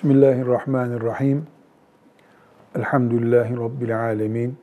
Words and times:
Bismillahirrahmanirrahim. 0.00 1.46
Elhamdülillahi 2.74 3.56
Rabbil 3.56 4.00
alemin. 4.00 4.56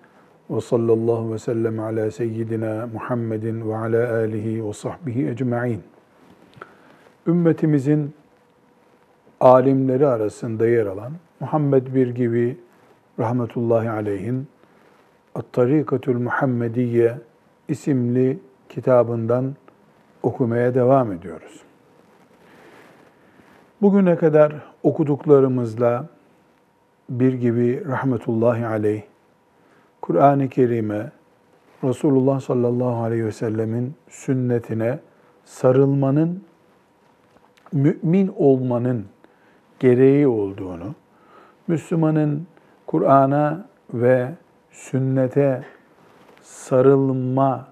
Ve 0.50 0.62
sallallahu 0.62 1.33
ve 1.33 1.40
sellem 1.40 1.79
ala 1.79 2.12
seyyidina 2.12 2.90
Muhammedin 2.93 3.69
ve 3.69 3.77
ala 3.77 4.13
alihi 4.13 4.67
ve 4.67 4.73
sahbihi 4.73 5.27
ecma'in. 5.27 5.83
Ümmetimizin 7.27 8.13
alimleri 9.39 10.07
arasında 10.07 10.68
yer 10.68 10.86
alan 10.86 11.13
Muhammed 11.39 11.95
bir 11.95 12.07
gibi 12.07 12.57
rahmetullahi 13.19 13.89
aleyhin 13.89 14.47
At-Tarikatul 15.35 16.19
Muhammediye 16.19 17.17
isimli 17.67 18.39
kitabından 18.69 19.55
okumaya 20.23 20.75
devam 20.75 21.11
ediyoruz. 21.11 21.66
Bugüne 23.82 24.16
kadar 24.16 24.54
okuduklarımızla 24.84 26.05
bir 27.09 27.34
gibi 27.34 27.85
rahmetullahi 27.88 28.66
aleyh, 28.66 29.02
Kur'an-ı 30.02 30.49
Kerim'e, 30.49 31.12
Resulullah 31.84 32.40
sallallahu 32.40 33.04
aleyhi 33.04 33.26
ve 33.26 33.32
sellemin 33.32 33.95
sünnetine 34.09 34.99
sarılmanın, 35.45 36.44
mümin 37.73 38.34
olmanın 38.38 39.05
gereği 39.80 40.27
olduğunu, 40.27 40.96
Müslümanın 41.68 42.48
Kur'an'a 42.85 43.66
ve 43.94 44.32
sünnete 44.71 45.63
sarılma 46.41 47.68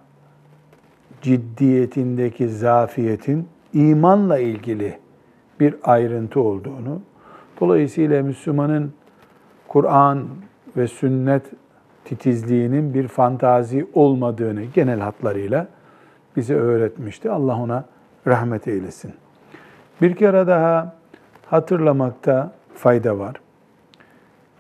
ciddiyetindeki 1.21 2.49
zafiyetin 2.49 3.47
imanla 3.73 4.39
ilgili 4.39 5.04
bir 5.59 5.75
ayrıntı 5.83 6.39
olduğunu, 6.39 7.01
dolayısıyla 7.61 8.23
Müslümanın 8.23 8.93
Kur'an 9.67 10.27
ve 10.77 10.87
sünnet 10.87 11.43
titizliğinin 12.05 12.93
bir 12.93 13.07
fantazi 13.07 13.87
olmadığını 13.93 14.63
genel 14.63 14.99
hatlarıyla 14.99 15.67
bize 16.35 16.55
öğretmişti. 16.55 17.31
Allah 17.31 17.61
ona 17.61 17.85
rahmet 18.27 18.67
eylesin. 18.67 19.13
Bir 20.01 20.15
kere 20.15 20.47
daha 20.47 20.95
hatırlamakta 21.45 22.51
fayda 22.75 23.19
var. 23.19 23.35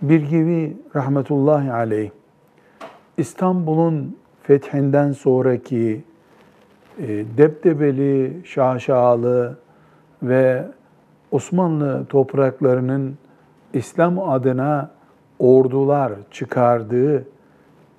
Bir 0.01 0.21
gibi 0.21 0.77
rahmetullahi 0.95 1.71
aleyh 1.71 2.09
İstanbul'un 3.17 4.17
fethinden 4.43 5.11
sonraki 5.11 6.03
e, 6.99 7.07
debdebeli, 7.37 8.41
şaşalı 8.45 9.57
ve 10.23 10.65
Osmanlı 11.35 12.05
topraklarının 12.05 13.17
İslam 13.73 14.19
adına 14.19 14.91
ordular 15.39 16.11
çıkardığı 16.31 17.27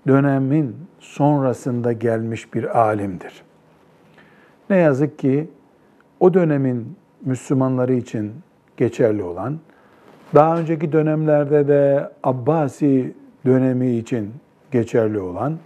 dönemin 0.09 0.77
sonrasında 1.01 1.92
gelmiş 1.92 2.55
bir 2.55 2.79
alimdir. 2.79 3.42
Ne 4.70 4.77
yazık 4.77 5.19
ki 5.19 5.51
o 6.20 6.34
dönemin 6.34 6.97
Müslümanları 7.25 7.92
için 7.92 8.33
geçerli 8.77 9.23
olan, 9.23 9.59
daha 10.34 10.59
önceki 10.59 10.92
dönemlerde 10.92 11.69
de 11.69 12.11
Abbasi 12.23 13.14
dönemi 13.47 13.97
için 13.97 14.34
geçerli 14.70 15.20
olan 15.20 15.59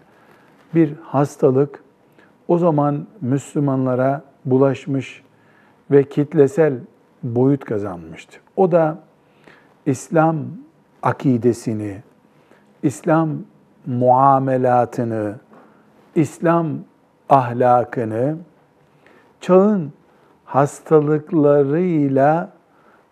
bir 0.75 0.95
hastalık 1.03 1.83
o 2.49 2.59
zaman 2.59 3.07
Müslümanlara 3.21 4.25
bulaşmış 4.45 5.23
ve 5.91 6.05
kitlesel 6.05 6.75
boyut 7.23 7.65
kazanmıştı. 7.65 8.39
O 8.57 8.73
da 8.73 8.99
İslam 9.87 10.37
akidesini, 11.03 12.03
İslam 12.83 13.31
muamelatını, 13.87 15.35
İslam 16.15 16.69
ahlakını 17.29 18.37
çağın 19.41 19.93
hastalıklarıyla 20.45 22.51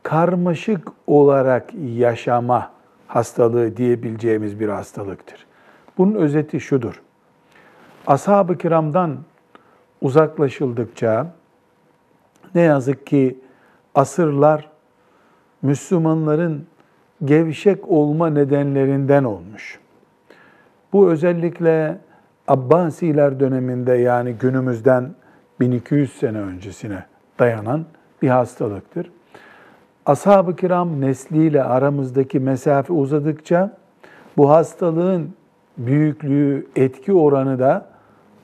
karmaşık 0.02 0.88
olarak 1.06 1.70
yaşama 1.96 2.70
hastalığı 3.06 3.76
diyebileceğimiz 3.76 4.60
bir 4.60 4.68
hastalıktır. 4.68 5.46
Bunun 5.98 6.14
özeti 6.14 6.60
şudur. 6.60 7.02
Ashab-ı 8.06 8.58
kiramdan 8.58 9.18
uzaklaşıldıkça 10.00 11.26
ne 12.54 12.60
yazık 12.60 13.06
ki 13.06 13.38
asırlar 13.98 14.68
Müslümanların 15.62 16.66
gevşek 17.24 17.88
olma 17.88 18.30
nedenlerinden 18.30 19.24
olmuş. 19.24 19.78
Bu 20.92 21.10
özellikle 21.10 21.98
Abbasiler 22.48 23.40
döneminde 23.40 23.92
yani 23.92 24.32
günümüzden 24.32 25.14
1200 25.60 26.12
sene 26.12 26.40
öncesine 26.40 27.04
dayanan 27.38 27.84
bir 28.22 28.28
hastalıktır. 28.28 29.10
Ashab-ı 30.06 30.56
kiram 30.56 31.00
nesliyle 31.00 31.64
aramızdaki 31.64 32.40
mesafe 32.40 32.92
uzadıkça 32.92 33.76
bu 34.36 34.50
hastalığın 34.50 35.34
büyüklüğü, 35.78 36.66
etki 36.76 37.12
oranı 37.12 37.58
da 37.58 37.86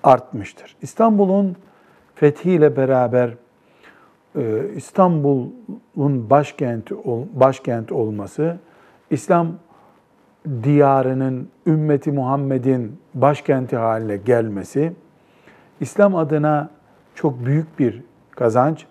artmıştır. 0.03 0.77
İstanbul'un 0.83 1.57
fethiyle 2.15 2.77
beraber 2.77 3.31
İstanbul'un 4.77 6.31
başkenti 6.31 6.95
başkent 7.35 7.93
olması, 7.93 8.57
İslam 9.11 9.49
diyarının 10.63 11.49
ümmeti 11.67 12.13
Muhammed'in 12.13 12.99
başkenti 13.15 13.77
haline 13.77 14.17
gelmesi 14.17 14.93
İslam 15.81 16.17
adına 16.17 16.71
çok 17.15 17.45
büyük 17.47 17.79
bir 17.79 18.03
kazanç. 18.31 18.87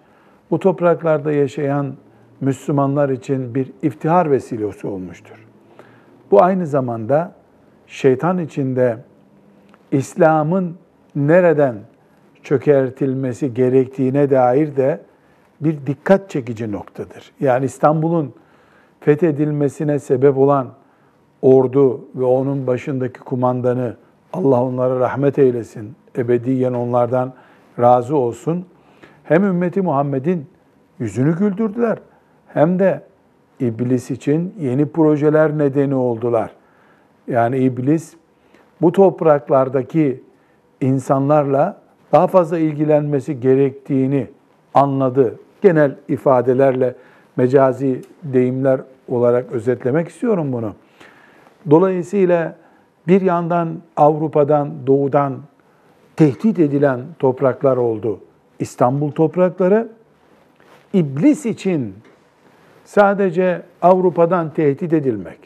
Bu 0.51 0.59
topraklarda 0.59 1.31
yaşayan 1.31 1.93
Müslümanlar 2.41 3.09
için 3.09 3.55
bir 3.55 3.71
iftihar 3.81 4.31
vesilesi 4.31 4.87
olmuştur. 4.87 5.47
Bu 6.31 6.43
aynı 6.43 6.67
zamanda 6.67 7.31
şeytan 7.87 8.37
içinde 8.37 8.97
İslam'ın 9.91 10.75
nereden 11.15 11.75
çökertilmesi 12.43 13.53
gerektiğine 13.53 14.29
dair 14.29 14.75
de 14.75 14.99
bir 15.63 15.85
dikkat 15.87 16.29
çekici 16.29 16.71
noktadır. 16.71 17.31
Yani 17.39 17.65
İstanbul'un 17.65 18.33
fethedilmesine 18.99 19.99
sebep 19.99 20.37
olan 20.37 20.67
ordu 21.41 22.01
ve 22.15 22.23
onun 22.23 22.67
başındaki 22.67 23.19
kumandanı 23.19 23.97
Allah 24.33 24.63
onlara 24.63 24.99
rahmet 24.99 25.39
eylesin, 25.39 25.95
ebediyen 26.17 26.73
onlardan 26.73 27.33
razı 27.79 28.17
olsun. 28.17 28.65
Hem 29.23 29.43
ümmeti 29.43 29.81
Muhammed'in 29.81 30.47
yüzünü 30.99 31.37
güldürdüler 31.37 31.97
hem 32.47 32.79
de 32.79 33.03
iblis 33.59 34.11
için 34.11 34.53
yeni 34.59 34.85
projeler 34.85 35.57
nedeni 35.57 35.95
oldular. 35.95 36.51
Yani 37.27 37.57
iblis 37.57 38.15
bu 38.81 38.91
topraklardaki 38.91 40.23
insanlarla 40.81 41.81
daha 42.11 42.27
fazla 42.27 42.57
ilgilenmesi 42.57 43.39
gerektiğini 43.39 44.27
anladı. 44.73 45.39
Genel 45.63 45.95
ifadelerle 46.07 46.95
mecazi 47.37 48.01
deyimler 48.23 48.81
olarak 49.07 49.51
özetlemek 49.51 50.07
istiyorum 50.07 50.53
bunu. 50.53 50.73
Dolayısıyla 51.69 52.55
bir 53.07 53.21
yandan 53.21 53.77
Avrupa'dan, 53.97 54.87
doğudan 54.87 55.39
tehdit 56.15 56.59
edilen 56.59 57.01
topraklar 57.19 57.77
oldu. 57.77 58.19
İstanbul 58.59 59.11
toprakları 59.11 59.87
iblis 60.93 61.45
için 61.45 61.95
sadece 62.85 63.61
Avrupa'dan 63.81 64.53
tehdit 64.53 64.93
edilmek, 64.93 65.39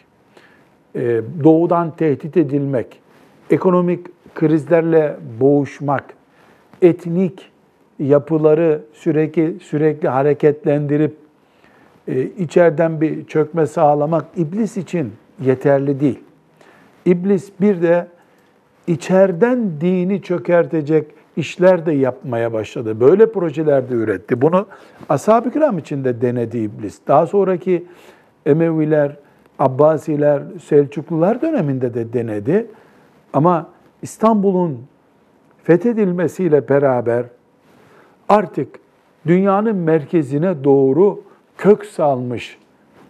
e, 0.96 1.22
doğudan 1.44 1.92
tehdit 1.96 2.38
edilmek, 2.38 3.02
ekonomik 3.50 4.08
krizlerle 4.36 5.18
boğuşmak, 5.40 6.04
etnik 6.82 7.52
yapıları 8.00 8.82
sürekli 8.94 9.60
sürekli 9.60 10.08
hareketlendirip 10.08 11.16
e, 12.08 12.22
içeriden 12.22 13.02
bir 13.02 13.26
çökme 13.26 13.66
sağlamak 13.66 14.26
iblis 14.36 14.78
için 14.78 15.14
yeterli 15.42 16.00
değil. 16.00 16.20
İblis 17.06 17.52
bir 17.62 17.82
de 17.82 18.08
içeriden 18.88 19.82
dini 19.82 20.22
çökertecek 20.22 21.08
işler 21.38 21.86
de 21.86 21.92
yapmaya 21.92 22.54
başladı. 22.54 23.00
Böyle 23.00 23.32
projeler 23.32 23.90
de 23.90 23.94
üretti. 23.94 24.42
Bunu 24.42 24.68
ashab-ı 25.10 25.52
kiram 25.52 25.78
için 25.78 26.04
de 26.04 26.22
denedi 26.22 26.58
iblis. 26.58 27.00
Daha 27.08 27.28
sonraki 27.28 27.86
Emeviler, 28.46 29.18
Abbasiler, 29.60 30.42
Selçuklular 30.64 31.42
döneminde 31.42 31.94
de 31.94 32.14
denedi. 32.14 32.68
Ama 33.34 33.70
İstanbul'un 34.02 34.80
fethedilmesiyle 35.64 36.70
beraber 36.70 37.26
artık 38.30 38.80
dünyanın 39.28 39.76
merkezine 39.76 40.64
doğru 40.64 41.24
kök 41.58 41.86
salmış 41.86 42.58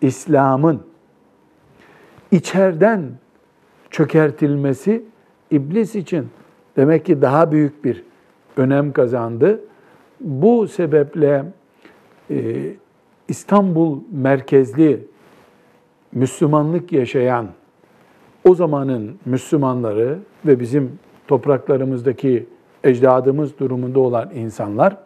İslam'ın 0.01 0.81
içeriden 2.31 3.11
çökertilmesi 3.89 5.03
iblis 5.51 5.95
için 5.95 6.29
demek 6.75 7.05
ki 7.05 7.21
daha 7.21 7.51
büyük 7.51 7.85
bir 7.85 8.03
önem 8.57 8.93
kazandı. 8.93 9.61
Bu 10.19 10.67
sebeple 10.67 11.45
e, 12.29 12.55
İstanbul 13.27 13.99
merkezli 14.11 15.07
Müslümanlık 16.11 16.91
yaşayan 16.91 17.47
o 18.43 18.55
zamanın 18.55 19.19
Müslümanları 19.25 20.19
ve 20.45 20.59
bizim 20.59 20.99
topraklarımızdaki 21.27 22.47
ecdadımız 22.83 23.59
durumunda 23.59 23.99
olan 23.99 24.31
insanlar 24.35 24.97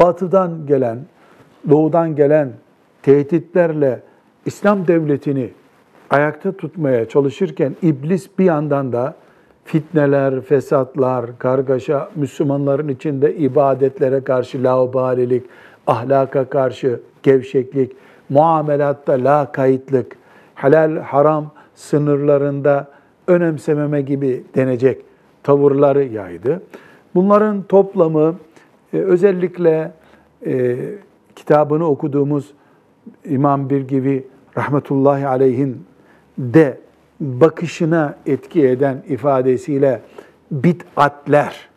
batıdan 0.00 0.66
gelen, 0.66 0.98
doğudan 1.70 2.16
gelen 2.16 2.52
tehditlerle 3.02 4.00
İslam 4.46 4.86
devletini 4.86 5.50
ayakta 6.10 6.52
tutmaya 6.52 7.08
çalışırken 7.08 7.76
iblis 7.82 8.38
bir 8.38 8.44
yandan 8.44 8.92
da 8.92 9.14
fitneler, 9.64 10.40
fesatlar, 10.40 11.38
kargaşa, 11.38 12.08
Müslümanların 12.16 12.88
içinde 12.88 13.36
ibadetlere 13.36 14.24
karşı 14.24 14.62
laubalilik, 14.62 15.44
ahlaka 15.86 16.44
karşı 16.44 17.00
gevşeklik, 17.22 17.92
muamelatta 18.28 19.12
la 19.12 19.52
kayıtlık, 19.52 20.16
helal 20.54 20.96
haram 20.98 21.50
sınırlarında 21.74 22.88
önemsememe 23.26 24.02
gibi 24.02 24.44
denecek 24.54 25.02
tavırları 25.42 26.04
yaydı. 26.04 26.62
Bunların 27.14 27.62
toplamı 27.62 28.34
e, 28.92 28.98
özellikle 28.98 29.92
e, 30.46 30.76
kitabını 31.36 31.86
okuduğumuz 31.86 32.52
İmam 33.24 33.70
Birgivi 33.70 34.26
rahmetullahi 34.56 35.26
aleyhin 35.26 35.84
de 36.38 36.78
bakışına 37.20 38.14
etki 38.26 38.68
eden 38.68 39.02
ifadesiyle 39.08 40.00
bid'atler 40.50 41.68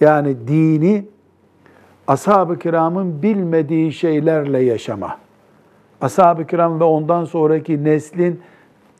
yani 0.00 0.36
dini 0.48 1.04
ashab-ı 2.06 2.58
kiramın 2.58 3.22
bilmediği 3.22 3.92
şeylerle 3.92 4.58
yaşama. 4.58 5.18
Ashab-ı 6.00 6.46
kiram 6.46 6.80
ve 6.80 6.84
ondan 6.84 7.24
sonraki 7.24 7.84
neslin 7.84 8.40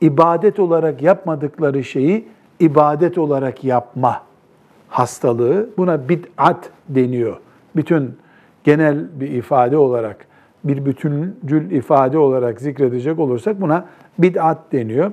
ibadet 0.01 0.59
olarak 0.59 1.01
yapmadıkları 1.01 1.83
şeyi 1.83 2.27
ibadet 2.59 3.17
olarak 3.17 3.63
yapma 3.63 4.28
hastalığı. 4.89 5.69
Buna 5.77 6.09
bid'at 6.09 6.69
deniyor. 6.89 7.37
Bütün 7.75 8.17
genel 8.63 9.19
bir 9.19 9.29
ifade 9.29 9.77
olarak, 9.77 10.27
bir 10.63 10.85
bütüncül 10.85 11.71
ifade 11.71 12.17
olarak 12.17 12.61
zikredecek 12.61 13.19
olursak 13.19 13.61
buna 13.61 13.85
bid'at 14.19 14.57
deniyor. 14.71 15.11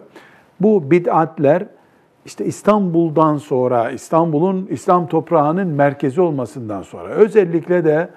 Bu 0.61 0.91
bid'atler 0.91 1.67
işte 2.25 2.45
İstanbul'dan 2.45 3.37
sonra, 3.37 3.91
İstanbul'un 3.91 4.67
İslam 4.71 5.09
toprağının 5.09 5.67
merkezi 5.69 6.21
olmasından 6.21 6.83
sonra, 6.83 7.09
özellikle 7.09 7.85
de 7.85 8.09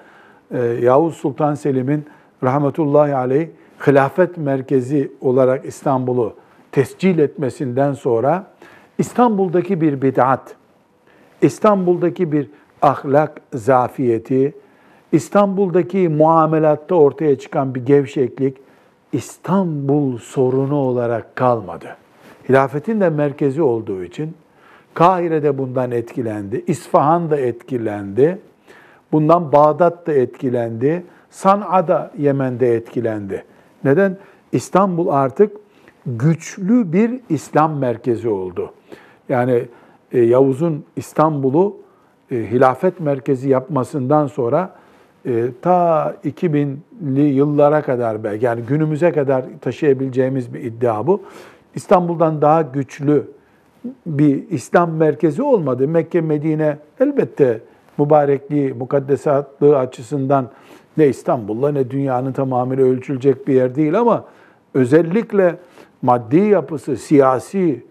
e, 0.50 0.58
Yavuz 0.58 1.14
Sultan 1.14 1.54
Selim'in 1.54 2.04
rahmetullahi 2.42 3.14
aleyh 3.14 3.48
hilafet 3.86 4.36
merkezi 4.36 5.12
olarak 5.20 5.64
İstanbul'u 5.64 6.34
tescil 6.72 7.18
etmesinden 7.18 7.92
sonra 7.92 8.46
İstanbul'daki 8.98 9.80
bir 9.80 10.02
bid'at, 10.02 10.56
İstanbul'daki 11.42 12.32
bir 12.32 12.48
ahlak 12.82 13.40
zafiyeti, 13.54 14.54
İstanbul'daki 15.12 16.08
muamelatta 16.08 16.94
ortaya 16.94 17.38
çıkan 17.38 17.74
bir 17.74 17.86
gevşeklik 17.86 18.56
İstanbul 19.12 20.18
sorunu 20.18 20.76
olarak 20.76 21.36
kalmadı. 21.36 21.96
Hilafetin 22.48 23.00
de 23.00 23.10
merkezi 23.10 23.62
olduğu 23.62 24.04
için 24.04 24.34
Kahire'de 24.94 25.58
bundan 25.58 25.90
etkilendi, 25.90 26.64
İsfahan 26.66 27.30
da 27.30 27.36
etkilendi, 27.36 28.38
bundan 29.12 29.52
Bağdat 29.52 30.06
da 30.06 30.12
etkilendi, 30.12 31.04
San'a'da 31.30 32.10
Yemen'de 32.18 32.74
etkilendi. 32.74 33.44
Neden? 33.84 34.16
İstanbul 34.52 35.08
artık 35.08 35.56
güçlü 36.06 36.92
bir 36.92 37.20
İslam 37.28 37.78
merkezi 37.78 38.28
oldu. 38.28 38.72
Yani 39.28 39.64
e, 40.12 40.20
Yavuz'un 40.20 40.84
İstanbul'u 40.96 41.76
e, 42.30 42.36
hilafet 42.36 43.00
merkezi 43.00 43.48
yapmasından 43.48 44.26
sonra 44.26 44.74
e, 45.26 45.44
ta 45.62 46.14
2000'li 46.24 47.20
yıllara 47.20 47.82
kadar 47.82 48.24
belki 48.24 48.44
yani 48.44 48.62
günümüze 48.62 49.12
kadar 49.12 49.44
taşıyabileceğimiz 49.60 50.54
bir 50.54 50.62
iddia 50.62 51.06
bu. 51.06 51.22
İstanbul'dan 51.74 52.42
daha 52.42 52.62
güçlü 52.62 53.24
bir 54.06 54.50
İslam 54.50 54.92
merkezi 54.92 55.42
olmadı. 55.42 55.88
Mekke, 55.88 56.20
Medine 56.20 56.78
elbette 57.00 57.60
mübarekliği, 57.98 58.74
mukaddesatlığı 58.74 59.78
açısından 59.78 60.50
ne 60.96 61.08
İstanbul'la 61.08 61.72
ne 61.72 61.90
dünyanın 61.90 62.32
tamamıyla 62.32 62.84
ölçülecek 62.84 63.48
bir 63.48 63.54
yer 63.54 63.74
değil 63.74 63.98
ama 63.98 64.24
özellikle 64.74 65.56
maddi 66.02 66.36
yapısı, 66.36 66.96
siyasi 66.96 67.84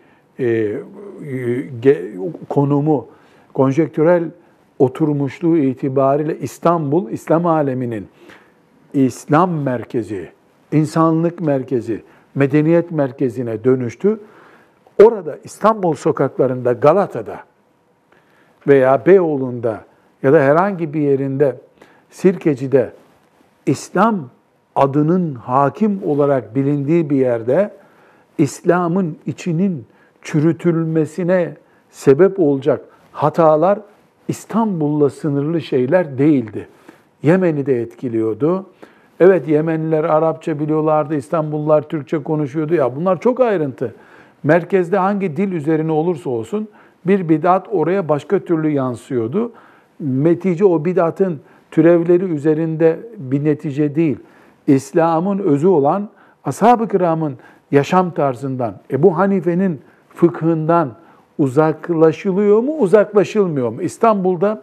konumu, 2.49 3.07
konjektürel 3.53 4.23
oturmuşluğu 4.79 5.57
itibariyle 5.57 6.39
İstanbul, 6.39 7.09
İslam 7.09 7.45
aleminin 7.45 8.07
İslam 8.93 9.51
merkezi, 9.51 10.29
insanlık 10.71 11.41
merkezi, 11.41 12.03
medeniyet 12.35 12.91
merkezine 12.91 13.63
dönüştü. 13.63 14.19
Orada 15.03 15.37
İstanbul 15.43 15.93
sokaklarında, 15.93 16.73
Galata'da 16.73 17.39
veya 18.67 19.05
Beyoğlu'nda 19.05 19.83
ya 20.23 20.33
da 20.33 20.39
herhangi 20.39 20.93
bir 20.93 21.01
yerinde, 21.01 21.55
Sirkeci'de 22.09 22.93
İslam 23.65 24.29
adının 24.75 25.35
hakim 25.35 26.01
olarak 26.05 26.55
bilindiği 26.55 27.09
bir 27.09 27.17
yerde 27.17 27.71
İslam'ın 28.37 29.17
içinin 29.25 29.85
çürütülmesine 30.21 31.53
sebep 31.89 32.39
olacak 32.39 32.81
hatalar 33.11 33.79
İstanbul'la 34.27 35.09
sınırlı 35.09 35.61
şeyler 35.61 36.17
değildi. 36.17 36.67
Yemen'i 37.23 37.65
de 37.65 37.81
etkiliyordu. 37.81 38.65
Evet 39.19 39.47
Yemenliler 39.47 40.03
Arapça 40.03 40.59
biliyorlardı, 40.59 41.15
İstanbullular 41.15 41.81
Türkçe 41.81 42.23
konuşuyordu. 42.23 42.73
Ya 42.73 42.95
bunlar 42.95 43.19
çok 43.19 43.39
ayrıntı. 43.39 43.95
Merkezde 44.43 44.97
hangi 44.97 45.37
dil 45.37 45.51
üzerine 45.51 45.91
olursa 45.91 46.29
olsun 46.29 46.67
bir 47.05 47.29
bidat 47.29 47.67
oraya 47.71 48.09
başka 48.09 48.39
türlü 48.39 48.69
yansıyordu. 48.69 49.51
Netice 49.99 50.65
o 50.65 50.85
bidatın 50.85 51.39
türevleri 51.71 52.23
üzerinde 52.23 52.99
bir 53.17 53.43
netice 53.43 53.95
değil. 53.95 54.17
İslam'ın 54.67 55.39
özü 55.39 55.67
olan 55.67 56.09
ashab-ı 56.45 56.87
kiramın 56.87 57.37
yaşam 57.71 58.11
tarzından, 58.11 58.75
Ebu 58.91 59.17
Hanife'nin 59.17 59.81
fıkhından 60.19 60.91
uzaklaşılıyor 61.37 62.59
mu, 62.59 62.77
uzaklaşılmıyor 62.77 63.69
mu? 63.69 63.81
İstanbul'da 63.81 64.61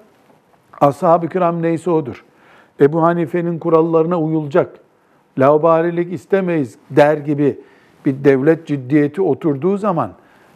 ashab-ı 0.81 1.29
kiram 1.29 1.63
neyse 1.63 1.91
odur. 1.91 2.25
Ebu 2.81 3.03
Hanife'nin 3.03 3.59
kurallarına 3.59 4.21
uyulacak. 4.21 4.79
Laubalilik 5.39 6.13
istemeyiz 6.13 6.75
der 6.91 7.17
gibi 7.17 7.61
bir 8.07 8.25
devlet 8.25 8.67
ciddiyeti 8.67 9.23
oturduğu 9.23 9.77
zaman 9.77 10.11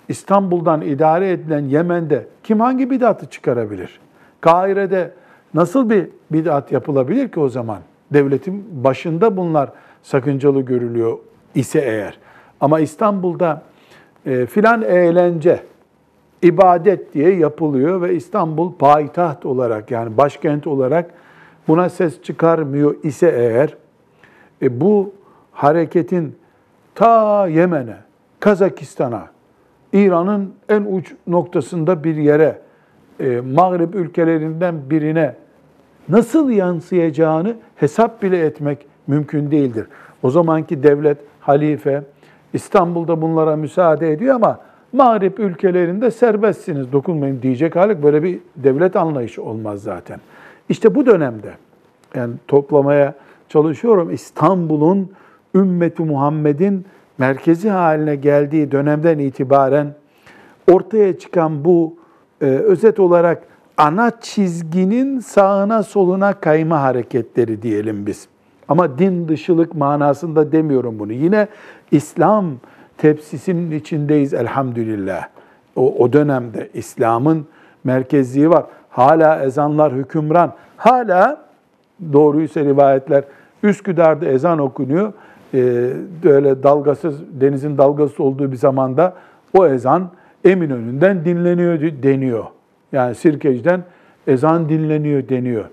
İstanbul'dan 0.08 0.80
idare 0.80 1.30
edilen 1.30 1.64
Yemen'de 1.64 2.26
kim 2.42 2.60
hangi 2.60 2.90
bidatı 2.90 3.26
çıkarabilir? 3.26 4.00
Kahire'de 4.40 5.12
nasıl 5.54 5.90
bir 5.90 6.08
bidat 6.30 6.72
yapılabilir 6.72 7.28
ki 7.28 7.40
o 7.40 7.48
zaman? 7.48 7.78
Devletin 8.12 8.84
başında 8.84 9.36
bunlar 9.36 9.70
sakıncalı 10.02 10.60
görülüyor 10.60 11.18
ise 11.54 11.80
eğer. 11.80 12.18
Ama 12.60 12.80
İstanbul'da 12.80 13.62
e, 14.26 14.46
filan 14.46 14.82
eğlence, 14.82 15.62
ibadet 16.42 17.14
diye 17.14 17.36
yapılıyor 17.36 18.02
ve 18.02 18.14
İstanbul 18.14 18.72
payitaht 18.72 19.46
olarak 19.46 19.90
yani 19.90 20.16
başkent 20.16 20.66
olarak 20.66 21.10
buna 21.68 21.88
ses 21.88 22.22
çıkarmıyor 22.22 22.94
ise 23.02 23.34
eğer 23.36 23.76
e, 24.62 24.80
bu 24.80 25.12
hareketin 25.52 26.36
ta 26.94 27.46
Yemen'e, 27.48 27.96
Kazakistan'a, 28.40 29.26
İran'ın 29.92 30.54
en 30.68 30.82
uç 30.82 31.14
noktasında 31.26 32.04
bir 32.04 32.16
yere, 32.16 32.58
e, 33.20 33.40
Mağrib 33.40 33.94
ülkelerinden 33.94 34.90
birine 34.90 35.34
nasıl 36.08 36.50
yansıyacağını 36.50 37.56
hesap 37.76 38.22
bile 38.22 38.46
etmek 38.46 38.86
mümkün 39.06 39.50
değildir. 39.50 39.86
O 40.22 40.30
zamanki 40.30 40.82
devlet, 40.82 41.18
halife 41.40 42.02
İstanbul'da 42.52 43.22
bunlara 43.22 43.56
müsaade 43.56 44.12
ediyor 44.12 44.34
ama 44.34 44.58
Mağrip 44.92 45.40
ülkelerinde 45.40 46.10
serbestsiniz, 46.10 46.92
dokunmayın 46.92 47.42
diyecek 47.42 47.76
halik 47.76 48.02
böyle 48.02 48.22
bir 48.22 48.38
devlet 48.56 48.96
anlayışı 48.96 49.42
olmaz 49.42 49.82
zaten. 49.82 50.20
İşte 50.68 50.94
bu 50.94 51.06
dönemde 51.06 51.50
yani 52.14 52.34
toplamaya 52.48 53.14
çalışıyorum 53.48 54.10
İstanbul'un 54.10 55.12
ümmeti 55.54 56.02
Muhammed'in 56.02 56.84
merkezi 57.18 57.70
haline 57.70 58.16
geldiği 58.16 58.72
dönemden 58.72 59.18
itibaren 59.18 59.94
ortaya 60.72 61.18
çıkan 61.18 61.64
bu 61.64 61.96
e, 62.40 62.44
özet 62.46 63.00
olarak 63.00 63.42
ana 63.76 64.12
çizginin 64.20 65.20
sağına 65.20 65.82
soluna 65.82 66.32
kayma 66.32 66.82
hareketleri 66.82 67.62
diyelim 67.62 68.06
biz. 68.06 68.28
Ama 68.70 68.98
din 68.98 69.28
dışılık 69.28 69.74
manasında 69.74 70.52
demiyorum 70.52 70.98
bunu. 70.98 71.12
Yine 71.12 71.48
İslam 71.90 72.46
tepsisinin 72.98 73.70
içindeyiz 73.70 74.34
elhamdülillah. 74.34 75.28
O, 75.76 75.94
o 75.98 76.12
dönemde 76.12 76.68
İslam'ın 76.74 77.46
merkezliği 77.84 78.50
var. 78.50 78.64
Hala 78.90 79.42
ezanlar 79.42 79.92
hükümran. 79.92 80.52
Hala 80.76 81.44
doğruysa 82.12 82.60
rivayetler 82.60 83.24
Üsküdar'da 83.62 84.26
ezan 84.26 84.58
okunuyor. 84.58 85.12
Ee, 85.54 85.90
böyle 86.24 86.62
dalgasız, 86.62 87.20
denizin 87.40 87.78
dalgasız 87.78 88.20
olduğu 88.20 88.52
bir 88.52 88.56
zamanda 88.56 89.14
o 89.54 89.66
ezan 89.66 90.10
Eminönü'nden 90.44 91.24
dinleniyor 91.24 91.80
deniyor. 91.80 92.44
Yani 92.92 93.14
Sirkeci'den 93.14 93.82
ezan 94.26 94.68
dinleniyor 94.68 95.28
deniyor. 95.28 95.64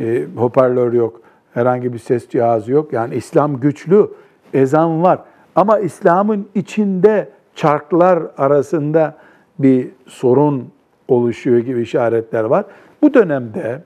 E, 0.00 0.24
hoparlör 0.36 0.92
yok, 0.92 1.19
herhangi 1.54 1.92
bir 1.92 1.98
ses 1.98 2.28
cihazı 2.28 2.72
yok. 2.72 2.92
Yani 2.92 3.14
İslam 3.14 3.60
güçlü, 3.60 4.08
ezan 4.54 5.02
var. 5.02 5.18
Ama 5.54 5.78
İslam'ın 5.78 6.48
içinde 6.54 7.28
çarklar 7.54 8.22
arasında 8.38 9.16
bir 9.58 9.88
sorun 10.06 10.68
oluşuyor 11.08 11.58
gibi 11.58 11.82
işaretler 11.82 12.44
var. 12.44 12.64
Bu 13.02 13.14
dönemde 13.14 13.82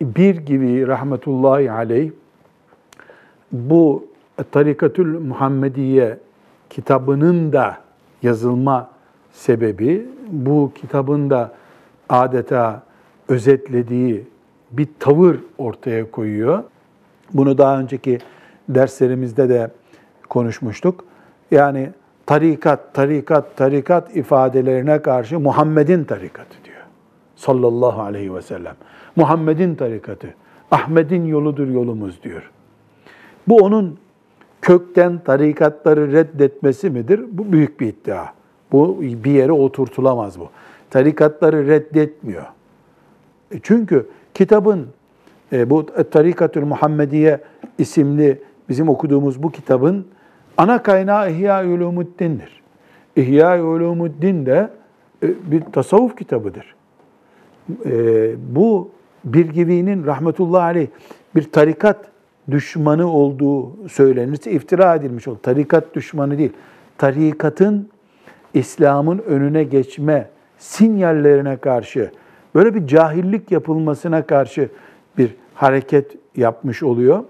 bir 0.00 0.36
gibi 0.36 0.86
rahmetullahi 0.86 1.70
aleyh 1.70 2.10
bu 3.52 4.08
Tarikatül 4.50 5.18
Muhammediye 5.18 6.18
kitabının 6.70 7.52
da 7.52 7.78
yazılma 8.22 8.90
sebebi 9.32 10.06
bu 10.30 10.72
kitabın 10.74 11.30
da 11.30 11.52
adeta 12.08 12.82
özetlediği 13.28 14.26
bir 14.70 14.88
tavır 14.98 15.36
ortaya 15.58 16.10
koyuyor. 16.10 16.62
Bunu 17.34 17.58
daha 17.58 17.80
önceki 17.80 18.18
derslerimizde 18.68 19.48
de 19.48 19.70
konuşmuştuk. 20.28 21.04
Yani 21.50 21.90
tarikat, 22.26 22.94
tarikat, 22.94 23.56
tarikat 23.56 24.16
ifadelerine 24.16 25.02
karşı 25.02 25.40
Muhammed'in 25.40 26.04
tarikatı 26.04 26.64
diyor. 26.64 26.82
Sallallahu 27.36 28.02
aleyhi 28.02 28.34
ve 28.34 28.42
sellem. 28.42 28.74
Muhammed'in 29.16 29.74
tarikatı, 29.74 30.34
Ahmet'in 30.70 31.24
yoludur 31.24 31.68
yolumuz 31.68 32.22
diyor. 32.22 32.50
Bu 33.48 33.56
onun 33.56 33.98
kökten 34.62 35.18
tarikatları 35.18 36.12
reddetmesi 36.12 36.90
midir? 36.90 37.24
Bu 37.32 37.52
büyük 37.52 37.80
bir 37.80 37.86
iddia. 37.86 38.26
Bu 38.72 39.00
bir 39.00 39.30
yere 39.30 39.52
oturtulamaz 39.52 40.40
bu. 40.40 40.48
Tarikatları 40.90 41.66
reddetmiyor. 41.66 42.44
E 43.50 43.56
çünkü 43.62 44.08
kitabın 44.38 44.86
e, 45.52 45.70
bu 45.70 45.86
Tarikatül 46.10 46.62
Muhammediye 46.62 47.40
isimli 47.78 48.42
bizim 48.68 48.88
okuduğumuz 48.88 49.42
bu 49.42 49.50
kitabın 49.50 50.06
ana 50.56 50.82
kaynağı 50.82 51.32
İhya 51.32 51.66
Ulumuddin'dir. 51.66 52.62
İhya 53.16 53.64
Ulumuddin 53.64 54.46
de 54.46 54.70
e, 55.22 55.50
bir 55.50 55.60
tasavvuf 55.60 56.16
kitabıdır. 56.16 56.74
Bu 58.54 58.90
Birgivi'nin 59.24 60.06
rahmetullahi 60.06 60.62
aleyh 60.62 60.88
bir 61.34 61.52
tarikat 61.52 62.04
düşmanı 62.50 63.12
olduğu 63.12 63.88
söylenirse 63.88 64.50
iftira 64.50 64.94
edilmiş 64.94 65.28
olur. 65.28 65.38
Tarikat 65.42 65.94
düşmanı 65.94 66.38
değil. 66.38 66.52
Tarikatın 66.98 67.88
İslam'ın 68.54 69.18
önüne 69.18 69.64
geçme 69.64 70.28
sinyallerine 70.58 71.56
karşı, 71.56 72.10
böyle 72.54 72.74
bir 72.74 72.86
cahillik 72.86 73.50
yapılmasına 73.50 74.26
karşı 74.26 74.68
bir 75.18 75.34
hareket 75.54 76.16
yapmış 76.36 76.82
oluyor. 76.82 77.24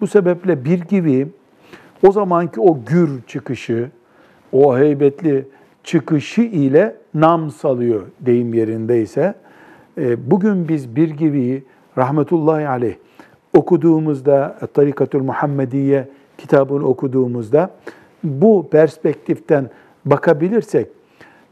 Bu 0.00 0.06
sebeple 0.06 0.64
bir 0.64 0.80
gibi 0.80 1.28
o 2.06 2.12
zamanki 2.12 2.60
o 2.60 2.78
gür 2.84 3.22
çıkışı, 3.26 3.90
o 4.52 4.78
heybetli 4.78 5.46
çıkışı 5.84 6.42
ile 6.42 6.96
nam 7.14 7.50
salıyor 7.50 8.02
deyim 8.20 8.54
yerindeyse. 8.54 9.34
E, 9.98 10.30
bugün 10.30 10.68
biz 10.68 10.96
bir 10.96 11.10
gibi 11.10 11.64
rahmetullahi 11.98 12.68
aleyh 12.68 12.94
okuduğumuzda 13.54 14.58
Tarikatül 14.74 15.22
Muhammediye 15.22 16.08
kitabını 16.38 16.86
okuduğumuzda 16.86 17.70
bu 18.24 18.68
perspektiften 18.70 19.70
bakabilirsek 20.04 20.88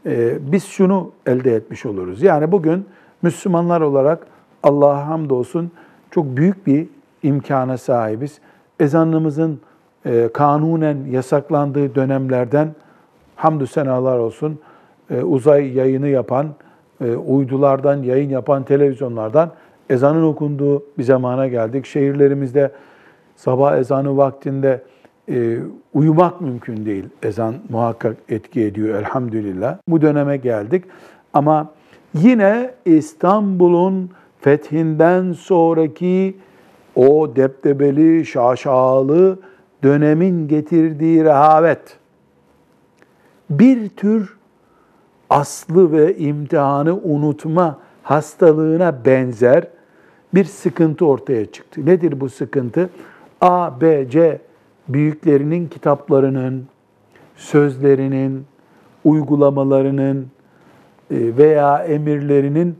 e, 0.05 0.37
biz 0.51 0.65
şunu 0.65 1.11
elde 1.25 1.55
etmiş 1.55 1.85
oluruz. 1.85 2.21
Yani 2.23 2.51
bugün 2.51 2.85
Müslümanlar 3.21 3.81
olarak 3.81 4.27
Allah'a 4.63 5.07
hamdolsun 5.07 5.71
çok 6.11 6.25
büyük 6.37 6.67
bir 6.67 6.87
imkana 7.23 7.77
sahibiz. 7.77 8.39
Ezanımızın 8.79 9.59
e, 10.05 10.29
kanunen 10.33 10.97
yasaklandığı 11.09 11.95
dönemlerden 11.95 12.75
hamdü 13.35 13.67
senalar 13.67 14.17
olsun 14.17 14.59
e, 15.09 15.21
uzay 15.21 15.73
yayını 15.73 16.07
yapan, 16.07 16.47
e, 17.01 17.15
uydulardan 17.15 18.03
yayın 18.03 18.29
yapan 18.29 18.63
televizyonlardan 18.63 19.51
ezanın 19.89 20.23
okunduğu 20.23 20.83
bir 20.97 21.03
zamana 21.03 21.47
geldik. 21.47 21.85
Şehirlerimizde 21.85 22.71
sabah 23.35 23.77
ezanı 23.77 24.17
vaktinde 24.17 24.83
uyumak 25.93 26.41
mümkün 26.41 26.85
değil. 26.85 27.05
Ezan 27.23 27.55
muhakkak 27.69 28.17
etki 28.29 28.61
ediyor 28.61 28.99
elhamdülillah. 28.99 29.77
Bu 29.87 30.01
döneme 30.01 30.37
geldik. 30.37 30.83
Ama 31.33 31.71
yine 32.13 32.73
İstanbul'un 32.85 34.09
fethinden 34.39 35.31
sonraki 35.31 36.35
o 36.95 37.35
deptebeli, 37.35 38.25
şaşalı 38.25 39.39
dönemin 39.83 40.47
getirdiği 40.47 41.23
rehavet 41.23 41.97
bir 43.49 43.89
tür 43.89 44.37
aslı 45.29 45.91
ve 45.91 46.17
imtihanı 46.17 46.95
unutma 46.95 47.79
hastalığına 48.03 49.05
benzer 49.05 49.67
bir 50.33 50.45
sıkıntı 50.45 51.05
ortaya 51.05 51.51
çıktı. 51.51 51.85
Nedir 51.85 52.19
bu 52.19 52.29
sıkıntı? 52.29 52.89
A, 53.41 53.81
B, 53.81 54.09
C 54.09 54.41
büyüklerinin 54.87 55.67
kitaplarının, 55.67 56.67
sözlerinin, 57.35 58.45
uygulamalarının 59.03 60.27
veya 61.11 61.83
emirlerinin 61.83 62.77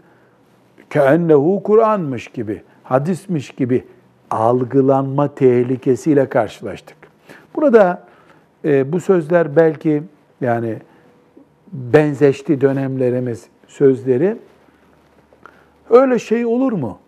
keennehu 0.90 1.64
Kur'an'mış 1.64 2.28
gibi, 2.28 2.62
hadismiş 2.84 3.52
gibi 3.52 3.86
algılanma 4.30 5.36
tehlikesiyle 5.36 6.30
karşılaştık. 6.30 6.98
Burada 7.56 8.04
e, 8.66 8.92
bu 8.92 9.00
sözler 9.00 9.56
belki 9.56 10.04
yani 10.42 10.78
benzeşti 11.74 12.62
dönemlerimiz 12.62 13.46
sözleri. 13.68 14.38
Öyle 15.90 16.20
şey 16.20 16.46
olur 16.46 16.72
mu? 16.72 17.00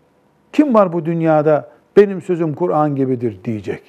Kim 0.54 0.74
var 0.74 0.94
bu 0.94 1.06
dünyada 1.06 1.70
benim 1.98 2.22
sözüm 2.22 2.54
Kur'an 2.54 2.96
gibidir 2.96 3.38
diyecek. 3.44 3.84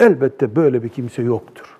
Elbette 0.00 0.56
böyle 0.56 0.82
bir 0.82 0.88
kimse 0.88 1.22
yoktur. 1.22 1.79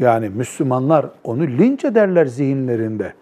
Yani 0.00 0.28
Müslümanlar 0.28 1.06
onu 1.24 1.46
linç 1.46 1.84
ederler 1.84 2.26
zihinlerinde. 2.26 3.12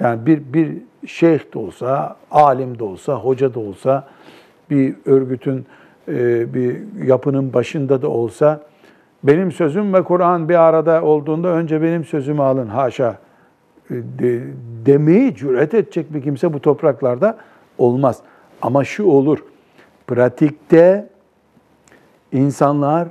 Yani 0.00 0.26
bir, 0.26 0.42
bir 0.52 0.78
şeyh 1.06 1.54
de 1.54 1.58
olsa, 1.58 2.16
alim 2.30 2.78
de 2.78 2.84
olsa, 2.84 3.14
hoca 3.14 3.54
da 3.54 3.60
olsa, 3.60 4.08
bir 4.70 4.94
örgütün, 5.06 5.66
e, 6.08 6.54
bir 6.54 6.76
yapının 7.04 7.52
başında 7.52 8.02
da 8.02 8.08
olsa, 8.08 8.60
benim 9.24 9.52
sözüm 9.52 9.94
ve 9.94 10.02
Kur'an 10.02 10.48
bir 10.48 10.54
arada 10.54 11.02
olduğunda 11.02 11.48
önce 11.48 11.82
benim 11.82 12.04
sözümü 12.04 12.42
alın 12.42 12.68
haşa 12.68 13.18
e, 13.90 13.94
de, 13.94 14.42
demeyi 14.86 15.34
cüret 15.34 15.74
edecek 15.74 16.14
bir 16.14 16.22
kimse 16.22 16.52
bu 16.52 16.60
topraklarda 16.60 17.36
olmaz. 17.78 18.18
Ama 18.62 18.84
şu 18.84 19.04
olur, 19.04 19.38
pratikte 20.06 21.08
insanlar 22.32 23.08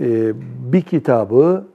e, 0.00 0.32
bir 0.72 0.82
kitabı 0.82 1.71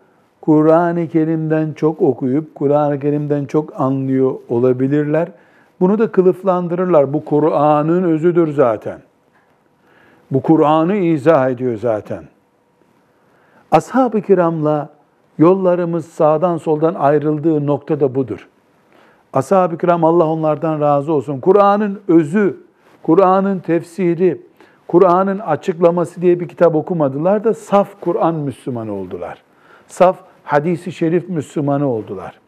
Kur'an-ı 0.48 1.08
Kerim'den 1.08 1.74
çok 1.74 2.02
okuyup 2.02 2.56
Kur'an-ı 2.56 3.00
Kerim'den 3.00 3.46
çok 3.46 3.82
anlıyor 3.82 4.36
olabilirler. 4.50 5.32
Bunu 5.80 6.00
da 6.00 6.12
kılıflandırırlar. 6.12 7.14
Bu 7.14 7.26
Kur'an'ın 7.26 8.04
özüdür 8.04 8.54
zaten. 8.54 9.00
Bu 10.32 10.42
Kur'an'ı 10.42 10.96
izah 10.96 11.50
ediyor 11.50 11.78
zaten. 11.78 12.24
Ashab-ı 13.72 14.22
kiramla 14.22 14.90
yollarımız 15.38 16.06
sağdan 16.06 16.58
soldan 16.58 16.94
ayrıldığı 16.94 17.68
nokta 17.68 18.00
da 18.00 18.16
budur. 18.16 18.48
Ashab-ı 19.34 19.78
kiram 19.78 20.04
Allah 20.04 20.26
onlardan 20.26 20.82
razı 20.82 21.14
olsun. 21.14 21.40
Kur'an'ın 21.40 22.00
özü, 22.08 22.58
Kur'an'ın 23.04 23.60
tefsiri, 23.60 24.42
Kur'an'ın 24.88 25.40
açıklaması 25.40 26.22
diye 26.22 26.40
bir 26.40 26.48
kitap 26.48 26.76
okumadılar 26.76 27.44
da 27.44 27.54
saf 27.54 27.90
Kur'an 28.02 28.36
Müslümanı 28.36 28.94
oldular. 28.94 29.44
Saf 29.88 30.27
hadisi 30.48 30.92
şerif 30.92 31.30
Müslümanı 31.30 31.88
oldular. 31.88 32.40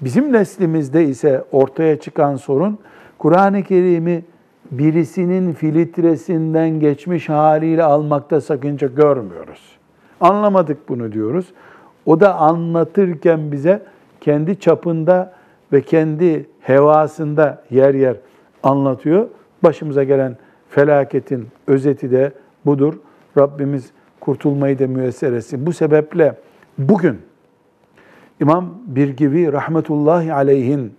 Bizim 0.00 0.32
neslimizde 0.32 1.04
ise 1.04 1.44
ortaya 1.52 2.00
çıkan 2.00 2.36
sorun 2.36 2.78
Kur'an-ı 3.18 3.62
Kerim'i 3.62 4.24
birisinin 4.70 5.52
filtresinden 5.52 6.80
geçmiş 6.80 7.28
haliyle 7.28 7.84
almakta 7.84 8.40
sakınca 8.40 8.88
görmüyoruz. 8.88 9.78
Anlamadık 10.20 10.88
bunu 10.88 11.12
diyoruz. 11.12 11.46
O 12.06 12.20
da 12.20 12.34
anlatırken 12.34 13.52
bize 13.52 13.82
kendi 14.20 14.60
çapında 14.60 15.32
ve 15.72 15.82
kendi 15.82 16.46
hevasında 16.60 17.62
yer 17.70 17.94
yer 17.94 18.16
anlatıyor. 18.62 19.28
Başımıza 19.62 20.04
gelen 20.04 20.36
felaketin 20.68 21.48
özeti 21.66 22.10
de 22.10 22.32
budur. 22.66 22.94
Rabbimiz 23.38 23.90
kurtulmayı 24.20 24.78
da 24.78 24.86
müyesser 24.86 25.32
etsin. 25.32 25.66
Bu 25.66 25.72
sebeple 25.72 26.34
bugün 26.78 27.18
İmam 28.40 28.74
Birgivi 28.86 29.52
rahmetullahi 29.52 30.32
aleyhin 30.32 30.92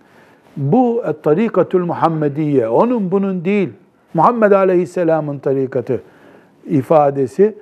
bu 0.56 1.04
tarikatül 1.22 1.84
Muhammediye, 1.84 2.68
onun 2.68 3.10
bunun 3.10 3.44
değil, 3.44 3.68
Muhammed 4.14 4.52
Aleyhisselam'ın 4.52 5.38
tarikatı 5.38 6.02
ifadesi 6.66 7.54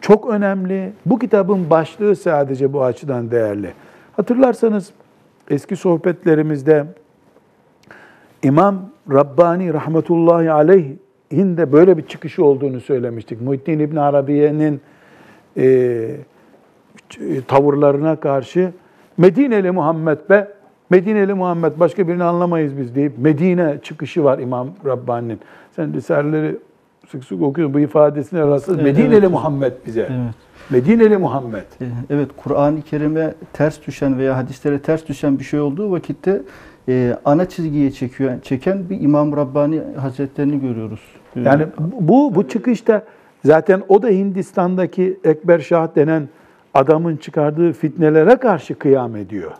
çok 0.00 0.30
önemli. 0.30 0.92
Bu 1.06 1.18
kitabın 1.18 1.70
başlığı 1.70 2.16
sadece 2.16 2.72
bu 2.72 2.84
açıdan 2.84 3.30
değerli. 3.30 3.72
Hatırlarsanız 4.16 4.90
eski 5.50 5.76
sohbetlerimizde 5.76 6.86
İmam 8.42 8.90
Rabbani 9.12 9.74
rahmetullahi 9.74 10.50
aleyhin 10.50 11.56
de 11.56 11.72
böyle 11.72 11.96
bir 11.96 12.06
çıkışı 12.06 12.44
olduğunu 12.44 12.80
söylemiştik. 12.80 13.40
Muhittin 13.40 13.78
İbn 13.78 13.96
Arabiye'nin 13.96 14.80
e, 15.56 16.16
tavırlarına 17.48 18.16
karşı 18.16 18.72
Medineli 19.16 19.70
Muhammed 19.70 20.18
be, 20.30 20.48
Medineli 20.90 21.34
Muhammed 21.34 21.72
başka 21.80 22.08
birini 22.08 22.24
anlamayız 22.24 22.78
biz 22.78 22.94
deyip 22.94 23.18
Medine 23.18 23.78
çıkışı 23.82 24.24
var 24.24 24.38
İmam 24.38 24.68
Rabbani'nin. 24.86 25.40
Sen 25.76 25.94
Risaleleri 25.94 26.56
sık 27.08 27.24
sık 27.24 27.42
okuyorsun 27.42 27.74
bu 27.74 27.80
ifadesine 27.80 28.40
rastlıyorsun. 28.40 28.84
Evet, 28.84 28.96
Medineli 28.96 29.18
evet. 29.18 29.30
Muhammed 29.30 29.72
bize. 29.86 30.00
Evet. 30.00 30.34
Medineli 30.70 31.16
Muhammed. 31.16 31.62
E, 31.80 31.84
evet, 32.10 32.28
Kur'an-ı 32.36 32.82
Kerim'e 32.82 33.34
ters 33.52 33.86
düşen 33.86 34.18
veya 34.18 34.36
hadislere 34.36 34.78
ters 34.78 35.06
düşen 35.06 35.38
bir 35.38 35.44
şey 35.44 35.60
olduğu 35.60 35.90
vakitte 35.90 36.42
e, 36.88 37.16
ana 37.24 37.48
çizgiye 37.48 37.90
çekiyor, 37.90 38.42
çeken 38.42 38.90
bir 38.90 39.00
İmam 39.00 39.36
Rabbani 39.36 39.80
Hazretlerini 39.96 40.60
görüyoruz. 40.60 41.00
Yani 41.36 41.66
bu 42.00 42.34
bu 42.34 42.48
çıkışta 42.48 43.02
zaten 43.44 43.82
o 43.88 44.02
da 44.02 44.08
Hindistan'daki 44.08 45.20
Ekber 45.24 45.58
Şah 45.58 45.96
denen 45.96 46.28
adamın 46.74 47.16
çıkardığı 47.16 47.72
fitnelere 47.72 48.36
karşı 48.36 48.74
kıyam 48.74 49.16
ediyor. 49.16 49.52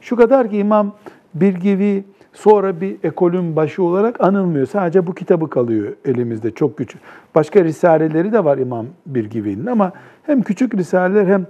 Şu 0.00 0.16
kadar 0.16 0.50
ki 0.50 0.58
İmam 0.58 0.92
Birgivi 1.34 2.04
sonra 2.32 2.80
bir 2.80 2.96
ekolün 3.02 3.56
başı 3.56 3.82
olarak 3.82 4.20
anılmıyor. 4.20 4.66
Sadece 4.66 5.06
bu 5.06 5.14
kitabı 5.14 5.50
kalıyor 5.50 5.92
elimizde 6.04 6.50
çok 6.50 6.78
küçük. 6.78 7.00
Başka 7.34 7.64
risaleleri 7.64 8.32
de 8.32 8.44
var 8.44 8.58
İmam 8.58 8.86
Birgivi'nin 9.06 9.66
ama 9.66 9.92
hem 10.22 10.42
küçük 10.42 10.74
risaleler 10.74 11.26
hem 11.26 11.46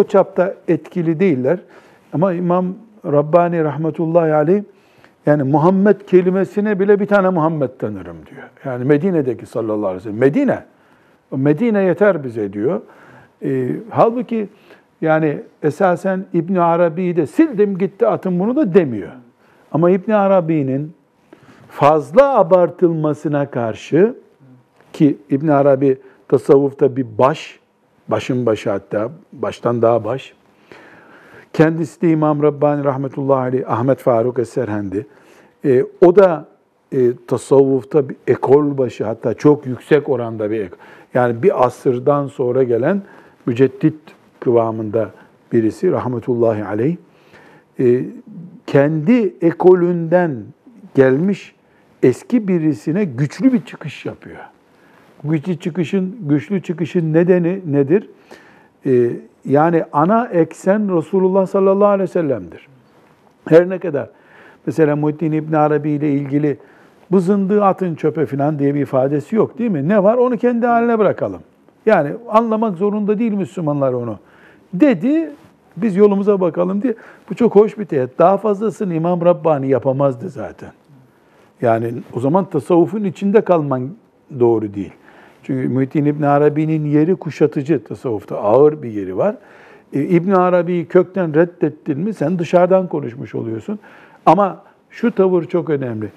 o 0.00 0.04
çapta 0.04 0.54
etkili 0.68 1.20
değiller. 1.20 1.58
Ama 2.12 2.32
İmam 2.32 2.66
Rabbani 3.04 3.64
rahmetullahi 3.64 4.34
aleyh 4.34 4.62
yani 5.26 5.42
Muhammed 5.42 6.00
kelimesine 6.00 6.80
bile 6.80 7.00
bir 7.00 7.06
tane 7.06 7.28
Muhammed 7.28 7.70
tanırım 7.78 8.16
diyor. 8.26 8.48
Yani 8.64 8.84
Medine'deki 8.84 9.46
sallallahu 9.46 9.86
aleyhi 9.86 9.96
ve 9.96 10.00
sellem. 10.00 10.18
Medine. 10.18 10.64
Medine 11.30 11.82
yeter 11.82 12.24
bize 12.24 12.52
diyor. 12.52 12.80
E, 13.44 13.70
halbuki 13.90 14.48
yani 15.00 15.42
esasen 15.62 16.24
İbn 16.32 16.54
Arabi'yi 16.54 17.16
de 17.16 17.26
sildim 17.26 17.78
gitti 17.78 18.06
atın 18.06 18.40
bunu 18.40 18.56
da 18.56 18.74
demiyor. 18.74 19.12
Ama 19.72 19.90
İbn 19.90 20.10
Arabi'nin 20.10 20.94
fazla 21.68 22.38
abartılmasına 22.38 23.50
karşı 23.50 24.14
ki 24.92 25.18
İbn 25.30 25.48
Arabi 25.48 25.98
tasavvufta 26.28 26.96
bir 26.96 27.06
baş, 27.18 27.60
başın 28.08 28.46
başı 28.46 28.70
hatta 28.70 29.10
baştan 29.32 29.82
daha 29.82 30.04
baş. 30.04 30.34
Kendisi 31.52 32.00
de 32.00 32.10
İmam 32.10 32.42
Rabbani 32.42 32.84
rahmetullahi 32.84 33.38
aleyh 33.38 33.70
Ahmet 33.70 33.98
Faruk 33.98 34.38
Eserhendi. 34.38 35.06
E, 35.64 35.84
o 36.00 36.16
da 36.16 36.46
e, 36.92 36.98
tasavvufta 37.28 38.08
bir 38.08 38.16
ekol 38.26 38.78
başı 38.78 39.04
hatta 39.04 39.34
çok 39.34 39.66
yüksek 39.66 40.08
oranda 40.08 40.50
bir 40.50 40.60
ekol. 40.60 40.76
Yani 41.14 41.42
bir 41.42 41.64
asırdan 41.66 42.26
sonra 42.26 42.62
gelen 42.62 43.02
müceddit 43.46 43.94
kıvamında 44.40 45.10
birisi 45.52 45.92
rahmetullahi 45.92 46.64
aleyh. 46.64 46.96
E, 47.80 48.04
kendi 48.66 49.34
ekolünden 49.40 50.36
gelmiş 50.94 51.54
eski 52.02 52.48
birisine 52.48 53.04
güçlü 53.04 53.52
bir 53.52 53.64
çıkış 53.64 54.06
yapıyor. 54.06 54.40
Güçlü 55.24 55.56
çıkışın 55.56 56.16
güçlü 56.20 56.62
çıkışın 56.62 57.12
nedeni 57.12 57.60
nedir? 57.66 58.08
Ee, 58.86 59.10
yani 59.44 59.84
ana 59.92 60.26
eksen 60.26 60.96
Resulullah 60.96 61.46
sallallahu 61.46 61.88
aleyhi 61.88 62.08
ve 62.08 62.12
sellem'dir. 62.12 62.68
Her 63.48 63.68
ne 63.68 63.78
kadar 63.78 64.10
mesela 64.66 64.96
Muhittin 64.96 65.32
İbn 65.32 65.54
Arabi 65.54 65.90
ile 65.90 66.12
ilgili 66.12 66.58
bu 67.10 67.20
zındığı 67.20 67.64
atın 67.64 67.94
çöpe 67.94 68.26
falan 68.26 68.58
diye 68.58 68.74
bir 68.74 68.80
ifadesi 68.80 69.36
yok 69.36 69.58
değil 69.58 69.70
mi? 69.70 69.88
Ne 69.88 70.02
var? 70.02 70.16
Onu 70.16 70.36
kendi 70.36 70.66
haline 70.66 70.98
bırakalım. 70.98 71.40
Yani 71.86 72.10
anlamak 72.28 72.78
zorunda 72.78 73.18
değil 73.18 73.32
Müslümanlar 73.32 73.92
onu. 73.92 74.18
Dedi, 74.74 75.30
biz 75.76 75.96
yolumuza 75.96 76.40
bakalım 76.40 76.82
diye. 76.82 76.94
Bu 77.30 77.34
çok 77.34 77.54
hoş 77.54 77.78
bir 77.78 77.84
teyit. 77.84 78.18
Daha 78.18 78.36
fazlasını 78.36 78.94
İmam 78.94 79.24
Rabbani 79.24 79.68
yapamazdı 79.68 80.28
zaten. 80.28 80.72
Yani 81.62 81.92
o 82.14 82.20
zaman 82.20 82.44
tasavvufun 82.44 83.04
içinde 83.04 83.40
kalman 83.40 83.90
doğru 84.40 84.74
değil. 84.74 84.92
Çünkü 85.42 85.68
Muhittin 85.68 86.04
İbn 86.04 86.22
Arabi'nin 86.22 86.84
yeri 86.84 87.16
kuşatıcı 87.16 87.84
tasavvufta. 87.84 88.36
Ağır 88.36 88.82
bir 88.82 88.90
yeri 88.90 89.16
var. 89.16 89.36
E, 89.92 90.02
İbn 90.02 90.30
Arabi'yi 90.30 90.86
kökten 90.86 91.34
reddettin 91.34 92.00
mi 92.00 92.14
sen 92.14 92.38
dışarıdan 92.38 92.86
konuşmuş 92.86 93.34
oluyorsun. 93.34 93.78
Ama 94.26 94.62
şu 94.90 95.10
tavır 95.10 95.44
çok 95.44 95.70
önemli. 95.70 96.08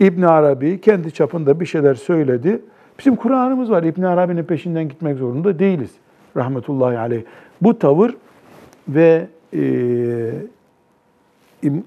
İbn 0.00 0.22
Arabi 0.22 0.80
kendi 0.80 1.12
çapında 1.12 1.60
bir 1.60 1.66
şeyler 1.66 1.94
söyledi. 1.94 2.60
Bizim 3.02 3.16
Kur'an'ımız 3.16 3.70
var. 3.70 3.82
İbn 3.82 4.02
Arabi'nin 4.02 4.44
peşinden 4.44 4.88
gitmek 4.88 5.18
zorunda 5.18 5.58
değiliz. 5.58 5.90
Rahmetullahi 6.36 6.98
aleyh. 6.98 7.22
Bu 7.62 7.78
tavır 7.78 8.16
ve 8.88 9.26
e, 9.54 9.60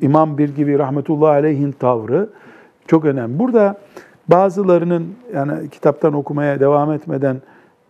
İmam 0.01 0.37
Bir 0.37 0.55
gibi 0.55 0.79
rahmetullahi 0.79 1.31
aleyhin 1.31 1.71
tavrı 1.71 2.29
çok 2.87 3.05
önemli. 3.05 3.39
Burada 3.39 3.77
bazılarının 4.27 5.15
yani 5.33 5.69
kitaptan 5.69 6.13
okumaya 6.13 6.59
devam 6.59 6.91
etmeden 6.91 7.41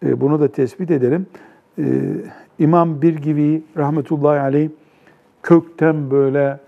e, 0.06 0.22
bunu 0.22 0.40
da 0.40 0.48
tespit 0.48 0.92
edelim. 0.92 1.28
E, 1.80 1.84
İmam 2.60 3.02
Bir 3.02 3.16
gibi 3.16 3.64
rahmetullahi 3.78 4.40
aleyh 4.40 4.70
kökten 5.44 6.12
böyle 6.12 6.60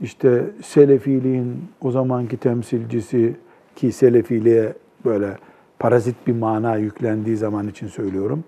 işte 0.00 0.44
Selefiliğin 0.62 1.64
o 1.80 1.90
zamanki 1.90 2.36
temsilcisi 2.36 3.36
ki 3.76 3.92
Selefiliğe 3.92 4.72
böyle 5.04 5.36
parazit 5.78 6.26
bir 6.26 6.34
mana 6.34 6.76
yüklendiği 6.76 7.36
zaman 7.36 7.68
için 7.68 7.88
söylüyorum. 7.88 8.44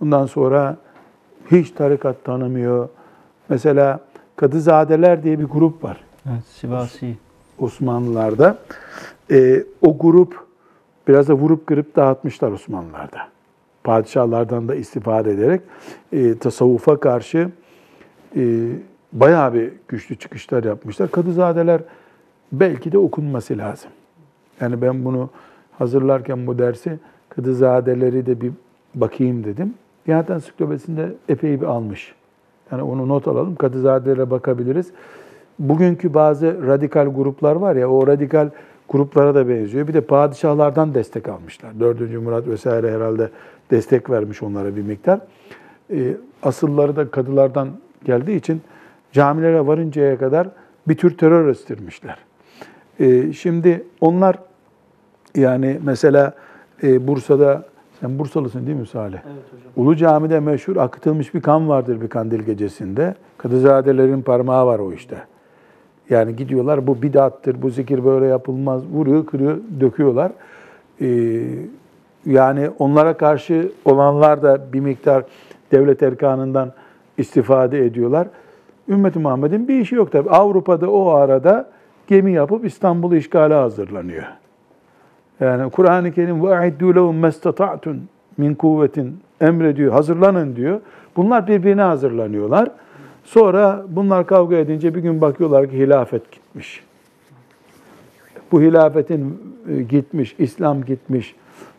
Bundan 0.00 0.26
sonra 0.26 0.76
hiç 1.50 1.70
tarikat 1.70 2.24
tanımıyor. 2.24 2.88
Mesela 3.48 4.00
Kadızadeler 4.36 5.22
diye 5.22 5.38
bir 5.38 5.44
grup 5.44 5.84
var. 5.84 6.04
Evet, 6.26 6.44
Sivasi. 6.44 7.16
Osmanlılarda. 7.58 8.58
Ee, 9.30 9.64
o 9.82 9.98
grup 9.98 10.46
biraz 11.08 11.28
da 11.28 11.34
vurup 11.34 11.66
kırıp 11.66 11.96
dağıtmışlar 11.96 12.52
Osmanlılarda. 12.52 13.18
Padişahlardan 13.84 14.68
da 14.68 14.74
istifade 14.74 15.32
ederek 15.32 15.60
e, 16.12 16.38
tasavvufa 16.38 17.00
karşı 17.00 17.50
e, 18.36 18.68
bayağı 19.12 19.54
bir 19.54 19.72
güçlü 19.88 20.16
çıkışlar 20.16 20.64
yapmışlar. 20.64 21.10
Kadızadeler 21.10 21.80
belki 22.52 22.92
de 22.92 22.98
okunması 22.98 23.58
lazım. 23.58 23.90
Yani 24.60 24.82
ben 24.82 25.04
bunu 25.04 25.30
hazırlarken 25.78 26.46
bu 26.46 26.58
dersi 26.58 26.98
Kadızadeleri 27.36 28.26
de 28.26 28.40
bir 28.40 28.52
bakayım 28.94 29.44
dedim. 29.44 29.74
Diyanet 30.06 30.30
Ansiklopedisi'nde 30.30 31.12
epey 31.28 31.60
bir 31.60 31.66
almış. 31.66 32.14
Yani 32.72 32.82
onu 32.82 33.08
not 33.08 33.28
alalım. 33.28 33.56
Kadızadelere 33.56 34.30
bakabiliriz. 34.30 34.90
Bugünkü 35.58 36.14
bazı 36.14 36.66
radikal 36.66 37.14
gruplar 37.14 37.56
var 37.56 37.76
ya, 37.76 37.90
o 37.90 38.06
radikal 38.06 38.50
gruplara 38.88 39.34
da 39.34 39.48
benziyor. 39.48 39.88
Bir 39.88 39.94
de 39.94 40.00
padişahlardan 40.00 40.94
destek 40.94 41.28
almışlar. 41.28 41.80
Dördüncü 41.80 42.18
Murat 42.18 42.46
vesaire 42.46 42.92
herhalde 42.92 43.30
destek 43.70 44.10
vermiş 44.10 44.42
onlara 44.42 44.76
bir 44.76 44.82
miktar. 44.82 45.20
E, 45.90 46.16
asılları 46.42 46.96
da 46.96 47.10
kadılardan 47.10 47.68
geldiği 48.04 48.36
için 48.36 48.62
camilere 49.12 49.66
varıncaya 49.66 50.18
kadar 50.18 50.48
bir 50.88 50.96
tür 50.96 51.18
terör 51.18 51.48
estirmişler. 51.48 52.18
E, 53.00 53.32
şimdi 53.32 53.84
onlar 54.00 54.38
yani 55.34 55.78
mesela 55.82 56.32
e, 56.82 57.06
Bursa'da, 57.06 57.64
sen 58.00 58.18
Bursalısın 58.18 58.66
değil 58.66 58.78
mi 58.78 58.86
Salih? 58.86 59.18
Evet 59.26 59.44
hocam. 59.52 59.86
Ulu 59.86 59.96
Cami'de 59.96 60.40
meşhur 60.40 60.76
akıtılmış 60.76 61.34
bir 61.34 61.40
kan 61.40 61.68
vardır 61.68 62.00
bir 62.00 62.08
kandil 62.08 62.40
gecesinde. 62.40 63.14
Kadızadelerin 63.38 64.22
parmağı 64.22 64.66
var 64.66 64.78
o 64.78 64.92
işte. 64.92 65.16
Yani 66.10 66.36
gidiyorlar 66.36 66.86
bu 66.86 67.02
bidattır, 67.02 67.62
bu 67.62 67.70
zikir 67.70 68.04
böyle 68.04 68.26
yapılmaz. 68.26 68.82
Vuruyor, 68.92 69.26
kırıyor, 69.26 69.56
döküyorlar. 69.80 70.32
Ee, 71.00 71.40
yani 72.26 72.70
onlara 72.78 73.16
karşı 73.16 73.72
olanlar 73.84 74.42
da 74.42 74.72
bir 74.72 74.80
miktar 74.80 75.24
devlet 75.72 76.02
erkanından 76.02 76.72
istifade 77.18 77.86
ediyorlar. 77.86 78.26
Ümmeti 78.88 79.18
Muhammed'in 79.18 79.68
bir 79.68 79.80
işi 79.80 79.94
yok 79.94 80.12
tabi. 80.12 80.30
Avrupa'da 80.30 80.90
o 80.90 81.08
arada 81.08 81.70
gemi 82.06 82.32
yapıp 82.32 82.64
İstanbul'u 82.64 83.16
işgale 83.16 83.54
hazırlanıyor. 83.54 84.24
Yani 85.41 85.71
Kur'an-ı 85.71 86.11
Kerim 86.11 86.41
وَاَعِدُّوا 86.41 86.93
لَهُمْ 86.93 87.29
مَسْتَطَعْتُنْ 87.29 87.97
min 88.37 88.55
kuvvetin 88.55 89.19
emrediyor, 89.41 89.93
hazırlanın 89.93 90.55
diyor. 90.55 90.81
Bunlar 91.15 91.47
birbirine 91.47 91.81
hazırlanıyorlar. 91.81 92.71
Sonra 93.23 93.85
bunlar 93.89 94.27
kavga 94.27 94.55
edince 94.55 94.95
bir 94.95 94.99
gün 94.99 95.21
bakıyorlar 95.21 95.69
ki 95.69 95.77
hilafet 95.77 96.31
gitmiş. 96.31 96.83
Bu 98.51 98.61
hilafetin 98.61 99.39
e, 99.69 99.81
gitmiş, 99.81 100.35
İslam 100.39 100.83
gitmiş, 100.83 101.35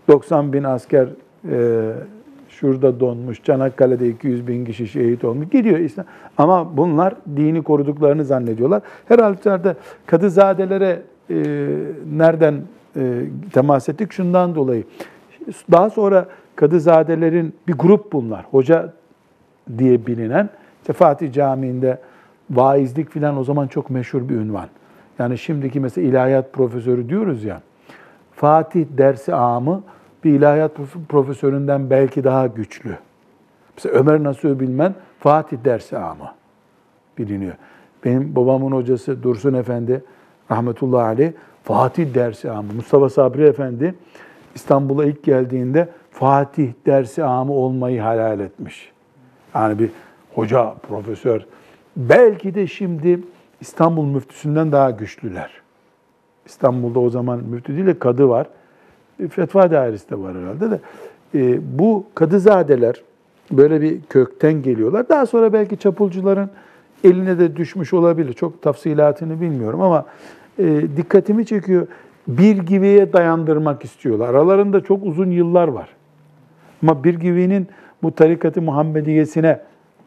90 0.08 0.52
bin 0.52 0.64
asker 0.64 1.08
e, 1.50 1.90
şurada 2.48 3.00
donmuş, 3.00 3.42
Çanakkale'de 3.42 4.08
200 4.08 4.48
bin 4.48 4.64
kişi 4.64 4.88
şehit 4.88 5.24
olmuş. 5.24 5.48
Gidiyor 5.48 5.78
İslam. 5.78 6.06
Ama 6.38 6.76
bunlar 6.76 7.14
dini 7.36 7.62
koruduklarını 7.62 8.24
zannediyorlar. 8.24 8.82
Her 9.08 9.18
halükarda 9.18 9.74
Kadızadelere 10.06 11.02
e, 11.30 11.36
nereden 12.16 12.54
e, 12.95 13.23
temas 13.53 13.89
ettik? 13.89 14.11
Şundan 14.11 14.55
dolayı. 14.55 14.83
Daha 15.71 15.89
sonra 15.89 16.27
Kadızadelerin 16.55 17.55
bir 17.67 17.73
grup 17.73 18.13
bunlar. 18.13 18.45
Hoca 18.51 18.93
diye 19.77 20.05
bilinen. 20.05 20.49
İşte 20.81 20.93
Fatih 20.93 21.33
Camii'nde 21.33 21.99
vaizlik 22.51 23.11
filan 23.11 23.37
o 23.37 23.43
zaman 23.43 23.67
çok 23.67 23.89
meşhur 23.89 24.29
bir 24.29 24.35
ünvan. 24.35 24.67
Yani 25.19 25.37
şimdiki 25.37 25.79
mesela 25.79 26.07
ilahiyat 26.07 26.53
profesörü 26.53 27.09
diyoruz 27.09 27.43
ya. 27.43 27.61
Fatih 28.31 28.85
dersi 28.97 29.35
amı 29.35 29.83
bir 30.23 30.33
ilahiyat 30.33 30.71
profesöründen 31.09 31.89
belki 31.89 32.23
daha 32.23 32.47
güçlü. 32.47 32.97
Mesela 33.77 33.95
Ömer 33.95 34.23
Nasuh 34.23 34.59
Bilmen 34.59 34.95
Fatih 35.19 35.57
dersi 35.65 35.97
amı 35.97 36.31
biliniyor. 37.17 37.53
Benim 38.05 38.35
babamın 38.35 38.71
hocası 38.71 39.23
Dursun 39.23 39.53
Efendi 39.53 40.03
rahmetullahi 40.51 41.05
aleyh 41.05 41.31
Fatih 41.63 42.13
dersi 42.13 42.51
amı. 42.51 42.73
Mustafa 42.73 43.09
Sabri 43.09 43.43
Efendi 43.43 43.95
İstanbul'a 44.55 45.05
ilk 45.05 45.23
geldiğinde 45.23 45.89
Fatih 46.11 46.71
dersi 46.85 47.23
amı 47.23 47.53
olmayı 47.53 48.01
hayal 48.01 48.39
etmiş. 48.39 48.91
Yani 49.55 49.79
bir 49.79 49.89
hoca, 50.35 50.73
profesör. 50.89 51.41
Belki 51.97 52.55
de 52.55 52.67
şimdi 52.67 53.19
İstanbul 53.61 54.05
müftüsünden 54.05 54.71
daha 54.71 54.91
güçlüler. 54.91 55.51
İstanbul'da 56.45 56.99
o 56.99 57.09
zaman 57.09 57.39
müftü 57.39 57.75
değil 57.75 57.85
de 57.85 57.99
kadı 57.99 58.29
var. 58.29 58.47
Fetva 59.29 59.71
dairesi 59.71 60.09
de 60.09 60.19
var 60.19 60.35
herhalde 60.37 60.71
de. 60.71 60.79
E, 61.35 61.59
bu 61.79 62.05
kadızadeler 62.15 63.01
böyle 63.51 63.81
bir 63.81 64.01
kökten 64.09 64.61
geliyorlar. 64.61 65.09
Daha 65.09 65.25
sonra 65.25 65.53
belki 65.53 65.77
çapulcuların 65.77 66.49
eline 67.03 67.39
de 67.39 67.55
düşmüş 67.55 67.93
olabilir. 67.93 68.33
Çok 68.33 68.61
tafsilatını 68.61 69.41
bilmiyorum 69.41 69.81
ama 69.81 70.05
e, 70.59 70.97
dikkatimi 70.97 71.45
çekiyor. 71.45 71.87
Bir 72.27 72.57
giviye 72.57 73.13
dayandırmak 73.13 73.85
istiyorlar. 73.85 74.29
Aralarında 74.29 74.81
çok 74.81 75.05
uzun 75.05 75.31
yıllar 75.31 75.67
var. 75.67 75.89
Ama 76.83 77.03
bir 77.03 77.13
givinin 77.13 77.67
bu 78.03 78.15
tarikatı 78.15 78.61
Muhammediyesine 78.61 79.59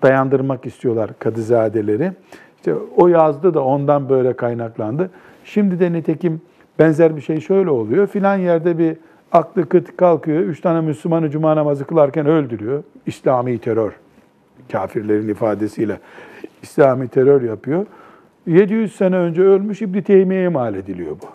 dayandırmak 0.02 0.66
istiyorlar 0.66 1.10
Kadızadeleri. 1.18 2.12
İşte 2.56 2.74
o 2.96 3.08
yazdı 3.08 3.54
da 3.54 3.64
ondan 3.64 4.08
böyle 4.08 4.32
kaynaklandı. 4.32 5.10
Şimdi 5.44 5.80
de 5.80 5.92
nitekim 5.92 6.40
benzer 6.78 7.16
bir 7.16 7.20
şey 7.20 7.40
şöyle 7.40 7.70
oluyor. 7.70 8.06
Filan 8.06 8.36
yerde 8.36 8.78
bir 8.78 8.96
aklı 9.32 9.68
kıt 9.68 9.96
kalkıyor. 9.96 10.40
Üç 10.40 10.60
tane 10.60 10.80
Müslümanı 10.80 11.30
cuma 11.30 11.56
namazı 11.56 11.84
kılarken 11.84 12.26
öldürüyor. 12.26 12.82
İslami 13.06 13.58
terör. 13.58 13.92
Kafirlerin 14.72 15.28
ifadesiyle 15.28 15.98
İslami 16.62 17.08
terör 17.08 17.42
yapıyor. 17.42 17.86
700 18.46 18.96
sene 18.96 19.16
önce 19.16 19.42
ölmüş 19.42 19.82
İbn 19.82 20.00
Teymiye'ye 20.00 20.48
mal 20.48 20.74
ediliyor 20.74 21.16
bu. 21.22 21.26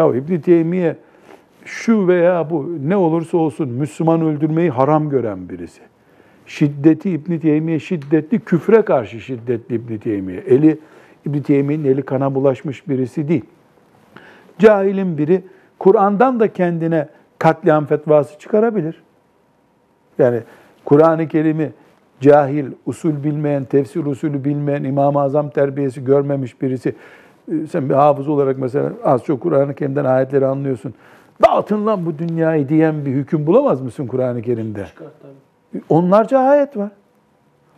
Ya 0.00 0.16
İbn 0.16 0.40
Teymiye 0.40 0.96
şu 1.64 2.08
veya 2.08 2.50
bu 2.50 2.78
ne 2.84 2.96
olursa 2.96 3.38
olsun 3.38 3.68
Müslüman 3.68 4.20
öldürmeyi 4.20 4.70
haram 4.70 5.10
gören 5.10 5.48
birisi. 5.48 5.80
Şiddeti 6.46 7.10
İbn 7.10 7.38
Teymiye 7.38 7.78
şiddetli, 7.78 8.40
küfre 8.40 8.82
karşı 8.82 9.20
şiddetli 9.20 9.74
İbn 9.74 9.96
Teymiye. 9.96 10.38
Eli 10.38 10.78
İbn 11.26 11.38
Teymiye'nin 11.38 11.84
eli 11.84 12.02
kana 12.02 12.34
bulaşmış 12.34 12.88
birisi 12.88 13.28
değil. 13.28 13.44
Cahilin 14.58 15.18
biri 15.18 15.42
Kur'an'dan 15.78 16.40
da 16.40 16.52
kendine 16.52 17.08
katliam 17.38 17.86
fetvası 17.86 18.38
çıkarabilir. 18.38 19.02
Yani 20.18 20.40
Kur'an-ı 20.84 21.28
Kerim'i 21.28 21.72
cahil, 22.22 22.66
usul 22.86 23.24
bilmeyen, 23.24 23.64
tefsir 23.64 24.04
usulü 24.06 24.44
bilmeyen, 24.44 24.84
İmam-ı 24.84 25.20
Azam 25.20 25.50
terbiyesi 25.50 26.04
görmemiş 26.04 26.62
birisi, 26.62 26.94
e, 27.52 27.66
sen 27.66 27.88
bir 27.88 27.94
hafız 27.94 28.28
olarak 28.28 28.58
mesela 28.58 28.92
az 29.04 29.24
çok 29.24 29.40
Kur'an-ı 29.40 29.74
Kerim'den 29.74 30.04
ayetleri 30.04 30.46
anlıyorsun. 30.46 30.94
Dağıtın 31.46 31.86
lan 31.86 32.06
bu 32.06 32.18
dünyayı 32.18 32.68
diyen 32.68 33.06
bir 33.06 33.10
hüküm 33.10 33.46
bulamaz 33.46 33.80
mısın 33.80 34.06
Kur'an-ı 34.06 34.42
Kerim'de? 34.42 34.86
Onlarca 35.88 36.38
ayet 36.38 36.76
var. 36.76 36.90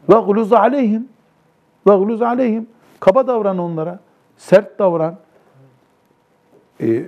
Ve 0.09 0.15
guluz 0.15 0.53
aleyhim. 0.53 1.09
Ve 1.87 1.97
guluz 1.97 2.23
aleyhim. 2.23 2.67
Kaba 3.01 3.27
davran 3.27 3.59
onlara. 3.59 3.99
Sert 4.37 4.79
davran. 4.79 5.17
E, 6.81 7.05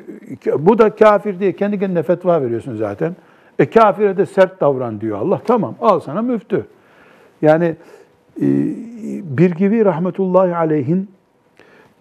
bu 0.59 0.79
da 0.79 0.95
kafir 0.95 1.41
diye 1.41 1.53
kendi 1.53 1.79
kendine 1.79 2.03
fetva 2.03 2.43
veriyorsun 2.43 2.77
zaten. 2.77 3.17
E 3.59 3.71
kafire 3.71 4.17
de 4.17 4.27
sert 4.27 4.61
davran 4.61 5.01
diyor 5.01 5.19
Allah. 5.19 5.41
Tamam 5.47 5.75
al 5.81 6.01
sana 6.01 6.23
müftü. 6.23 6.67
Yani 7.43 7.77
e, 8.41 8.47
bir 9.39 9.51
gibi 9.51 9.85
rahmetullahi 9.85 10.57
aleyhin 10.57 11.11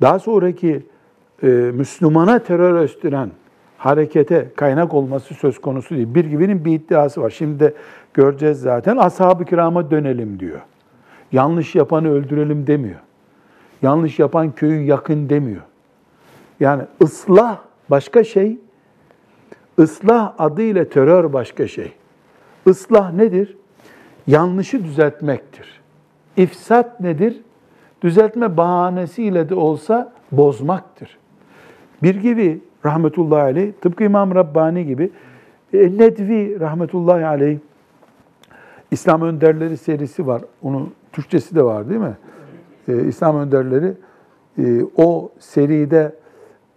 daha 0.02 0.19
sonraki 0.19 0.84
e, 1.43 1.48
Müslümana 1.48 2.39
terör 2.39 2.74
östüren 2.74 3.30
harekete 3.78 4.52
kaynak 4.56 4.93
olması 4.93 5.34
söz 5.34 5.62
konusu 5.62 5.95
değil. 5.95 6.15
Bir 6.15 6.26
gibinin 6.26 6.65
bir 6.65 6.71
iddiası 6.71 7.21
var. 7.21 7.30
Şimdi 7.30 7.60
de 7.60 7.74
göreceğiz 8.13 8.60
zaten. 8.60 8.98
Ashab-ı 8.98 9.45
kirama 9.45 9.91
dönelim 9.91 10.39
diyor. 10.39 10.60
Yanlış 11.32 11.76
yapanı 11.76 12.12
öldürelim 12.12 12.67
demiyor. 12.67 13.00
Yanlış 13.82 14.19
yapan 14.19 14.52
köyü 14.52 14.82
yakın 14.82 15.30
demiyor. 15.30 15.62
Yani 16.60 16.84
ıslah 17.04 17.58
başka 17.89 18.24
şey, 18.24 18.58
ıslah 19.80 20.34
adıyla 20.38 20.89
terör 20.89 21.34
başka 21.34 21.67
şey. 21.67 21.93
Islah 22.65 23.13
nedir? 23.13 23.58
Yanlışı 24.27 24.83
düzeltmektir. 24.83 25.81
İfsat 26.38 26.99
nedir? 26.99 27.41
Düzeltme 28.01 28.57
bahanesiyle 28.57 29.49
de 29.49 29.55
olsa 29.55 30.13
bozmaktır. 30.31 31.17
Bir 32.03 32.15
gibi 32.15 32.61
rahmetullahi 32.85 33.41
aleyh, 33.41 33.73
tıpkı 33.81 34.03
İmam 34.03 34.35
Rabbani 34.35 34.85
gibi 34.85 35.11
e, 35.73 35.77
Nedvi 35.77 36.59
rahmetullahi 36.59 37.25
aleyh 37.25 37.57
İslam 38.91 39.21
Önderleri 39.21 39.77
serisi 39.77 40.27
var. 40.27 40.41
Onun 40.61 40.93
Türkçesi 41.11 41.55
de 41.55 41.63
var 41.63 41.89
değil 41.89 42.01
mi? 42.01 42.17
Ee, 42.88 43.07
İslam 43.07 43.38
Önderleri 43.38 43.93
e, 44.57 44.83
o 44.97 45.31
seride 45.39 46.15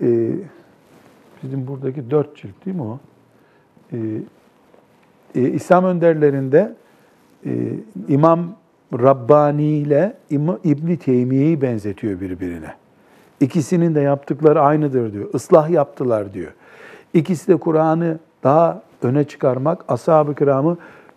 e, 0.00 0.30
bizim 1.42 1.66
buradaki 1.66 2.10
dört 2.10 2.36
cilt 2.36 2.66
değil 2.66 2.76
mi 2.76 2.82
o? 2.82 2.98
E, 3.92 3.98
e, 5.34 5.40
İslam 5.40 5.84
Önderlerinde 5.84 6.74
e, 7.48 7.52
İmam 8.08 8.40
Rabbani 8.92 9.64
ile 9.64 10.16
İbni 10.64 10.96
Teymiye'yi 10.96 11.62
benzetiyor 11.62 12.20
birbirine. 12.20 12.74
İkisinin 13.40 13.94
de 13.94 14.00
yaptıkları 14.00 14.60
aynıdır 14.60 15.12
diyor. 15.12 15.34
Islah 15.34 15.70
yaptılar 15.70 16.34
diyor. 16.34 16.52
İkisi 17.14 17.48
de 17.48 17.56
Kur'an'ı 17.56 18.18
daha 18.44 18.82
öne 19.02 19.24
çıkarmak, 19.24 19.84
ashab-ı 19.88 20.34
kiramı 20.34 20.76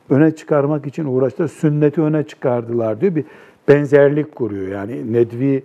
öne 0.10 0.36
çıkarmak 0.36 0.88
için 0.88 1.06
uğraştılar. 1.06 1.48
Sünneti 1.48 2.02
öne 2.02 2.24
çıkardılar 2.24 3.02
diyor. 3.02 3.16
Bir 3.16 3.26
benzerlik 3.68 4.36
kuruyor. 4.36 4.68
Yani 4.68 5.14
Nedvi 5.14 5.64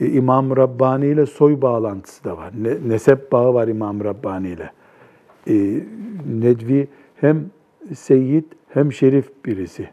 e, 0.00 0.06
İmam 0.06 0.56
Rabbani 0.56 1.06
ile 1.06 1.26
soy 1.26 1.62
bağlantısı 1.62 2.24
da 2.24 2.36
var. 2.36 2.50
Ne, 2.62 2.88
nesep 2.88 3.32
bağı 3.32 3.54
var 3.54 3.68
İmam 3.68 4.04
Rabbani 4.04 4.48
ile. 4.48 4.70
E, 5.46 5.54
Nedvi 6.40 6.88
hem 7.20 7.44
Seyyid 7.94 8.44
hem 8.68 8.92
Şerif 8.92 9.44
birisi. 9.44 9.88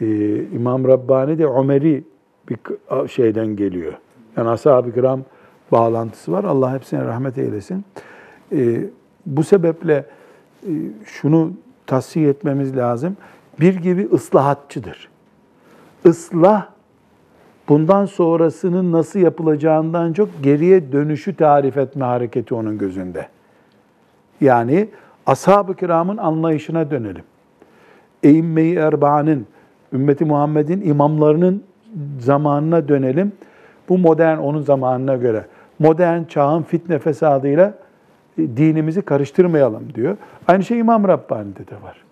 E, 0.00 0.36
İmam 0.36 0.88
Rabbani 0.88 1.38
de 1.38 1.46
Ömer'i 1.46 2.04
bir 2.48 2.58
şeyden 3.08 3.46
geliyor. 3.46 3.92
Yani 4.36 4.48
ashab-ı 4.48 4.94
kiram 4.94 5.20
bağlantısı 5.72 6.32
var. 6.32 6.44
Allah 6.44 6.74
hepsine 6.74 7.04
rahmet 7.04 7.38
eylesin. 7.38 7.84
E, 8.52 8.84
bu 9.26 9.44
sebeple 9.44 10.06
e, 10.62 10.70
şunu 11.04 11.52
tasfiye 11.86 12.28
etmemiz 12.28 12.76
lazım. 12.76 13.16
Bir 13.60 13.74
gibi 13.74 14.08
ıslahatçıdır. 14.12 15.08
Islah 16.04 16.66
bundan 17.68 18.06
sonrasının 18.06 18.92
nasıl 18.92 19.18
yapılacağından 19.18 20.12
çok 20.12 20.28
geriye 20.42 20.92
dönüşü 20.92 21.36
tarif 21.36 21.76
etme 21.76 22.04
hareketi 22.04 22.54
onun 22.54 22.78
gözünde. 22.78 23.28
Yani 24.40 24.88
ashab-ı 25.26 25.74
kiramın 25.74 26.16
anlayışına 26.16 26.90
dönelim. 26.90 27.24
Eğimme-i 28.22 28.74
Erba'nın, 28.74 29.46
ümmeti 29.92 30.24
Muhammed'in 30.24 30.80
imamlarının 30.80 31.62
zamanına 32.18 32.88
dönelim. 32.88 33.32
Bu 33.88 33.98
modern 33.98 34.38
onun 34.38 34.62
zamanına 34.62 35.16
göre. 35.16 35.46
Modern 35.78 36.24
çağın 36.24 36.62
fitne 36.62 36.98
fesadıyla 36.98 37.74
e, 38.38 38.56
dinimizi 38.56 39.02
karıştırmayalım 39.02 39.94
diyor. 39.94 40.16
Aynı 40.48 40.64
şey 40.64 40.78
İmam 40.78 41.08
Rabbani'de 41.08 41.66
de 41.66 41.82
var. 41.82 42.04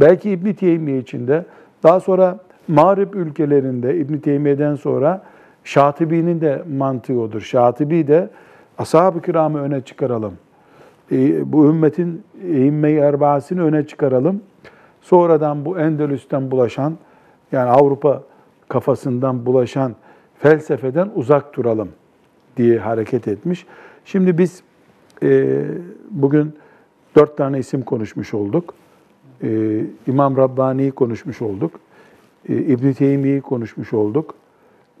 Belki 0.00 0.30
İbn 0.30 0.52
Teymiye 0.52 0.98
içinde 0.98 1.44
daha 1.82 2.00
sonra 2.00 2.38
Mağrib 2.68 3.14
ülkelerinde 3.14 3.96
İbn 3.96 4.18
Teymiye'den 4.18 4.74
sonra 4.74 5.22
Şatibi'nin 5.64 6.40
de 6.40 6.62
mantığı 6.76 7.20
odur. 7.20 7.40
Şatibi 7.40 8.06
de 8.06 8.30
ashab-ı 8.78 9.22
kiramı 9.22 9.60
öne 9.60 9.80
çıkaralım. 9.80 10.34
E, 11.12 11.52
bu 11.52 11.66
ümmetin 11.66 12.22
eğimme-i 12.44 12.96
erbaasını 12.96 13.62
öne 13.64 13.86
çıkaralım. 13.86 14.40
Sonradan 15.00 15.64
bu 15.64 15.78
Endülüs'ten 15.78 16.50
bulaşan, 16.50 16.96
yani 17.52 17.70
Avrupa 17.70 18.22
kafasından 18.68 19.46
bulaşan 19.46 19.94
felsefeden 20.38 21.10
uzak 21.14 21.54
duralım 21.56 21.88
diye 22.56 22.78
hareket 22.78 23.28
etmiş. 23.28 23.66
Şimdi 24.04 24.38
biz 24.38 24.62
e, 25.22 25.60
bugün 26.10 26.52
dört 27.16 27.36
tane 27.36 27.58
isim 27.58 27.82
konuşmuş 27.82 28.34
olduk. 28.34 28.74
E, 29.42 29.80
İmam 30.06 30.36
Rabbani'yi 30.36 30.90
konuşmuş 30.90 31.42
olduk. 31.42 31.80
E, 32.48 32.56
İbn-i 32.56 32.94
Teymiye'yi 32.94 33.40
konuşmuş 33.40 33.92
olduk. 33.92 34.34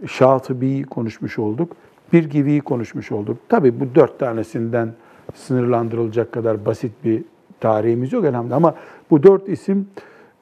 Şatıbi'yi 0.06 0.84
konuşmuş 0.84 1.38
olduk. 1.38 1.76
Bir 2.12 2.30
Givi'yi 2.30 2.60
konuşmuş 2.60 3.12
olduk. 3.12 3.36
Tabii 3.48 3.80
bu 3.80 3.94
dört 3.94 4.18
tanesinden 4.18 4.92
sınırlandırılacak 5.34 6.32
kadar 6.32 6.64
basit 6.66 6.92
bir 7.04 7.24
tarihimiz 7.60 8.12
yok 8.12 8.24
elhamdülillah. 8.24 8.56
Ama 8.56 8.74
bu 9.10 9.22
dört 9.22 9.48
isim 9.48 9.88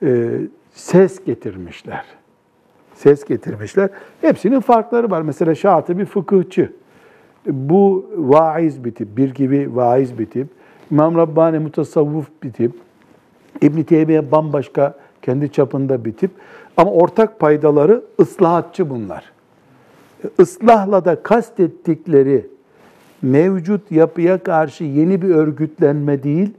e, 0.02 0.40
ses 0.72 1.24
getirmişler. 1.24 2.04
Ses 2.94 3.24
getirmişler. 3.24 3.90
Hepsinin 4.20 4.60
farkları 4.60 5.10
var. 5.10 5.22
Mesela 5.22 5.54
Şatıbi 5.54 6.04
fıkıhçı. 6.04 6.72
Bu 7.46 8.10
vaiz 8.16 8.84
bir 8.84 8.94
tip, 8.94 9.16
bir 9.16 9.34
gibi 9.34 9.76
vaiz 9.76 10.18
bir 10.18 10.26
tip. 10.26 10.48
İmam 10.90 11.16
Rabbani 11.16 11.58
mutasavvuf 11.58 12.26
bir 12.42 12.52
tip. 12.52 12.72
İbn 13.62 13.82
Teymiye 13.82 14.30
bambaşka 14.30 14.94
kendi 15.22 15.52
çapında 15.52 16.04
bir 16.04 16.12
tip. 16.12 16.30
Ama 16.76 16.90
ortak 16.90 17.40
paydaları 17.40 18.02
ıslahatçı 18.20 18.90
bunlar. 18.90 19.32
Islahla 20.38 21.04
da 21.04 21.22
kastettikleri 21.22 22.46
mevcut 23.22 23.92
yapıya 23.92 24.42
karşı 24.42 24.84
yeni 24.84 25.22
bir 25.22 25.28
örgütlenme 25.28 26.22
değil, 26.22 26.50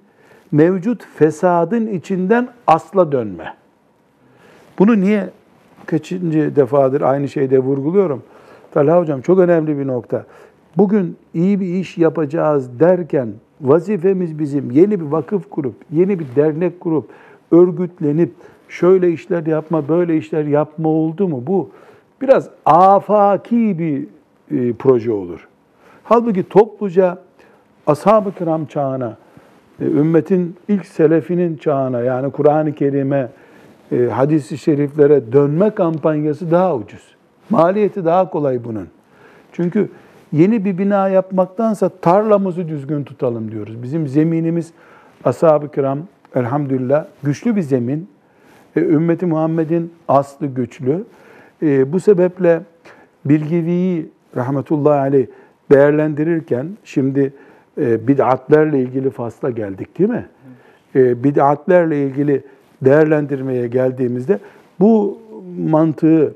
mevcut 0.51 1.05
fesadın 1.15 1.87
içinden 1.87 2.49
asla 2.67 3.11
dönme. 3.11 3.53
Bunu 4.79 5.01
niye 5.01 5.29
kaçıncı 5.85 6.55
defadır 6.55 7.01
aynı 7.01 7.27
şeyde 7.27 7.59
vurguluyorum? 7.59 8.23
Talha 8.71 8.99
Hocam 8.99 9.21
çok 9.21 9.39
önemli 9.39 9.79
bir 9.79 9.87
nokta. 9.87 10.25
Bugün 10.77 11.17
iyi 11.33 11.59
bir 11.59 11.65
iş 11.65 11.97
yapacağız 11.97 12.79
derken 12.79 13.29
vazifemiz 13.61 14.39
bizim 14.39 14.71
yeni 14.71 14.99
bir 14.99 15.05
vakıf 15.05 15.49
kurup, 15.49 15.75
yeni 15.91 16.19
bir 16.19 16.25
dernek 16.35 16.79
kurup, 16.79 17.09
örgütlenip 17.51 18.31
şöyle 18.69 19.11
işler 19.11 19.45
yapma, 19.45 19.87
böyle 19.87 20.17
işler 20.17 20.43
yapma 20.43 20.89
oldu 20.89 21.27
mu? 21.27 21.43
Bu 21.47 21.69
biraz 22.21 22.49
afaki 22.65 23.79
bir 23.79 24.07
e, 24.57 24.73
proje 24.73 25.11
olur. 25.11 25.47
Halbuki 26.09 26.49
topluca 26.49 27.17
ashab-ı 27.87 28.31
kiram 28.31 28.65
çağına, 28.65 29.17
e, 29.81 29.85
ümmetin 29.85 30.55
ilk 30.67 30.85
selefinin 30.85 31.57
çağına 31.57 31.99
yani 31.99 32.31
Kur'an-ı 32.31 32.75
Kerim'e, 32.75 33.29
e, 33.91 34.05
hadis-i 34.05 34.57
şeriflere 34.57 35.31
dönme 35.33 35.69
kampanyası 35.69 36.51
daha 36.51 36.75
ucuz. 36.75 37.15
Maliyeti 37.49 38.05
daha 38.05 38.29
kolay 38.29 38.63
bunun. 38.63 38.87
Çünkü 39.51 39.89
yeni 40.31 40.65
bir 40.65 40.77
bina 40.77 41.09
yapmaktansa 41.09 41.89
tarlamızı 41.89 42.67
düzgün 42.67 43.03
tutalım 43.03 43.51
diyoruz. 43.51 43.83
Bizim 43.83 44.07
zeminimiz 44.07 44.71
ashab-ı 45.23 45.71
kiram 45.71 45.99
elhamdülillah 46.35 47.05
güçlü 47.23 47.55
bir 47.55 47.61
zemin. 47.61 48.09
E, 48.75 48.79
ümmeti 48.79 49.25
Muhammed'in 49.25 49.93
aslı 50.07 50.47
güçlü. 50.47 51.03
Bu 51.61 51.99
sebeple 51.99 52.61
Bilgivi'yi 53.25 54.09
rahmetullahi 54.35 54.99
aleyh 54.99 55.27
değerlendirirken 55.71 56.67
şimdi 56.83 57.33
e, 57.77 58.07
bid'atlerle 58.07 58.79
ilgili 58.79 59.09
fasla 59.09 59.49
geldik 59.49 59.99
değil 59.99 60.09
mi? 60.09 60.25
E, 60.95 61.23
bid'atlerle 61.23 62.03
ilgili 62.03 62.43
değerlendirmeye 62.81 63.67
geldiğimizde 63.67 64.39
bu 64.79 65.19
mantığı 65.59 66.33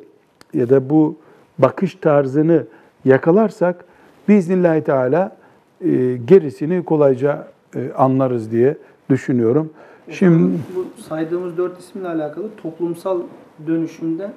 ya 0.54 0.70
da 0.70 0.90
bu 0.90 1.18
bakış 1.60 1.96
tarzını 1.96 2.66
yakalarsak 3.06 3.86
biiznillahü 4.28 4.84
teala 4.84 5.38
e, 5.82 6.18
gerisini 6.26 6.84
kolayca 6.86 7.48
e, 7.76 7.92
anlarız 7.98 8.52
diye 8.52 8.78
düşünüyorum. 9.10 9.70
Şimdi 10.10 10.60
bu 10.76 11.02
saydığımız 11.02 11.58
dört 11.58 11.80
isimle 11.80 12.08
alakalı 12.08 12.50
toplumsal 12.64 13.22
dönüşümde 13.68 14.32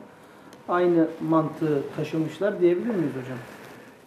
aynı 0.69 1.07
mantığı 1.29 1.83
taşımışlar 1.97 2.61
diyebilir 2.61 2.95
miyiz 2.95 3.13
hocam? 3.23 3.39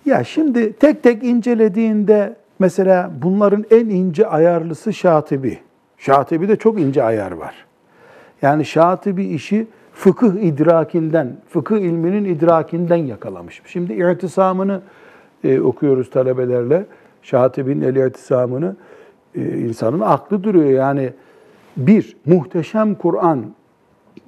Ya 0.08 0.24
şimdi 0.24 0.74
tek 0.74 1.04
tek 1.04 1.24
incelediğinde 1.24 2.36
mesela 2.60 3.12
bunların 3.22 3.65
en 3.72 3.86
ince 3.86 4.28
ayarlısı 4.28 4.93
Şatibi. 4.93 5.60
Şatibi'de 5.98 6.56
çok 6.56 6.80
ince 6.80 7.04
ayar 7.04 7.32
var. 7.32 7.65
Yani 8.41 8.65
Şatibi 8.65 9.26
işi 9.26 9.67
fıkıh 9.93 10.34
idrakinden, 10.34 11.38
fıkıh 11.50 11.78
ilminin 11.78 12.26
idrakinden 12.26 12.96
yakalamış. 12.96 13.62
Şimdi 13.65 13.93
irtisamını 13.93 14.82
e, 15.43 15.60
okuyoruz 15.60 16.10
talebelerle. 16.10 16.86
Şatibi'nin 17.22 17.82
el 17.82 17.96
irtisamını 17.96 18.76
e, 19.36 19.41
insanın 19.58 20.00
aklı 20.00 20.43
duruyor. 20.43 20.70
Yani 20.70 21.13
bir, 21.78 22.17
muhteşem 22.26 22.96
Kur'an 22.96 23.46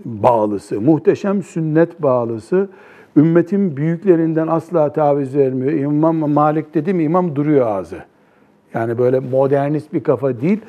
bağlısı, 0.06 0.82
muhteşem 0.82 1.44
sünnet 1.44 2.02
bağlısı, 2.02 2.70
ümmetin 3.18 3.78
büyüklerinden 3.78 4.48
asla 4.48 4.94
taviz 4.94 5.36
vermiyor. 5.36 5.72
İmam 5.72 6.16
Malik 6.16 6.74
dedi 6.74 6.94
mi 6.94 7.04
imam 7.04 7.36
duruyor 7.36 7.68
ağzı. 7.68 8.04
Yani 8.74 8.98
böyle 8.98 9.20
modernist 9.20 9.94
bir 9.94 10.04
kafa 10.04 10.42
değil. 10.42 10.62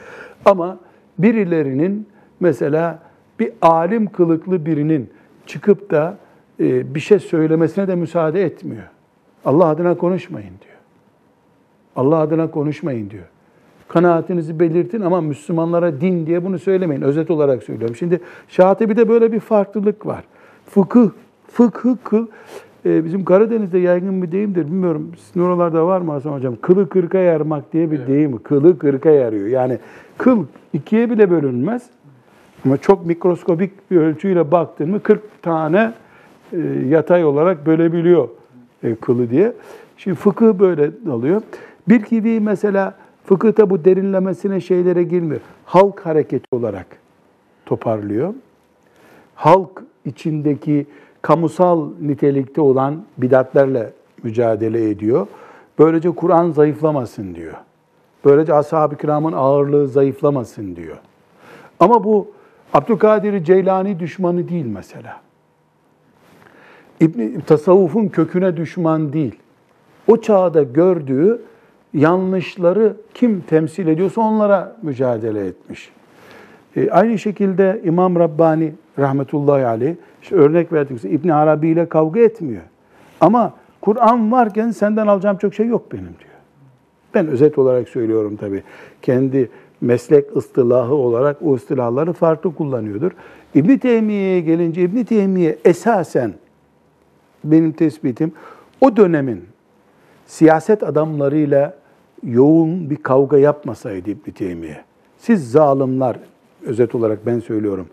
Ama 0.45 0.79
birilerinin 1.19 2.07
mesela 2.41 2.99
bir 3.41 3.53
alim 3.63 4.07
kılıklı 4.07 4.67
birinin 4.67 5.11
çıkıp 5.47 5.91
da 5.91 6.17
e, 6.61 6.95
bir 6.95 7.01
şey 7.01 7.19
söylemesine 7.19 7.89
de 7.89 7.95
müsaade 7.95 8.43
etmiyor. 8.45 8.85
Allah 9.45 9.67
adına 9.67 9.95
konuşmayın 9.97 10.49
diyor. 10.49 10.77
Allah 11.97 12.17
adına 12.17 12.51
konuşmayın 12.51 13.11
diyor. 13.11 13.25
Kanaatinizi 13.89 14.61
belirtin 14.61 15.01
ama 15.01 15.21
Müslümanlara 15.21 16.01
din 16.01 16.27
diye 16.27 16.45
bunu 16.45 16.59
söylemeyin. 16.59 17.03
Özet 17.03 17.31
olarak 17.31 17.63
söylüyorum. 17.63 17.97
Şimdi 17.97 18.21
Şatibi'de 18.49 19.09
böyle 19.09 19.33
bir 19.33 19.41
farklılık 19.41 20.07
var. 20.07 20.25
Fıkıh, 20.67 21.11
fıkıh, 21.53 21.97
kıl, 22.05 22.27
e, 22.87 23.05
bizim 23.05 23.25
Karadeniz'de 23.25 23.79
yaygın 23.79 24.23
bir 24.23 24.33
deyimdir. 24.33 24.67
Bilmiyorum 24.67 25.13
sizin 25.19 25.41
oralarda 25.41 25.87
var 25.87 26.01
mı 26.01 26.13
Hasan 26.13 26.33
Hocam? 26.33 26.57
Kılı 26.63 26.89
kırka 26.89 27.19
yarmak 27.19 27.73
diye 27.73 27.91
bir 27.91 27.99
evet. 27.99 28.09
deyim. 28.09 28.39
Kılı 28.43 28.79
kırka 28.79 29.11
yarıyor. 29.11 29.47
Yani 29.47 29.79
kıl 30.19 30.45
ikiye 30.73 31.11
bile 31.11 31.31
bölünmez. 31.31 31.83
Ama 32.65 32.77
çok 32.77 33.07
mikroskobik 33.07 33.91
bir 33.91 33.97
ölçüyle 33.97 34.51
baktın 34.51 34.91
mı 34.91 35.01
40 35.03 35.43
tane 35.43 35.93
e, 36.53 36.59
yatay 36.89 37.25
olarak 37.25 37.67
bölebiliyor 37.67 38.29
e, 38.83 38.95
kılı 38.95 39.31
diye. 39.31 39.53
Şimdi 39.97 40.17
fıkıh 40.17 40.59
böyle 40.59 40.91
alıyor. 41.11 41.43
Bir 41.89 42.03
gibi 42.03 42.41
mesela 42.41 42.95
fıkıhta 43.25 43.71
bu 43.71 43.85
derinlemesine 43.85 44.61
şeylere 44.61 45.03
girmiyor. 45.03 45.41
Halk 45.65 46.07
hareketi 46.07 46.47
olarak 46.53 46.87
toparlıyor. 47.67 48.35
Halk 49.35 49.83
içindeki 50.05 50.87
kamusal 51.23 51.89
nitelikte 52.01 52.61
olan 52.61 53.05
bidatlerle 53.19 53.93
mücadele 54.23 54.91
ediyor. 54.91 55.27
Böylece 55.79 56.11
Kur'an 56.11 56.51
zayıflamasın 56.51 57.35
diyor. 57.35 57.55
Böylece 58.25 58.55
ashab-ı 58.55 58.97
kiramın 58.97 59.33
ağırlığı 59.33 59.89
zayıflamasın 59.89 60.77
diyor. 60.77 60.97
Ama 61.81 62.05
bu 62.05 62.31
Abdülkadir 62.75 63.45
Ceylani 63.45 64.01
düşmanı 64.01 64.49
değil 64.49 64.67
mesela. 64.67 65.21
İbn 67.01 67.41
tasavvufun 67.41 68.09
köküne 68.09 68.57
düşman 68.57 69.13
değil. 69.13 69.39
O 70.09 70.21
çağda 70.21 70.63
gördüğü 70.63 71.43
yanlışları 71.95 72.97
kim 73.15 73.41
temsil 73.41 73.87
ediyorsa 73.87 74.21
onlara 74.21 74.77
mücadele 74.83 75.47
etmiş. 75.47 75.93
E, 76.77 76.91
aynı 76.91 77.19
şekilde 77.19 77.81
İmam 77.85 78.17
Rabbani 78.17 78.73
rahmetullahi 78.99 79.67
aleyh 79.67 79.95
işte 80.23 80.35
örnek 80.35 80.73
verdik 80.73 81.05
İbn 81.05 81.29
Arabi 81.29 81.69
ile 81.69 81.89
kavga 81.89 82.21
etmiyor. 82.21 82.63
Ama 83.21 83.53
Kur'an 83.81 84.33
varken 84.33 84.71
senden 84.71 85.07
alacağım 85.07 85.37
çok 85.37 85.55
şey 85.55 85.67
yok 85.67 85.93
benim 85.93 86.05
diyor. 86.05 86.31
Ben 87.15 87.27
özet 87.27 87.59
olarak 87.59 87.89
söylüyorum 87.89 88.37
tabii. 88.37 88.63
Kendi 89.03 89.51
meslek 89.81 90.37
ıstılahı 90.37 90.95
olarak 90.95 91.37
o 91.43 91.55
ıstılahları 91.55 92.13
farklı 92.13 92.55
kullanıyordur. 92.55 93.13
İbn 93.55 93.77
Teymiye'ye 93.77 94.41
gelince 94.41 94.83
İbn 94.83 95.03
Teymiye 95.03 95.59
esasen 95.65 96.33
benim 97.45 97.73
tespitim 97.73 98.33
o 98.81 98.97
dönemin 98.97 99.45
siyaset 100.27 100.83
adamlarıyla 100.83 101.75
yoğun 102.25 102.91
bir 102.91 102.97
kavga 102.97 103.39
yapmasaydı 103.39 104.11
İbn 104.11 104.31
Teymiye. 104.31 104.85
Siz 105.19 105.51
zalimler 105.51 106.17
özet 106.67 106.95
olarak 106.95 107.27
ben 107.27 107.41
söylüyorum. 107.41 107.87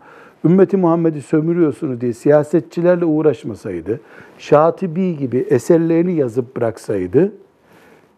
Ümmeti 0.45 0.77
Muhammed'i 0.77 1.21
sömürüyorsunuz 1.21 2.01
diye 2.01 2.13
siyasetçilerle 2.13 3.05
uğraşmasaydı, 3.05 3.99
Şatibi 4.37 5.17
gibi 5.17 5.37
eserlerini 5.37 6.15
yazıp 6.15 6.55
bıraksaydı, 6.57 7.31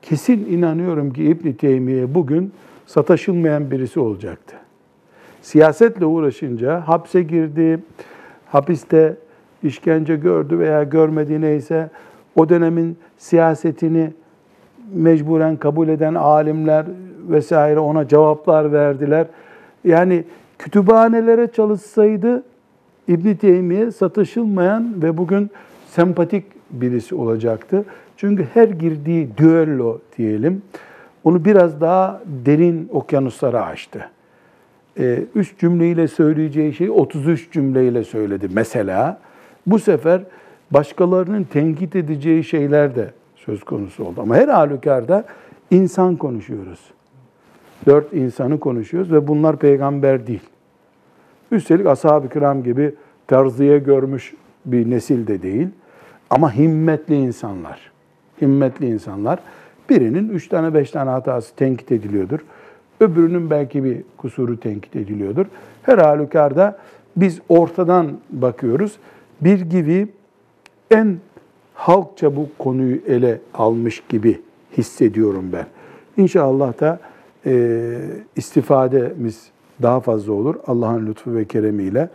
kesin 0.01 0.45
inanıyorum 0.45 1.13
ki 1.13 1.23
İbn 1.23 1.51
Teymiye 1.51 2.15
bugün 2.15 2.51
sataşılmayan 2.85 3.71
birisi 3.71 3.99
olacaktı. 3.99 4.55
Siyasetle 5.41 6.05
uğraşınca 6.05 6.87
hapse 6.87 7.21
girdi, 7.21 7.79
hapiste 8.45 9.15
işkence 9.63 10.15
gördü 10.15 10.59
veya 10.59 10.83
görmedi 10.83 11.41
neyse 11.41 11.89
o 12.35 12.49
dönemin 12.49 12.97
siyasetini 13.17 14.13
mecburen 14.93 15.57
kabul 15.57 15.87
eden 15.87 16.15
alimler 16.15 16.85
vesaire 17.29 17.79
ona 17.79 18.07
cevaplar 18.07 18.71
verdiler. 18.71 19.27
Yani 19.83 20.23
kütüphanelere 20.59 21.47
çalışsaydı 21.47 22.43
İbn 23.07 23.33
Teymiye 23.33 23.91
satışılmayan 23.91 25.03
ve 25.03 25.17
bugün 25.17 25.49
sempatik 25.87 26.45
birisi 26.71 27.15
olacaktı. 27.15 27.85
Çünkü 28.17 28.47
her 28.53 28.67
girdiği 28.67 29.29
düello 29.37 29.99
diyelim 30.17 30.61
onu 31.23 31.45
biraz 31.45 31.81
daha 31.81 32.21
derin 32.45 32.89
okyanuslara 32.93 33.65
açtı. 33.65 34.09
Ee, 34.99 35.23
üç 35.35 35.57
cümleyle 35.57 36.07
söyleyeceği 36.07 36.73
şeyi 36.73 36.91
33 36.91 37.51
cümleyle 37.51 38.03
söyledi 38.03 38.47
mesela. 38.53 39.19
Bu 39.67 39.79
sefer 39.79 40.21
başkalarının 40.71 41.43
tenkit 41.43 41.95
edeceği 41.95 42.43
şeyler 42.43 42.95
de 42.95 43.09
söz 43.35 43.63
konusu 43.63 44.05
oldu. 44.05 44.21
Ama 44.21 44.35
her 44.35 44.47
halükarda 44.47 45.25
insan 45.71 46.15
konuşuyoruz. 46.15 46.79
Dört 47.85 48.13
insanı 48.13 48.59
konuşuyoruz 48.59 49.11
ve 49.11 49.27
bunlar 49.27 49.57
peygamber 49.57 50.27
değil. 50.27 50.43
Üstelik 51.51 51.85
ashab-ı 51.85 52.29
kiram 52.29 52.63
gibi 52.63 52.95
terziye 53.27 53.79
görmüş 53.79 54.33
bir 54.65 54.89
nesil 54.89 55.27
de 55.27 55.41
değil. 55.41 55.67
Ama 56.29 56.53
himmetli 56.53 57.15
insanlar. 57.15 57.91
Himmetli 58.41 58.87
insanlar. 58.87 59.39
Birinin 59.89 60.29
üç 60.29 60.47
tane 60.47 60.73
beş 60.73 60.91
tane 60.91 61.09
hatası 61.09 61.55
tenkit 61.55 61.91
ediliyordur. 61.91 62.39
Öbürünün 62.99 63.49
belki 63.49 63.83
bir 63.83 64.03
kusuru 64.17 64.59
tenkit 64.59 64.95
ediliyordur. 64.95 65.45
Her 65.83 65.97
halükarda 65.97 66.77
biz 67.15 67.41
ortadan 67.49 68.17
bakıyoruz. 68.29 68.97
Bir 69.41 69.61
gibi 69.61 70.07
en 70.91 71.17
halkça 71.73 72.35
bu 72.35 72.49
konuyu 72.57 72.97
ele 73.07 73.41
almış 73.53 74.03
gibi 74.09 74.41
hissediyorum 74.77 75.49
ben. 75.53 75.65
İnşallah 76.17 76.79
da 76.79 76.99
e, 77.45 77.97
istifademiz 78.35 79.49
daha 79.81 79.99
fazla 79.99 80.33
olur 80.33 80.55
Allah'ın 80.67 81.07
lütfu 81.07 81.35
ve 81.35 81.45
keremiyle. 81.45 82.09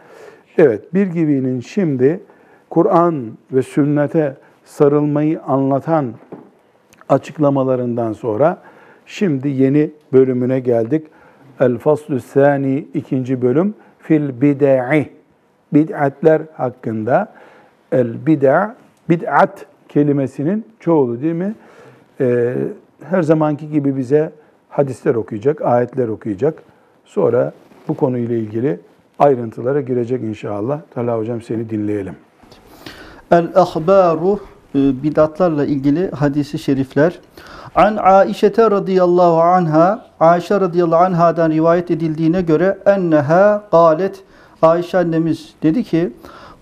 Evet, 0.59 0.95
bir 0.95 1.07
gibinin 1.07 1.61
şimdi 1.61 2.21
Kur'an 2.71 3.25
ve 3.53 3.63
sünnete 3.63 4.37
sarılmayı 4.65 5.43
anlatan 5.43 6.13
açıklamalarından 7.09 8.13
sonra 8.13 8.63
şimdi 9.07 9.49
yeni 9.49 9.91
bölümüne 10.13 10.61
geldik. 10.61 11.07
El 11.61 11.79
faslü 11.79 12.21
sani 12.21 12.87
ikinci 12.95 13.43
bölüm 13.43 13.75
fil 13.99 14.41
bid'i 14.41 15.11
bid'atler 15.75 16.43
hakkında 16.55 17.33
el 17.93 18.27
bid'a 18.27 18.77
bid'at 19.09 19.67
kelimesinin 19.89 20.67
çoğulu 20.81 21.23
değil 21.23 21.35
mi? 21.35 21.55
Ee, 22.21 22.55
her 23.03 23.23
zamanki 23.23 23.71
gibi 23.71 23.97
bize 23.97 24.33
hadisler 24.77 25.15
okuyacak, 25.15 25.63
ayetler 25.63 26.09
okuyacak. 26.09 26.63
Sonra 27.05 27.53
bu 27.89 27.95
konuyla 27.95 28.37
ilgili 28.37 28.81
ayrıntılara 29.19 29.81
girecek 29.81 30.23
inşallah. 30.23 30.81
Talha 30.95 31.19
hocam 31.19 31.43
seni 31.43 31.71
dinleyelim. 31.71 32.17
El-ahbaru 33.31 34.39
e, 34.75 35.03
bidatlarla 35.03 35.65
ilgili 35.65 36.11
hadisi 36.11 36.59
şerifler. 36.59 37.21
An 37.75 37.97
Aişete 37.97 38.71
radıyallahu 38.71 39.41
anha, 39.41 40.07
Ayşe 40.21 40.61
radıyallahu 40.61 41.05
anhadan 41.05 41.51
rivayet 41.51 41.91
edildiğine 41.91 42.43
göre 42.43 42.79
enneha 42.87 43.63
galet, 43.73 44.23
Ayşe 44.63 44.99
annemiz 44.99 45.55
dedi 45.63 45.85
ki, 45.85 46.13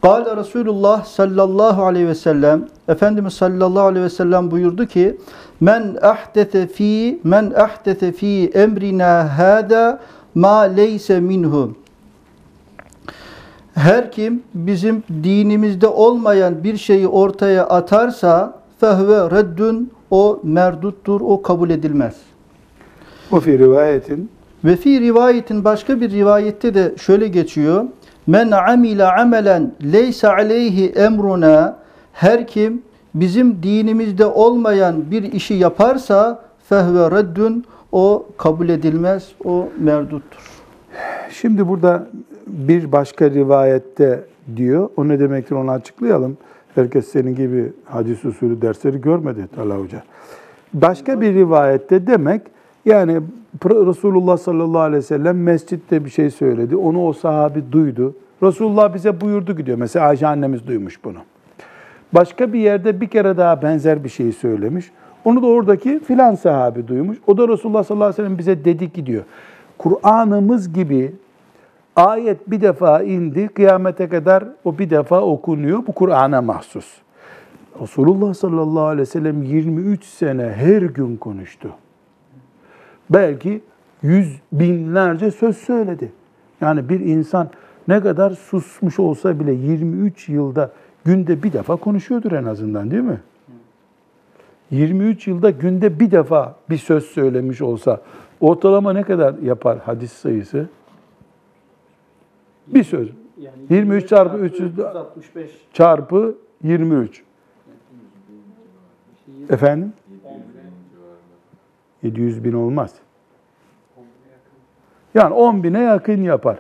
Kale 0.03 0.37
Resulullah 0.37 1.05
sallallahu 1.05 1.85
aleyhi 1.85 2.09
ve 2.09 2.15
sellem, 2.15 2.69
Efendimiz 2.89 3.35
sallallahu 3.35 3.85
aleyhi 3.85 4.05
ve 4.05 4.11
sellem 4.11 4.51
buyurdu 4.51 4.87
ki, 4.87 5.17
Men 5.61 5.97
ahdete 6.03 6.67
fi, 6.67 7.21
men 7.25 7.53
ahdete 7.57 8.13
fi 8.13 8.51
emrina 8.55 9.39
hada 9.39 10.01
ma 10.35 10.61
leyse 10.61 11.21
minhu. 11.21 11.75
Her 13.75 14.13
kim 14.13 14.43
bizim 14.55 15.03
dinimizde 15.25 15.87
olmayan 15.87 16.65
bir 16.65 16.77
şeyi 16.77 17.09
ortaya 17.09 17.67
atarsa 17.67 18.59
fehve 18.81 19.31
reddün 19.31 19.93
o 20.11 20.41
merduttur, 20.43 21.21
o 21.21 21.43
kabul 21.43 21.71
edilmez. 21.71 22.15
O 23.33 23.41
fi 23.41 23.59
rivayetin 23.59 24.31
Ve 24.65 24.77
fi 24.77 25.01
rivayetin 25.01 25.65
başka 25.65 26.01
bir 26.01 26.11
rivayette 26.11 26.75
de 26.75 26.95
şöyle 26.99 27.29
geçiyor. 27.29 27.85
Men 28.27 28.51
amile 28.51 29.05
amelen 29.05 29.73
leysa 29.93 30.33
aleyhi 30.33 30.89
emruna 30.89 31.77
her 32.13 32.47
kim 32.47 32.83
bizim 33.15 33.63
dinimizde 33.63 34.27
olmayan 34.27 35.11
bir 35.11 35.23
işi 35.23 35.55
yaparsa 35.55 36.43
fehve 36.69 37.11
reddün 37.11 37.65
o 37.93 38.27
kabul 38.37 38.69
edilmez, 38.69 39.33
o 39.45 39.69
merduttur. 39.79 40.51
Şimdi 41.31 41.69
burada 41.69 42.07
bir 42.47 42.93
başka 42.93 43.31
rivayette 43.31 44.25
diyor. 44.57 44.91
O 44.97 45.09
ne 45.09 45.21
demektir 45.21 45.55
onu 45.55 45.71
açıklayalım. 45.71 46.37
Herkes 46.75 47.09
senin 47.09 47.35
gibi 47.35 47.73
hadis 47.85 48.25
usulü 48.25 48.63
dersleri 48.63 49.01
görmedi 49.01 49.49
Talha 49.57 49.79
Hoca. 49.79 50.03
Başka 50.75 51.21
bir 51.21 51.35
rivayette 51.35 52.07
demek 52.07 52.43
yani 52.85 53.21
Resulullah 53.65 54.37
sallallahu 54.37 54.81
aleyhi 54.81 54.99
ve 54.99 55.07
sellem 55.07 55.43
mescitte 55.43 56.05
bir 56.05 56.11
şey 56.11 56.31
söyledi. 56.31 56.77
Onu 56.77 57.07
o 57.07 57.13
sahabi 57.13 57.73
duydu. 57.73 58.15
Resulullah 58.43 58.95
bize 58.95 59.21
buyurdu 59.21 59.57
gidiyor. 59.57 59.79
Mesela 59.79 60.07
Ayşe 60.07 60.27
annemiz 60.27 60.67
duymuş 60.67 61.05
bunu. 61.05 61.19
Başka 62.13 62.53
bir 62.53 62.61
yerde 62.61 63.01
bir 63.01 63.09
kere 63.09 63.37
daha 63.37 63.63
benzer 63.63 64.05
bir 64.05 64.09
şey 64.09 64.33
söylemiş. 64.33 64.91
Onu 65.25 65.43
da 65.43 65.47
oradaki 65.47 66.01
filan 66.01 66.35
sahabi 66.35 66.89
duymuş. 66.89 67.19
O 67.27 67.39
da 67.39 67.49
Resulullah 67.49 67.85
sallallahu 67.85 68.05
aleyhi 68.07 68.23
ve 68.23 68.25
sellem 68.25 68.39
bize 68.39 68.65
dedi 68.65 68.93
ki 68.93 69.07
diyor. 69.07 69.23
Kur'an'ımız 69.79 70.73
gibi 70.73 71.13
ayet 71.97 72.51
bir 72.51 72.61
defa 72.61 73.03
indi, 73.03 73.49
kıyamete 73.49 74.09
kadar 74.09 74.45
o 74.65 74.79
bir 74.79 74.91
defa 74.91 75.21
okunuyor. 75.21 75.87
Bu 75.87 75.93
Kur'an'a 75.93 76.43
mahsus. 76.43 76.87
Resulullah 77.81 78.35
sallallahu 78.35 78.85
aleyhi 78.85 79.01
ve 79.01 79.07
sellem 79.07 79.43
23 79.43 80.05
sene 80.05 80.43
her 80.43 80.83
gün 80.83 81.17
konuştu. 81.17 81.69
Belki 83.11 83.61
yüz 84.03 84.41
binlerce 84.53 85.31
söz 85.31 85.57
söyledi. 85.57 86.13
Yani 86.61 86.89
bir 86.89 87.01
insan 87.01 87.51
ne 87.89 88.01
kadar 88.01 88.31
susmuş 88.31 88.99
olsa 88.99 89.41
bile 89.41 89.53
23 89.53 90.29
yılda 90.29 90.73
günde 91.05 91.43
bir 91.43 91.53
defa 91.53 91.77
konuşuyordur 91.77 92.33
en 92.33 92.45
azından 92.45 92.91
değil 92.91 93.03
mi? 93.03 93.21
23 94.71 95.27
yılda 95.27 95.51
günde 95.51 96.01
bir 96.01 96.11
defa 96.11 96.57
bir 96.71 96.79
söz 96.79 97.05
söylemiş 97.05 97.63
olsa 97.63 98.01
ortalama 98.41 98.93
ne 98.93 99.03
kadar 99.03 99.35
yapar 99.39 99.79
hadis 99.79 100.13
sayısı? 100.13 100.69
Bir 102.67 102.85
söz. 102.85 103.09
Yani 103.39 103.57
23 103.71 104.09
çarpı 104.09 104.39
300 104.39 104.73
365 104.73 105.51
çarpı 105.73 106.35
23. 106.65 107.23
Efendim? 109.51 109.93
700 112.03 112.45
bin 112.45 112.53
olmaz. 112.53 112.95
Yani 115.15 115.35
10 115.35 115.63
bine 115.63 115.81
yakın 115.81 116.23
yapar. 116.23 116.59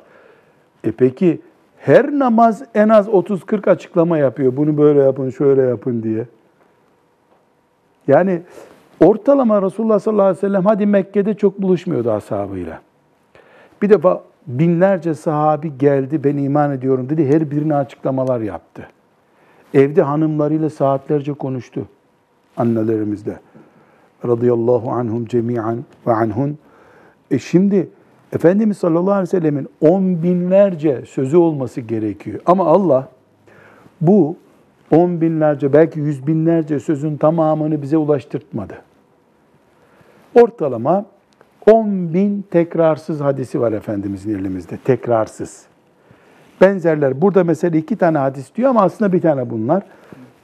E 0.85 0.93
peki 0.93 1.41
her 1.79 2.19
namaz 2.19 2.63
en 2.75 2.89
az 2.89 3.09
30-40 3.09 3.71
açıklama 3.71 4.19
yapıyor. 4.19 4.57
Bunu 4.57 4.79
böyle 4.79 5.01
yapın, 5.01 5.31
şöyle 5.31 5.63
yapın 5.63 6.03
diye. 6.03 6.27
Yani 8.09 8.43
Ortalama 9.01 9.63
Resulullah 9.63 9.99
sallallahu 9.99 10.27
aleyhi 10.27 10.37
ve 10.37 10.41
sellem 10.41 10.65
hadi 10.65 10.87
Mekke'de 10.87 11.35
çok 11.35 11.63
buluşmuyordu 11.63 12.11
ashabıyla. 12.11 12.81
Bir 13.83 13.91
defa 13.91 14.23
binlerce 14.47 15.15
sahabi 15.15 15.79
geldi 15.79 16.25
ben 16.25 16.37
iman 16.37 16.73
ediyorum 16.73 17.11
dedi. 17.11 17.29
Her 17.29 17.51
birine 17.51 17.75
açıklamalar 17.75 18.41
yaptı. 18.41 18.89
Evde 19.75 20.03
hanımlarıyla 20.03 20.71
saatlerce 20.71 21.33
konuştu 21.33 21.87
annelerimizle. 22.57 23.39
Radıyallahu 24.27 24.91
anhum 24.91 25.27
cemiyan 25.27 25.85
ve 26.07 26.13
anhun. 26.13 26.59
E 27.31 27.39
şimdi 27.39 27.89
Efendimiz 28.33 28.79
sallallahu 28.79 29.13
aleyhi 29.13 29.23
ve 29.23 29.41
sellemin 29.41 29.69
on 29.81 30.23
binlerce 30.23 31.03
sözü 31.07 31.37
olması 31.37 31.81
gerekiyor. 31.81 32.41
Ama 32.47 32.67
Allah 32.67 33.09
bu 34.01 34.37
on 34.91 35.21
binlerce 35.21 35.73
belki 35.73 36.01
yüz 36.01 36.27
binlerce 36.27 36.81
sözün 36.81 37.17
tamamını 37.17 37.83
bize 37.83 37.97
ulaştırtmadı. 37.97 38.75
Ortalama 40.35 41.05
10 41.71 42.15
bin 42.15 42.45
tekrarsız 42.51 43.21
hadisi 43.21 43.61
var 43.61 43.73
Efendimizin 43.73 44.39
elimizde. 44.39 44.77
Tekrarsız. 44.77 45.63
Benzerler. 46.61 47.23
Burada 47.23 47.45
mesela 47.45 47.77
iki 47.77 47.97
tane 47.97 48.19
hadis 48.19 48.55
diyor 48.55 48.71
ama 48.71 48.83
aslında 48.83 49.13
bir 49.13 49.21
tane 49.21 49.51
bunlar. 49.51 49.83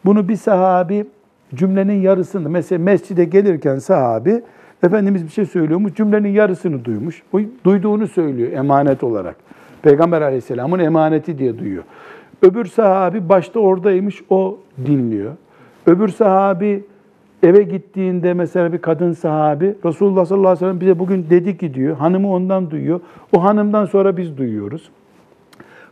Bunu 0.05 0.29
bir 0.29 0.37
sahabi 0.37 1.07
cümlenin 1.55 2.01
yarısını, 2.03 2.51
mesela 2.51 2.85
mescide 2.85 3.25
gelirken 3.25 3.79
sahabi 3.79 4.43
Efendimiz 4.83 5.25
bir 5.25 5.31
şey 5.31 5.47
söylüyormuş, 5.47 5.95
cümlenin 5.95 6.29
yarısını 6.29 6.85
duymuş. 6.85 7.23
Bu 7.33 7.41
duyduğunu 7.65 8.07
söylüyor 8.07 8.53
emanet 8.53 9.05
olarak. 9.05 9.37
Peygamber 9.83 10.23
aleyhisselamın 10.23 10.79
emaneti 10.79 11.39
diye 11.39 11.59
duyuyor. 11.59 11.85
Öbür 12.43 12.65
sahabi 12.65 13.29
başta 13.29 13.61
oradaymış, 13.61 14.23
o 14.31 14.59
dinliyor. 14.87 15.33
Öbür 15.87 16.09
sahabi 16.09 16.85
eve 17.43 17.63
gittiğinde 17.63 18.35
mesela 18.35 18.73
bir 18.73 18.79
kadın 18.79 19.13
sahabi 19.13 19.75
Resulullah 19.85 20.25
sallallahu 20.25 20.49
aleyhi 20.49 20.65
ve 20.65 20.69
sellem 20.69 20.81
bize 20.81 20.99
bugün 20.99 21.27
dedi 21.31 21.59
ki 21.59 21.75
diyor. 21.75 21.97
Hanımı 21.97 22.33
ondan 22.33 22.71
duyuyor. 22.71 23.01
O 23.37 23.45
hanımdan 23.45 23.85
sonra 23.85 24.17
biz 24.17 24.37
duyuyoruz. 24.37 24.91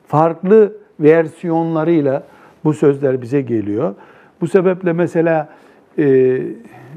Farklı 0.07 0.73
versiyonlarıyla 1.01 2.23
bu 2.65 2.75
sözler 2.75 3.23
bize 3.23 3.41
geliyor. 3.41 3.95
Bu 4.41 4.47
sebeple 4.47 4.93
mesela 4.93 5.49
e, 5.99 6.39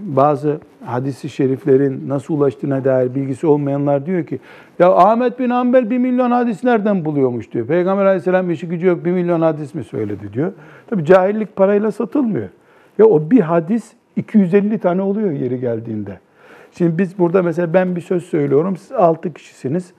bazı 0.02 0.60
hadisi 0.86 1.30
şeriflerin 1.30 2.10
nasıl 2.10 2.34
ulaştığına 2.34 2.84
dair 2.84 3.16
bilgisi 3.16 3.48
olmayanlar 3.48 4.06
diyor 4.06 4.26
ki 4.26 4.40
ya 4.80 4.92
Ahmet 4.92 5.40
bin 5.40 5.50
Hanbel 5.50 5.90
bir 5.90 5.98
milyon 5.98 6.32
hadis 6.32 6.64
nereden 6.64 7.06
buluyormuş 7.06 7.52
diyor. 7.52 7.68
Peygamber 7.68 8.06
aleyhisselam 8.06 8.52
işi 8.52 8.68
gücü 8.68 8.88
yok 8.88 9.06
bir 9.06 9.12
milyon 9.12 9.42
hadis 9.42 9.76
mi 9.76 9.84
söyledi 9.84 10.34
diyor. 10.34 10.52
Tabi 10.90 11.06
cahillik 11.06 11.56
parayla 11.56 11.92
satılmıyor. 11.92 12.50
Ya 12.98 13.06
o 13.06 13.32
bir 13.32 13.40
hadis 13.40 13.94
250 14.16 14.80
tane 14.80 15.02
oluyor 15.02 15.32
yeri 15.32 15.60
geldiğinde. 15.60 16.20
Şimdi 16.72 16.98
biz 16.98 17.20
burada 17.20 17.44
mesela 17.44 17.74
ben 17.74 17.96
bir 17.96 18.02
söz 18.02 18.24
söylüyorum. 18.24 18.78
Siz 18.78 18.92
6 18.92 19.34
kişisiniz. 19.34 19.94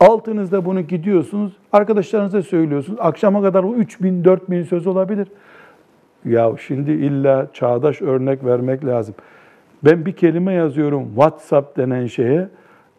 Altınızda 0.00 0.64
bunu 0.64 0.80
gidiyorsunuz. 0.80 1.52
Arkadaşlarınıza 1.72 2.42
söylüyorsunuz. 2.42 2.98
Akşama 3.02 3.42
kadar 3.42 3.64
o 3.64 3.74
3000 3.74 4.24
4000 4.24 4.62
söz 4.62 4.86
olabilir. 4.86 5.28
Ya 6.24 6.52
şimdi 6.66 6.90
illa 6.90 7.46
çağdaş 7.52 8.02
örnek 8.02 8.44
vermek 8.44 8.84
lazım. 8.84 9.14
Ben 9.84 10.06
bir 10.06 10.12
kelime 10.12 10.52
yazıyorum 10.52 11.08
WhatsApp 11.14 11.76
denen 11.76 12.06
şeye. 12.06 12.48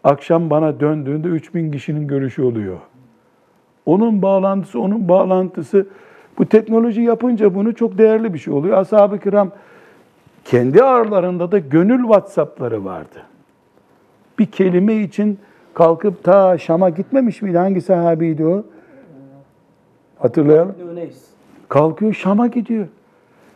Akşam 0.04 0.50
bana 0.50 0.80
döndüğünde 0.80 1.28
3000 1.28 1.72
kişinin 1.72 2.08
görüşü 2.08 2.44
oluyor. 2.44 2.78
Onun 3.86 4.22
bağlantısı, 4.22 4.80
onun 4.80 5.10
bağlantısı. 5.10 5.88
Bu 6.38 6.46
teknoloji 6.46 7.02
yapınca 7.02 7.56
bunu 7.56 7.76
çok 7.76 7.98
değerli 7.98 8.34
bir 8.34 8.40
şey 8.40 8.54
oluyor. 8.54 8.78
Ashab-ı 8.78 9.20
kiram 9.20 9.52
kendi 10.46 10.84
aralarında 10.84 11.52
da 11.52 11.60
gönül 11.60 12.02
WhatsApp'ları 12.02 12.86
vardı. 12.86 13.24
Bir 14.40 14.46
kelime 14.46 14.96
için 14.96 15.40
kalkıp 15.74 16.24
ta 16.24 16.58
Şam'a 16.58 16.90
gitmemiş 16.90 17.42
miydi? 17.42 17.58
Hangi 17.58 17.82
sahabiydi 17.82 18.46
o? 18.46 18.64
Hatırlayalım. 20.20 20.76
Kalkıyor 21.70 22.14
Şam'a 22.14 22.48
gidiyor. 22.48 22.88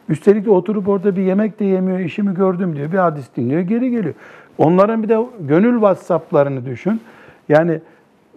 Üstelik 0.10 0.46
de 0.46 0.52
oturup 0.52 0.88
orada 0.88 1.16
bir 1.16 1.22
yemek 1.22 1.60
de 1.60 1.66
yemiyor, 1.66 2.00
işimi 2.00 2.34
gördüm 2.34 2.76
diyor. 2.76 2.92
Bir 2.92 2.98
hadis 2.98 3.26
dinliyor, 3.38 3.62
geri 3.62 3.92
geliyor. 3.92 4.14
Onların 4.58 5.04
bir 5.04 5.10
de 5.10 5.20
gönül 5.40 5.74
WhatsApp'larını 5.74 6.66
düşün. 6.66 7.02
Yani 7.50 7.80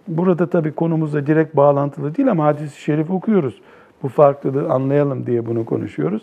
burada 0.07 0.49
tabii 0.49 0.71
konumuzla 0.71 1.27
direkt 1.27 1.55
bağlantılı 1.55 2.15
değil 2.15 2.31
ama 2.31 2.45
hadis-i 2.45 2.81
şerif 2.81 3.11
okuyoruz. 3.11 3.61
Bu 4.03 4.07
farklılığı 4.07 4.69
anlayalım 4.69 5.25
diye 5.25 5.45
bunu 5.45 5.65
konuşuyoruz. 5.65 6.21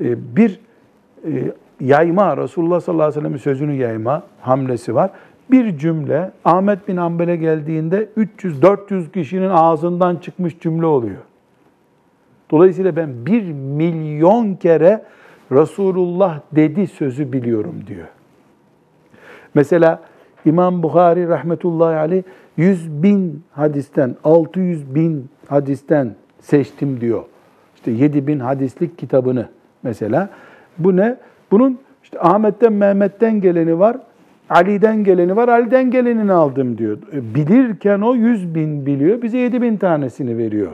Ee, 0.00 0.36
bir 0.36 0.60
e, 1.24 1.52
yayma, 1.80 2.36
Resulullah 2.36 2.80
sallallahu 2.80 3.04
aleyhi 3.04 3.18
ve 3.18 3.20
sellem'in 3.20 3.38
sözünü 3.38 3.72
yayma 3.74 4.22
hamlesi 4.40 4.94
var. 4.94 5.10
Bir 5.50 5.78
cümle 5.78 6.30
Ahmet 6.44 6.88
bin 6.88 6.96
Hanbel'e 6.96 7.36
geldiğinde 7.36 8.08
300-400 8.16 9.12
kişinin 9.12 9.48
ağzından 9.48 10.16
çıkmış 10.16 10.60
cümle 10.60 10.86
oluyor. 10.86 11.16
Dolayısıyla 12.50 12.96
ben 12.96 13.26
bir 13.26 13.52
milyon 13.52 14.54
kere 14.54 15.02
Resulullah 15.52 16.40
dedi 16.52 16.86
sözü 16.86 17.32
biliyorum 17.32 17.74
diyor. 17.86 18.06
Mesela 19.54 20.02
İmam 20.44 20.82
Bukhari 20.82 21.28
rahmetullahi 21.28 21.96
aleyh 21.96 22.22
100 22.56 23.02
bin 23.02 23.42
hadisten, 23.52 24.16
600 24.24 24.94
bin 24.94 25.28
hadisten 25.48 26.14
seçtim 26.40 27.00
diyor. 27.00 27.22
İşte 27.74 27.90
7 27.90 28.26
bin 28.26 28.38
hadislik 28.38 28.98
kitabını 28.98 29.48
mesela. 29.82 30.28
Bu 30.78 30.96
ne? 30.96 31.16
Bunun 31.50 31.78
işte 32.02 32.20
Ahmet'ten, 32.20 32.72
Mehmet'ten 32.72 33.40
geleni 33.40 33.78
var, 33.78 33.96
Ali'den 34.50 35.04
geleni 35.04 35.36
var, 35.36 35.48
Ali'den 35.48 35.90
gelenini 35.90 36.32
aldım 36.32 36.78
diyor. 36.78 36.98
E, 37.12 37.34
bilirken 37.34 38.00
o 38.00 38.14
100 38.14 38.54
bin 38.54 38.86
biliyor, 38.86 39.22
bize 39.22 39.38
7 39.38 39.62
bin 39.62 39.76
tanesini 39.76 40.38
veriyor. 40.38 40.72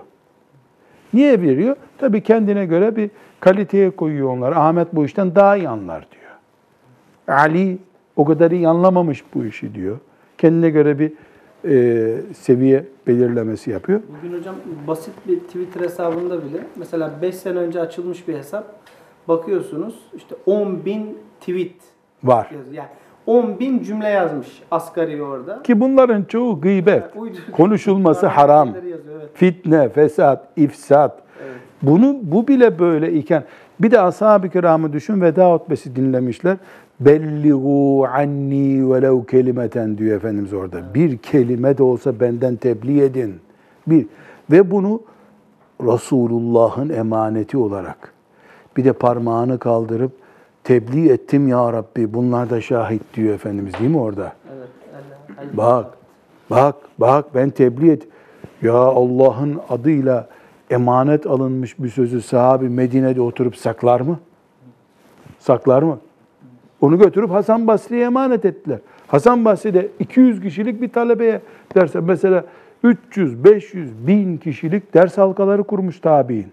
Niye 1.15 1.43
veriyor? 1.43 1.77
Tabii 1.99 2.21
kendine 2.21 2.67
göre 2.67 2.97
bir 2.97 3.11
kaliteye 3.41 3.91
koyuyor 3.91 4.29
onları. 4.29 4.57
Ahmet 4.57 4.89
bu 4.93 5.05
işten 5.05 5.35
daha 5.35 5.57
iyi 5.57 5.69
anlar 5.69 6.07
diyor. 6.13 6.23
Ali 7.39 7.79
o 8.17 8.25
kadar 8.25 8.51
iyi 8.51 8.69
anlamamış 8.69 9.25
bu 9.35 9.45
işi 9.45 9.75
diyor. 9.75 9.99
Kendine 10.39 10.71
göre 10.71 10.99
bir 10.99 11.13
e, 11.65 12.35
seviye 12.35 12.85
belirlemesi 13.07 13.71
yapıyor. 13.71 14.01
Bugün 14.19 14.39
hocam 14.39 14.55
basit 14.87 15.15
bir 15.29 15.41
Twitter 15.41 15.81
hesabında 15.81 16.45
bile 16.45 16.67
mesela 16.77 17.11
5 17.23 17.35
sene 17.35 17.59
önce 17.59 17.81
açılmış 17.81 18.29
bir 18.29 18.35
hesap 18.35 18.75
bakıyorsunuz 19.29 19.95
işte 20.17 20.35
10 20.47 20.85
bin 20.85 21.19
tweet 21.41 21.75
Var. 22.25 22.51
Yani 22.73 22.89
10 23.27 23.61
bin 23.61 23.83
cümle 23.83 24.09
yazmış 24.09 24.63
asgari 24.71 25.23
orada. 25.23 25.63
Ki 25.63 25.81
bunların 25.81 26.25
çoğu 26.25 26.61
gıybet. 26.61 27.03
Konuşulması 27.53 28.27
haram. 28.27 28.69
şeyleri 28.69 28.91
yazıyor, 28.91 29.21
evet. 29.21 29.31
Fitne, 29.35 29.89
fesat, 29.89 30.49
ifsat. 30.57 31.23
Evet. 31.45 31.57
Bunu 31.83 32.19
bu 32.23 32.49
bile 32.49 32.79
böyle 32.79 33.13
iken 33.13 33.45
bir 33.81 33.91
de 33.91 34.01
ashab-ı 34.01 34.49
kiramı 34.49 34.93
düşün 34.93 35.21
veda 35.21 35.53
hutbesi 35.53 35.97
dinlemişler. 35.97 36.57
Belligu 37.01 38.07
anni 38.07 38.93
velev 38.93 39.25
kelimeten 39.25 39.99
diyor 39.99 40.17
Efendimiz 40.17 40.53
orada. 40.53 40.95
Bir 40.95 41.19
kelime 41.19 41.79
de 41.79 41.83
olsa 41.83 42.21
benden 42.21 42.57
tebliğ 42.57 43.03
edin. 43.03 43.35
Bir 43.87 44.07
ve 44.51 44.71
bunu 44.71 45.03
Resulullah'ın 45.81 46.89
emaneti 46.89 47.59
olarak 47.59 48.13
bir 48.77 48.85
de 48.85 48.93
parmağını 48.93 49.59
kaldırıp 49.59 50.13
tebliğ 50.65 51.11
ettim 51.11 51.49
ya 51.49 51.73
Rabbi 51.73 52.15
bunlar 52.15 52.51
da 52.51 52.61
şahit 52.61 53.03
diyor 53.15 53.35
Efendimiz 53.35 53.75
değil 53.79 53.91
mi 53.91 53.99
orada? 54.01 54.33
Evet. 54.57 54.69
El- 55.43 55.57
Bak, 55.57 55.87
bak, 56.51 56.75
bak 56.99 57.35
ben 57.35 57.51
tebliğ 57.51 57.91
et. 57.91 58.03
Ya 58.63 58.75
Allah'ın 58.75 59.61
adıyla 59.69 60.29
emanet 60.71 61.27
alınmış 61.27 61.79
bir 61.79 61.89
sözü 61.89 62.23
sahabi 62.23 62.69
Medine'de 62.69 63.21
oturup 63.21 63.57
saklar 63.57 64.01
mı? 64.01 64.19
Saklar 65.39 65.83
mı? 65.83 65.99
Onu 66.81 66.99
götürüp 66.99 67.31
Hasan 67.31 67.67
Basri'ye 67.67 68.05
emanet 68.05 68.45
ettiler. 68.45 68.79
Hasan 69.07 69.45
Basri'de 69.45 69.89
200 69.99 70.41
kişilik 70.41 70.81
bir 70.81 70.89
talebeye 70.89 71.41
derse 71.75 72.01
mesela 72.01 72.45
300, 72.85 73.45
500, 73.45 74.07
1000 74.07 74.37
kişilik 74.37 74.95
ders 74.95 75.19
halkaları 75.19 75.65
kurmuş 75.65 76.01
tabi'in. 76.01 76.47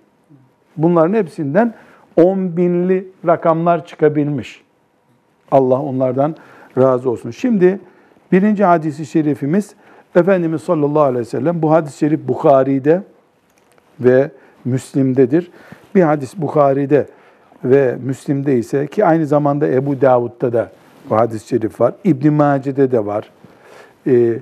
Bunların 0.77 1.13
hepsinden 1.13 1.73
10 2.19 2.57
binli 2.57 3.07
rakamlar 3.27 3.85
çıkabilmiş. 3.85 4.61
Allah 5.51 5.81
onlardan 5.81 6.35
razı 6.77 7.09
olsun. 7.09 7.31
Şimdi 7.31 7.79
birinci 8.31 8.63
hadisi 8.63 9.05
şerifimiz 9.05 9.75
Efendimiz 10.15 10.61
sallallahu 10.61 11.03
aleyhi 11.03 11.19
ve 11.19 11.29
sellem 11.29 11.61
bu 11.61 11.71
hadis-i 11.71 11.97
şerif 11.97 12.27
Bukhari'de 12.27 13.03
ve 13.99 14.31
Müslim'dedir. 14.65 15.51
Bir 15.95 16.01
hadis 16.01 16.37
Bukhari'de 16.37 17.07
ve 17.63 17.97
Müslim'de 18.03 18.57
ise 18.57 18.87
ki 18.87 19.05
aynı 19.05 19.25
zamanda 19.25 19.67
Ebu 19.67 20.01
Davud'da 20.01 20.53
da 20.53 20.71
bu 21.09 21.15
hadis-i 21.15 21.47
şerif 21.47 21.81
var. 21.81 21.93
İbn 22.03 22.33
Mace'de 22.33 22.91
de 22.91 23.05
var. 23.05 23.29
Ee, 24.07 24.33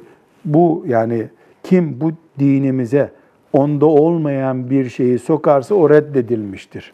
bu 0.46 0.86
yani 0.88 1.28
kim 1.64 2.02
bu 2.02 2.12
dinimize 2.40 3.12
onda 3.54 3.86
olmayan 3.86 4.70
bir 4.70 4.90
şeyi 4.90 5.20
sokarsa 5.20 5.76
o 5.76 5.90
reddedilmiştir. 5.90 6.94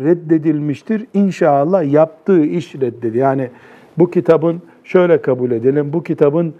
Reddedilmiştir. 0.00 1.06
İnşallah 1.14 1.92
yaptığı 1.92 2.44
iş 2.44 2.74
reddedildi. 2.74 3.18
Yani 3.18 3.50
bu 3.98 4.10
kitabın 4.10 4.62
şöyle 4.84 5.22
kabul 5.22 5.50
edelim. 5.50 5.92
Bu 5.92 6.02
kitabın 6.02 6.54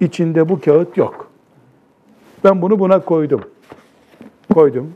içinde 0.00 0.48
bu 0.48 0.60
kağıt 0.60 0.96
yok. 0.96 1.30
Ben 2.44 2.62
bunu 2.62 2.78
buna 2.78 2.98
koydum. 2.98 3.40
Koydum. 4.54 4.92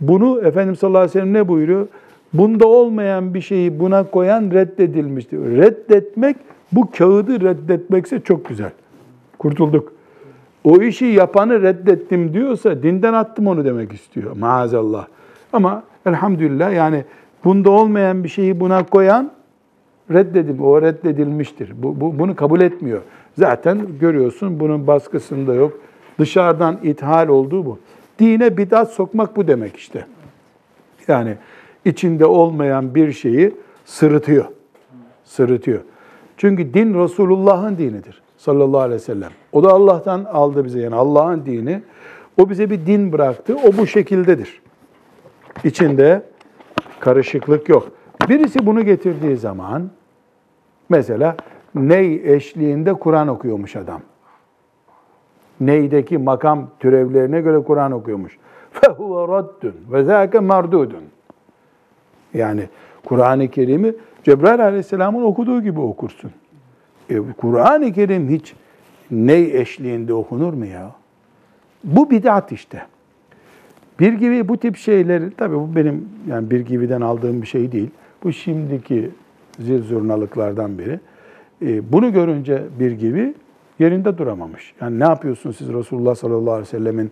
Bunu 0.00 0.40
Efendimiz 0.42 0.78
sallallahu 0.78 0.98
aleyhi 0.98 1.18
ve 1.18 1.20
sellem 1.20 1.34
ne 1.34 1.48
buyuruyor? 1.48 1.88
Bunda 2.32 2.68
olmayan 2.68 3.34
bir 3.34 3.40
şeyi 3.40 3.80
buna 3.80 4.10
koyan 4.10 4.50
reddedilmiştir. 4.50 5.38
Reddetmek 5.38 6.36
bu 6.72 6.90
kağıdı 6.90 7.40
reddetmekse 7.40 8.20
çok 8.20 8.48
güzel. 8.48 8.70
Kurtulduk. 9.38 9.92
O 10.64 10.82
işi 10.82 11.04
yapanı 11.04 11.62
reddettim 11.62 12.34
diyorsa 12.34 12.82
dinden 12.82 13.12
attım 13.12 13.46
onu 13.46 13.64
demek 13.64 13.92
istiyor. 13.92 14.36
Maazallah. 14.36 15.06
Ama 15.52 15.82
elhamdülillah 16.06 16.72
yani 16.72 17.04
bunda 17.44 17.70
olmayan 17.70 18.24
bir 18.24 18.28
şeyi 18.28 18.60
buna 18.60 18.86
koyan 18.86 19.30
reddedil, 20.10 20.60
o 20.60 20.82
reddedilmiştir. 20.82 21.72
Bu, 21.82 22.00
bu, 22.00 22.18
bunu 22.18 22.36
kabul 22.36 22.60
etmiyor. 22.60 23.00
Zaten 23.38 23.86
görüyorsun 24.00 24.60
bunun 24.60 24.86
baskısında 24.86 25.54
yok. 25.54 25.80
Dışarıdan 26.18 26.78
ithal 26.82 27.28
olduğu 27.28 27.66
bu. 27.66 27.78
Dine 28.18 28.56
bidat 28.56 28.90
sokmak 28.90 29.36
bu 29.36 29.48
demek 29.48 29.76
işte. 29.76 30.06
Yani 31.08 31.34
içinde 31.84 32.26
olmayan 32.26 32.94
bir 32.94 33.12
şeyi 33.12 33.54
sırıtıyor. 33.84 34.44
Sırıtıyor. 35.24 35.80
Çünkü 36.36 36.74
din 36.74 36.94
Resulullah'ın 36.94 37.78
dinidir 37.78 38.22
sallallahu 38.36 38.80
aleyhi 38.80 39.00
ve 39.00 39.04
sellem. 39.04 39.30
O 39.52 39.64
da 39.64 39.72
Allah'tan 39.72 40.24
aldı 40.24 40.64
bize 40.64 40.80
yani 40.80 40.94
Allah'ın 40.94 41.46
dini. 41.46 41.82
O 42.40 42.50
bize 42.50 42.70
bir 42.70 42.86
din 42.86 43.12
bıraktı. 43.12 43.56
O 43.64 43.76
bu 43.76 43.86
şekildedir. 43.86 44.60
İçinde 45.63 46.23
karışıklık 46.99 47.69
yok. 47.69 47.91
Birisi 48.29 48.65
bunu 48.65 48.85
getirdiği 48.85 49.37
zaman 49.37 49.89
mesela 50.89 51.35
ney 51.75 52.35
eşliğinde 52.35 52.93
Kur'an 52.93 53.27
okuyormuş 53.27 53.75
adam. 53.75 54.01
Neydeki 55.59 56.17
makam 56.17 56.69
türevlerine 56.79 57.41
göre 57.41 57.63
Kur'an 57.63 57.91
okuyormuş. 57.91 58.37
فَهُوَ 58.73 59.27
رَدٌّ 59.27 59.71
وَذَاكَ 59.91 60.31
مَرْدُودٌ 60.31 60.93
Yani 62.33 62.69
Kur'an-ı 63.05 63.47
Kerim'i 63.47 63.93
Cebrail 64.23 64.63
Aleyhisselam'ın 64.63 65.23
okuduğu 65.23 65.61
gibi 65.61 65.79
okursun. 65.79 66.31
E, 67.09 67.17
Kur'an-ı 67.37 67.93
Kerim 67.93 68.29
hiç 68.29 68.55
ney 69.11 69.61
eşliğinde 69.61 70.13
okunur 70.13 70.53
mu 70.53 70.65
ya? 70.65 70.91
Bu 71.83 72.09
bid'at 72.09 72.51
işte. 72.51 72.85
Bir 74.00 74.12
gibi 74.12 74.48
bu 74.48 74.56
tip 74.56 74.76
şeyleri, 74.76 75.30
tabii 75.36 75.56
bu 75.56 75.76
benim 75.76 76.08
yani 76.28 76.50
bir 76.50 76.60
gibiden 76.60 77.00
aldığım 77.00 77.42
bir 77.42 77.46
şey 77.46 77.72
değil. 77.72 77.90
Bu 78.24 78.32
şimdiki 78.32 79.10
zil 79.58 79.82
zurnalıklardan 79.82 80.78
biri. 80.78 81.00
E, 81.62 81.92
bunu 81.92 82.12
görünce 82.12 82.62
bir 82.80 82.92
gibi 82.92 83.34
yerinde 83.78 84.18
duramamış. 84.18 84.74
Yani 84.80 85.00
ne 85.00 85.04
yapıyorsun 85.04 85.50
siz 85.50 85.68
Resulullah 85.72 86.14
sallallahu 86.14 86.54
aleyhi 86.54 86.66
ve 86.66 86.78
sellemin 86.78 87.10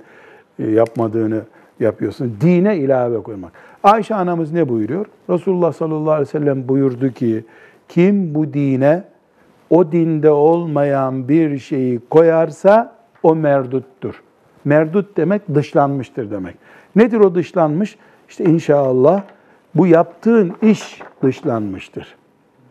e, 0.58 0.70
yapmadığını 0.70 1.42
yapıyorsun. 1.80 2.36
Dine 2.40 2.76
ilave 2.76 3.22
koymak. 3.22 3.52
Ayşe 3.82 4.14
anamız 4.14 4.52
ne 4.52 4.68
buyuruyor? 4.68 5.06
Resulullah 5.30 5.72
sallallahu 5.72 6.12
aleyhi 6.12 6.28
ve 6.28 6.38
sellem 6.38 6.68
buyurdu 6.68 7.10
ki, 7.10 7.44
kim 7.88 8.34
bu 8.34 8.52
dine 8.52 9.04
o 9.70 9.92
dinde 9.92 10.30
olmayan 10.30 11.28
bir 11.28 11.58
şeyi 11.58 12.00
koyarsa 12.10 12.96
o 13.22 13.34
merduttur. 13.34 14.22
Merdut 14.64 15.16
demek 15.16 15.54
dışlanmıştır 15.54 16.30
demek. 16.30 16.54
Nedir 16.96 17.20
o 17.20 17.34
dışlanmış? 17.34 17.96
İşte 18.28 18.44
inşallah 18.44 19.22
bu 19.74 19.86
yaptığın 19.86 20.52
iş 20.62 21.02
dışlanmıştır. 21.22 22.14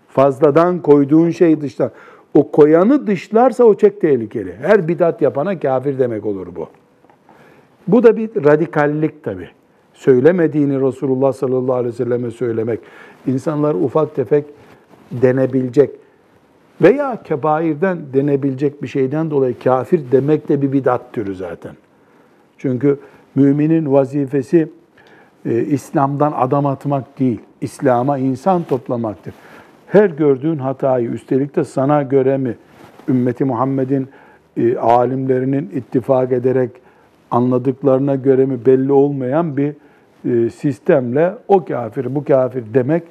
Fazladan 0.10 0.82
koyduğun 0.82 1.30
şey 1.30 1.62
dışlan. 1.62 1.91
O 2.34 2.52
koyanı 2.52 3.08
dışlarsa 3.08 3.64
o 3.64 3.76
çok 3.76 4.02
tehlikeli. 4.02 4.56
Her 4.62 4.88
bidat 4.88 5.22
yapana 5.22 5.60
kafir 5.60 6.00
demek 6.00 6.26
olur 6.26 6.48
bu. 6.56 6.68
Bu 7.88 8.04
da 8.04 8.18
bir 8.18 8.46
radikallik 8.46 9.24
tabi. 9.24 9.50
Söylemediğini 9.94 10.82
Resulullah 10.82 11.34
sallallahu 11.34 11.76
aleyhi 11.76 11.94
ve 11.94 11.98
selleme 11.98 12.32
söylemek. 12.32 12.80
İnsanlar 13.28 13.76
ufak 13.76 14.16
tefek 14.16 14.46
denebilecek 15.12 15.89
veya 16.82 17.24
kebairden 17.24 17.98
denebilecek 18.14 18.84
bir 18.84 18.88
şeyden 18.88 19.32
dolayı 19.32 19.60
kafir 19.60 20.02
demek 20.12 20.50
de 20.50 20.62
bir 20.62 20.72
bidat 20.72 21.14
türü 21.14 21.36
zaten. 21.36 21.76
Çünkü 22.58 22.99
müminin 23.36 23.91
vazifesi 23.91 24.70
e, 25.45 25.62
İslam'dan 25.62 26.34
adam 26.36 26.66
atmak 26.66 27.20
değil, 27.20 27.39
İslam'a 27.62 28.18
insan 28.18 28.64
toplamaktır. 28.64 29.34
Her 29.88 30.10
gördüğün 30.10 30.58
hatayı, 30.58 31.10
üstelik 31.10 31.56
de 31.56 31.64
sana 31.64 32.04
göre 32.04 32.38
mi, 32.38 32.56
ümmeti 33.10 33.45
Muhammed'in 33.45 34.08
e, 34.58 34.78
alimlerinin 34.78 35.70
ittifak 35.76 36.32
ederek 36.32 36.72
anladıklarına 37.32 38.16
göre 38.16 38.45
mi 38.45 38.66
belli 38.66 38.91
olmayan 38.91 39.58
bir 39.58 39.74
e, 40.26 40.49
sistemle 40.49 41.34
o 41.47 41.66
kafir, 41.66 42.16
bu 42.16 42.24
kafir 42.24 42.64
demek 42.74 43.04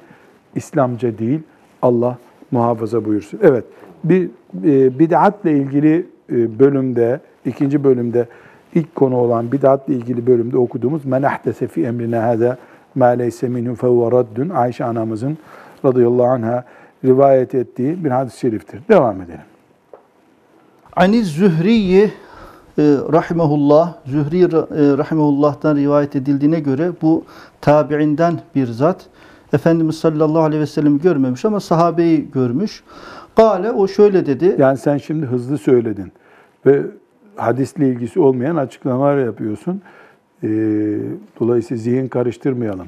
İslamca 0.55 1.17
değil. 1.17 1.39
Allah 1.81 2.17
muhafaza 2.51 3.05
buyursun. 3.05 3.39
Evet, 3.43 3.63
bir 4.03 4.29
e, 4.63 4.99
bid'atle 4.99 5.51
ilgili 5.51 6.05
e, 6.29 6.59
bölümde, 6.59 7.19
ikinci 7.45 7.83
bölümde 7.83 8.27
ilk 8.75 8.95
konu 8.95 9.17
olan 9.17 9.51
bid'atle 9.51 9.93
ilgili 9.93 10.27
bölümde 10.27 10.57
okuduğumuz 10.57 11.05
men 11.05 11.23
ahdese 11.23 11.67
fi 11.67 11.85
emrine 11.85 12.17
hada 12.17 12.57
ma 12.95 13.05
leyse 13.05 13.49
minhu 13.49 13.75
fehuve 13.75 14.11
raddun 14.11 14.49
Ayşe 14.49 14.85
anamızın 14.85 15.37
radıyallahu 15.85 16.27
anha 16.27 16.63
rivayet 17.05 17.55
ettiği 17.55 18.03
bir 18.05 18.11
hadis-i 18.11 18.39
şeriftir. 18.39 18.81
Devam 18.89 19.21
edelim. 19.21 19.39
Ani 20.95 21.23
Zühriyi 21.23 22.03
e, 22.77 22.83
rahimehullah, 23.11 23.93
Zühri 24.05 24.43
e, 24.43 24.47
rahimehullah'tan 24.97 25.75
rivayet 25.75 26.15
edildiğine 26.15 26.59
göre 26.59 26.91
bu 27.01 27.23
tabiinden 27.61 28.39
bir 28.55 28.67
zat. 28.67 29.05
Efendimiz 29.53 29.97
sallallahu 29.97 30.43
aleyhi 30.43 30.61
ve 30.61 30.67
sellem 30.67 30.99
görmemiş 30.99 31.45
ama 31.45 31.59
sahabeyi 31.59 32.31
görmüş. 32.31 32.83
Gale 33.35 33.71
o 33.71 33.87
şöyle 33.87 34.25
dedi. 34.25 34.55
Yani 34.57 34.77
sen 34.77 34.97
şimdi 34.97 35.25
hızlı 35.25 35.57
söyledin 35.57 36.11
ve 36.65 36.83
hadisle 37.35 37.87
ilgisi 37.89 38.19
olmayan 38.19 38.55
açıklamalar 38.55 39.17
yapıyorsun. 39.17 39.81
Ee, 40.43 40.47
dolayısıyla 41.39 41.83
zihin 41.83 42.07
karıştırmayalım. 42.07 42.87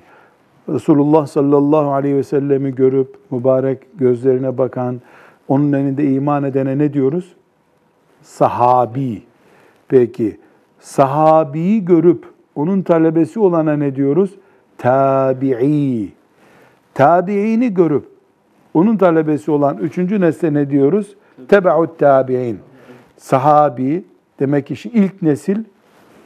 Resulullah 0.70 1.28
sallallahu 1.28 1.94
aleyhi 1.94 2.16
ve 2.16 2.24
sellemi 2.24 2.76
görüp 2.76 3.16
mübarek 3.32 3.80
gözlerine 4.00 4.58
bakan, 4.58 5.02
onun 5.48 5.74
elinde 5.74 6.12
iman 6.12 6.44
edene 6.44 6.78
ne 6.78 6.94
diyoruz? 6.94 7.36
Sahabi. 8.22 9.24
Peki, 9.88 10.38
sahabiyi 10.80 11.86
görüp 11.86 12.26
onun 12.56 12.82
talebesi 12.82 13.40
olana 13.40 13.74
ne 13.74 13.96
diyoruz? 13.96 14.36
Tabi'i. 14.78 16.12
Tabi'ini 16.94 17.74
görüp 17.74 18.06
onun 18.74 18.98
talebesi 18.98 19.52
olan 19.52 19.78
üçüncü 19.78 20.22
nesle 20.22 20.54
ne 20.54 20.70
diyoruz? 20.70 21.16
Tebe'ut 21.48 22.00
tabi'in. 22.00 22.60
Sahabi, 23.18 24.04
demek 24.40 24.68
ki 24.68 24.90
ilk 24.94 25.22
nesil 25.22 25.64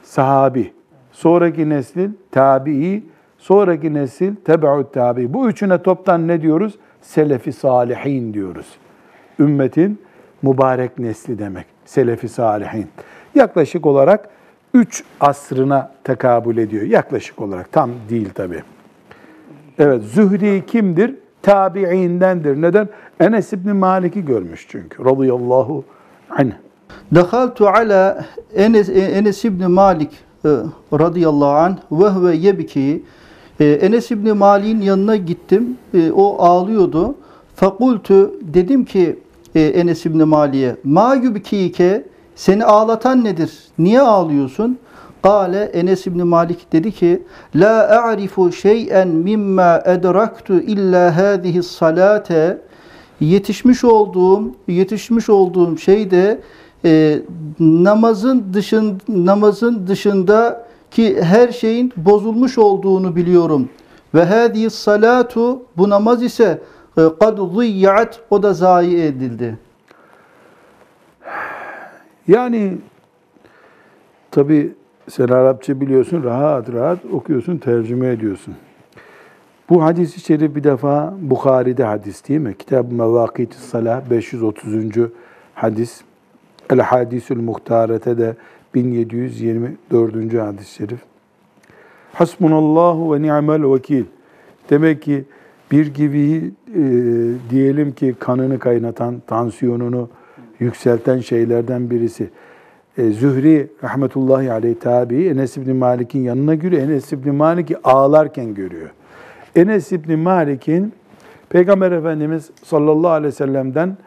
sahabi. 0.04 0.74
Sonraki 1.12 1.70
nesil 1.70 2.10
tabi'i, 2.32 3.04
sonraki 3.38 3.94
nesil 3.94 4.36
tebe'ut 4.36 4.94
tabi. 4.94 5.34
Bu 5.34 5.50
üçüne 5.50 5.82
toptan 5.82 6.28
ne 6.28 6.42
diyoruz? 6.42 6.80
Selefi 7.02 7.54
salihin 7.54 8.34
diyoruz. 8.34 8.68
Ümmetin 9.40 10.02
mübarek 10.42 11.00
nesli 11.00 11.40
demek. 11.40 11.66
Selefi 11.86 12.30
salihin. 12.30 12.88
Yaklaşık 13.36 13.86
olarak 13.86 14.30
üç 14.74 15.04
asrına 15.20 15.92
tekabül 16.04 16.58
ediyor. 16.58 16.84
Yaklaşık 16.84 17.42
olarak. 17.42 17.72
Tam 17.72 17.90
değil 18.10 18.30
tabi. 18.30 18.64
Evet, 19.80 20.04
Zühri 20.04 20.66
kimdir? 20.66 21.16
Tabi'indendir. 21.42 22.62
Neden? 22.62 22.90
Enes 23.20 23.54
İbni 23.54 23.74
Malik'i 23.74 24.26
görmüş 24.26 24.68
çünkü. 24.70 25.06
Radıyallahu 25.06 25.84
anh. 26.30 26.52
Dehaltu 27.12 27.68
ala 27.68 28.26
Enes, 28.56 28.90
Enes 28.90 29.46
İbni 29.46 29.68
Malik 29.68 30.12
e, 30.46 30.50
radıyallahu 30.94 31.50
anh 31.50 31.78
ve 31.92 32.10
huve 32.10 32.36
yebki 32.36 33.04
e, 33.60 33.66
Enes 33.66 34.12
İbni 34.12 34.34
Malik'in 34.34 34.82
yanına 34.82 35.16
gittim. 35.16 35.78
E, 35.94 36.12
o 36.12 36.44
ağlıyordu. 36.44 37.16
Fakultu 37.56 38.34
dedim 38.42 38.86
ki 38.86 39.20
e, 39.56 39.62
Enes 39.62 40.06
İbni 40.06 40.24
Malik'e 40.24 40.76
ma 40.84 41.16
yubkike 41.16 42.06
seni 42.36 42.66
ağlatan 42.66 43.24
nedir? 43.24 43.58
Niye 43.80 44.02
ağlıyorsun? 44.02 44.80
Kale 45.24 45.64
Enes 45.64 46.08
İbni 46.08 46.24
Malik 46.24 46.72
dedi 46.74 46.92
ki 46.92 47.24
La 47.56 48.04
a'rifu 48.04 48.52
şey'en 48.52 49.08
mimma 49.08 49.82
edraktu 49.86 50.54
illa 50.60 51.18
hadihi 51.18 51.64
salate 51.64 52.58
yetişmiş 53.20 53.84
olduğum 53.84 54.56
yetişmiş 54.68 55.30
olduğum 55.30 55.78
şeyde 55.78 56.40
e, 56.86 57.22
namazın 57.60 58.46
dışın 58.54 59.02
namazın 59.08 59.88
dışında 59.88 60.66
ki 60.92 61.22
her 61.22 61.52
şeyin 61.52 61.94
bozulmuş 61.98 62.58
olduğunu 62.58 63.16
biliyorum. 63.16 63.70
Ve 64.14 64.24
hâdî 64.26 64.70
salatu 64.70 65.62
bu 65.78 65.90
namaz 65.90 66.24
ise 66.24 66.62
e, 66.98 67.02
kad 67.20 67.38
ziyyaat 67.56 68.20
o 68.30 68.44
da 68.44 68.54
zayi 68.54 69.02
edildi. 69.02 69.58
Yani 72.28 72.78
tabi 74.32 74.74
sen 75.10 75.28
Arapça 75.28 75.82
biliyorsun, 75.82 76.24
rahat 76.24 76.74
rahat 76.74 77.00
okuyorsun, 77.14 77.58
tercüme 77.58 78.08
ediyorsun. 78.08 78.56
Bu 79.70 79.84
hadis-i 79.84 80.20
şerif 80.20 80.56
bir 80.56 80.64
defa 80.64 81.14
Bukhari'de 81.22 81.84
hadis 81.84 82.28
değil 82.28 82.40
mi? 82.40 82.58
Kitab-ı 82.58 82.96
Mevakit-i 82.96 83.58
Salah 83.58 84.10
530. 84.10 84.66
hadis. 85.54 86.02
El 86.70 86.80
Hadisül 86.80 87.42
Muhtarete 87.42 88.18
de 88.18 88.36
1724. 88.74 90.34
hadis-i 90.34 90.74
şerif. 90.74 91.00
Hasbunallahu 92.14 93.14
ve 93.14 93.22
ni'mel 93.22 93.74
vekil. 93.74 94.06
Demek 94.70 95.02
ki 95.02 95.26
bir 95.72 95.94
gibi 95.94 96.52
e, 96.76 96.82
diyelim 97.50 97.92
ki 97.92 98.16
kanını 98.20 98.60
kaynatan, 98.60 99.22
tansiyonunu 99.28 100.10
yükselten 100.60 101.20
şeylerden 101.20 101.90
birisi. 101.90 102.30
E, 102.98 103.10
Zühri 103.10 103.68
rahmetullahi 103.84 104.52
aleyh 104.52 104.76
tabi 104.80 105.28
Enes 105.28 105.58
İbni 105.58 105.74
Malik'in 105.74 106.20
yanına 106.20 106.56
giriyor. 106.56 106.82
Enes 106.82 107.14
İbni 107.14 107.32
Malik'i 107.32 107.78
ağlarken 107.84 108.54
görüyor. 108.54 108.90
Enes 109.56 109.92
İbni 109.92 110.16
Malik'in 110.16 110.94
Peygamber 111.50 111.92
Efendimiz 111.92 112.50
sallallahu 112.64 113.12
aleyhi 113.12 113.28
ve 113.28 113.36
sellem'den 113.36 113.98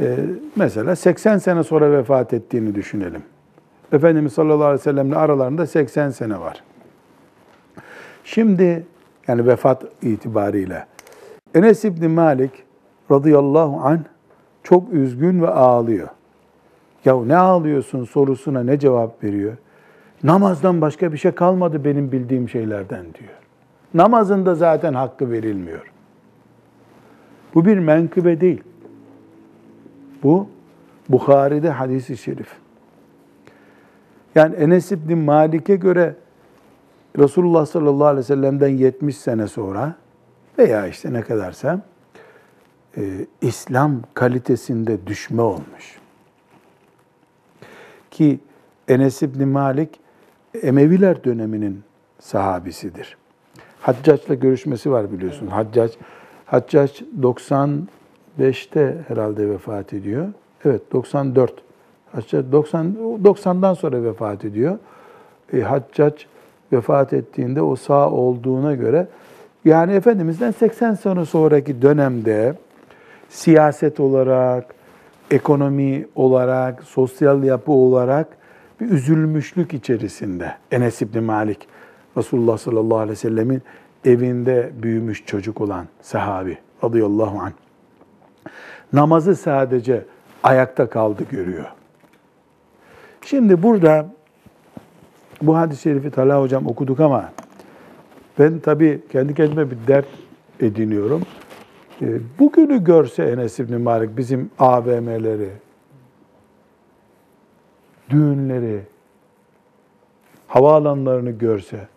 e, 0.00 0.16
mesela 0.56 0.96
80 0.96 1.38
sene 1.38 1.64
sonra 1.64 1.92
vefat 1.92 2.32
ettiğini 2.32 2.74
düşünelim. 2.74 3.22
Efendimiz 3.92 4.32
sallallahu 4.32 4.64
aleyhi 4.64 4.80
ve 4.80 4.82
sellem'le 4.82 5.12
aralarında 5.12 5.66
80 5.66 6.10
sene 6.10 6.40
var. 6.40 6.62
Şimdi 8.24 8.86
yani 9.28 9.46
vefat 9.46 9.84
itibariyle 10.02 10.86
Enes 11.54 11.84
İbni 11.84 12.08
Malik 12.08 12.50
radıyallahu 13.10 13.80
anh 13.80 14.00
çok 14.62 14.92
üzgün 14.92 15.42
ve 15.42 15.48
ağlıyor. 15.48 16.08
Ya 17.04 17.24
ne 17.24 17.36
ağlıyorsun 17.36 18.04
sorusuna 18.04 18.62
ne 18.62 18.78
cevap 18.78 19.24
veriyor? 19.24 19.56
Namazdan 20.22 20.80
başka 20.80 21.12
bir 21.12 21.18
şey 21.18 21.32
kalmadı 21.32 21.84
benim 21.84 22.12
bildiğim 22.12 22.48
şeylerden 22.48 23.02
diyor. 23.02 23.32
Namazında 23.94 24.54
zaten 24.54 24.94
hakkı 24.94 25.30
verilmiyor. 25.30 25.92
Bu 27.54 27.64
bir 27.64 27.78
menkıbe 27.78 28.40
değil. 28.40 28.62
Bu 30.22 30.48
Bukhari'de 31.08 31.70
hadisi 31.70 32.16
şerif. 32.16 32.48
Yani 34.34 34.54
Enes 34.54 34.92
İbni 34.92 35.14
Malik'e 35.14 35.76
göre 35.76 36.14
Resulullah 37.18 37.66
sallallahu 37.66 38.06
aleyhi 38.06 38.24
ve 38.24 38.26
sellem'den 38.26 38.68
70 38.68 39.16
sene 39.16 39.46
sonra 39.46 39.94
veya 40.58 40.86
işte 40.86 41.12
ne 41.12 41.22
kadarsa 41.22 41.80
e, 42.96 43.26
İslam 43.40 44.02
kalitesinde 44.14 45.06
düşme 45.06 45.42
olmuş. 45.42 45.98
Ki 48.10 48.40
Enes 48.88 49.22
İbni 49.22 49.46
Malik 49.46 50.00
Emeviler 50.62 51.24
döneminin 51.24 51.82
sahabisidir. 52.18 53.16
Haccac'la 53.80 54.34
görüşmesi 54.34 54.90
var 54.90 55.12
biliyorsun. 55.12 55.46
Haccac, 55.46 55.94
Haccac 56.46 57.04
95'te 58.38 58.96
herhalde 59.08 59.50
vefat 59.50 59.92
ediyor. 59.92 60.26
Evet 60.64 60.92
94. 60.92 61.54
Haccac 62.12 62.52
90 62.52 62.94
90'dan 63.24 63.74
sonra 63.74 64.02
vefat 64.02 64.44
ediyor. 64.44 64.78
E, 65.52 65.60
Haccac 65.60 66.16
vefat 66.72 67.12
ettiğinde 67.12 67.62
o 67.62 67.76
sağ 67.76 68.10
olduğuna 68.10 68.74
göre 68.74 69.06
yani 69.64 69.92
Efendimiz'den 69.92 70.50
80 70.50 70.94
sene 70.94 71.24
sonraki 71.24 71.82
dönemde 71.82 72.54
siyaset 73.28 74.00
olarak, 74.00 74.74
ekonomi 75.30 76.06
olarak, 76.14 76.82
sosyal 76.82 77.44
yapı 77.44 77.72
olarak 77.72 78.28
bir 78.80 78.90
üzülmüşlük 78.90 79.74
içerisinde. 79.74 80.54
Enes 80.70 81.02
İbni 81.02 81.20
Malik, 81.20 81.68
Resulullah 82.16 82.58
sallallahu 82.58 82.98
aleyhi 82.98 83.12
ve 83.12 83.16
sellemin 83.16 83.62
evinde 84.04 84.70
büyümüş 84.82 85.26
çocuk 85.26 85.60
olan 85.60 85.86
sahabi 86.02 86.58
radıyallahu 86.84 87.40
anh. 87.40 87.65
Namazı 88.92 89.36
sadece 89.36 90.04
ayakta 90.42 90.88
kaldı 90.88 91.22
görüyor. 91.30 91.66
Şimdi 93.24 93.62
burada 93.62 94.06
bu 95.42 95.56
hadis-i 95.56 95.82
şerifi 95.82 96.10
Talha 96.10 96.40
hocam 96.40 96.66
okuduk 96.66 97.00
ama 97.00 97.32
ben 98.38 98.58
tabii 98.58 99.00
kendi 99.12 99.34
kendime 99.34 99.70
bir 99.70 99.76
dert 99.86 100.06
ediniyorum. 100.60 101.22
E, 102.02 102.06
bugünü 102.38 102.84
görse 102.84 103.22
Enes 103.22 103.58
İbni 103.58 103.76
Malik 103.76 104.16
bizim 104.16 104.50
AVM'leri, 104.58 105.50
düğünleri, 108.10 108.80
havaalanlarını 110.48 111.30
görse, 111.30 111.88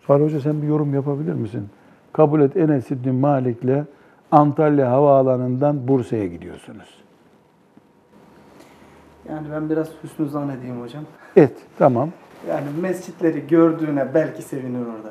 Fahri 0.00 0.22
Hoca 0.22 0.40
sen 0.40 0.62
bir 0.62 0.66
yorum 0.66 0.94
yapabilir 0.94 1.32
misin? 1.32 1.68
Kabul 2.12 2.40
et 2.40 2.56
Enes 2.56 2.90
İbni 2.90 3.12
Malik'le 3.12 3.84
Antalya 4.30 4.90
Havaalanı'ndan 4.90 5.88
Bursa'ya 5.88 6.26
gidiyorsunuz. 6.26 7.02
Yani 9.28 9.46
ben 9.52 9.70
biraz 9.70 9.88
hüsnü 10.04 10.28
zannedeyim 10.28 10.80
hocam. 10.80 11.04
Et, 11.36 11.52
tamam. 11.78 12.10
Yani 12.48 12.64
mescitleri 12.80 13.46
gördüğüne 13.46 14.14
belki 14.14 14.42
sevinir 14.42 14.80
orada. 14.80 15.10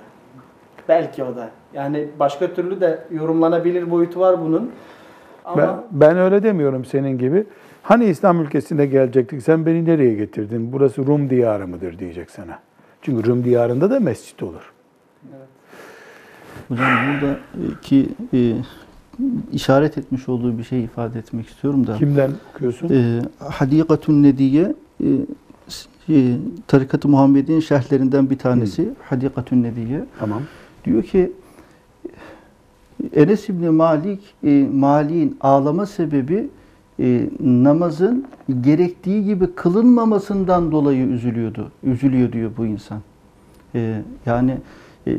Belki 0.90 1.24
o 1.24 1.36
da. 1.36 1.50
Yani 1.74 2.08
başka 2.20 2.54
türlü 2.54 2.82
de 2.82 3.04
yorumlanabilir 3.12 3.92
boyutu 3.92 4.20
var 4.20 4.42
bunun. 4.42 4.72
Ama 5.46 5.62
Ben, 5.62 5.70
ben 5.92 6.18
öyle 6.18 6.44
demiyorum 6.44 6.86
senin 6.86 7.18
gibi. 7.18 7.44
Hani 7.84 8.06
İslam 8.06 8.42
ülkesine 8.42 8.86
gelecektik, 8.86 9.44
sen 9.44 9.66
beni 9.66 9.86
nereye 9.86 10.14
getirdin? 10.14 10.74
Burası 10.74 11.08
Rum 11.08 11.30
diyarı 11.30 11.68
mıdır 11.68 12.00
diyecek 12.00 12.32
sana. 12.32 12.60
Çünkü 13.02 13.30
Rum 13.30 13.44
diyarında 13.44 13.90
da 13.90 14.00
mescit 14.00 14.44
olur. 14.44 14.72
Hocam 16.72 16.88
buradaki 17.22 18.10
e, 18.34 18.54
işaret 19.54 19.98
etmiş 19.98 20.30
olduğu 20.30 20.58
bir 20.58 20.64
şey 20.64 20.84
ifade 20.84 21.20
etmek 21.20 21.48
istiyorum 21.48 21.88
da. 21.88 21.98
Kimden 21.98 22.32
okuyorsun? 22.56 22.90
E, 22.90 23.22
Hadikatun 23.40 24.24
Nediye 24.24 24.76
e, 25.04 25.08
e, 26.10 26.38
Tarikat-ı 26.68 27.08
Muhammed'in 27.08 27.60
şerhlerinden 27.60 28.30
bir 28.30 28.38
tanesi. 28.38 28.90
Hadikatun 29.10 29.64
Nediye. 29.64 30.06
Tamam. 30.20 30.42
Diyor 30.86 31.04
ki 31.04 31.32
Enes 33.16 33.50
İbni 33.50 33.70
Malik 33.70 34.22
e, 34.44 34.68
Malik'in 34.74 35.38
ağlama 35.42 35.86
sebebi 35.86 36.50
e, 37.00 37.30
namazın 37.40 38.28
gerektiği 38.62 39.26
gibi 39.26 39.56
kılınmamasından 39.56 40.72
dolayı 40.72 41.06
üzülüyordu. 41.08 41.72
Üzülüyor 41.84 42.32
diyor 42.32 42.52
bu 42.58 42.66
insan. 42.66 43.00
E, 43.76 44.02
yani 44.26 44.58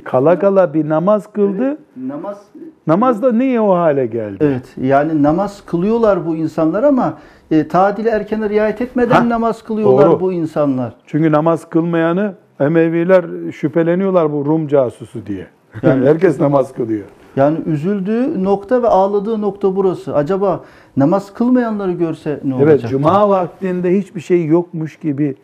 Kala 0.04 0.38
kala 0.38 0.74
bir 0.74 0.88
namaz 0.88 1.32
kıldı. 1.32 1.78
namaz 2.08 2.38
Namaz 2.86 3.22
da 3.22 3.32
niye 3.32 3.60
o 3.60 3.74
hale 3.74 4.06
geldi? 4.06 4.36
Evet 4.40 4.74
yani 4.82 5.22
namaz 5.22 5.62
kılıyorlar 5.66 6.26
bu 6.26 6.36
insanlar 6.36 6.82
ama 6.82 7.18
e, 7.50 7.68
tadil 7.68 8.06
erkene 8.06 8.48
riayet 8.48 8.80
etmeden 8.80 9.14
Ha, 9.14 9.28
namaz 9.28 9.62
kılıyorlar 9.62 10.06
doğru. 10.10 10.20
bu 10.20 10.32
insanlar. 10.32 10.94
Çünkü 11.06 11.32
namaz 11.32 11.68
kılmayanı 11.68 12.34
Emeviler 12.60 13.24
şüpheleniyorlar 13.52 14.32
bu 14.32 14.44
Rum 14.46 14.68
casusu 14.68 15.26
diye. 15.26 15.46
Yani- 15.82 16.06
Herkes 16.08 16.40
namaz 16.40 16.72
kılıyor. 16.72 17.04
Yani 17.36 17.58
üzüldüğü 17.66 18.44
nokta 18.44 18.82
ve 18.82 18.88
ağladığı 18.88 19.40
nokta 19.40 19.76
burası. 19.76 20.14
Acaba 20.14 20.60
namaz 20.96 21.34
kılmayanları 21.34 21.92
görse 21.92 22.40
ne 22.44 22.54
Evet, 22.56 22.72
olacak? 22.74 22.90
cuma 22.90 23.28
vaktinde 23.28 23.98
hiçbir 23.98 24.20
şey 24.20 24.46
yokmuş 24.46 24.96
gibi 24.96 25.34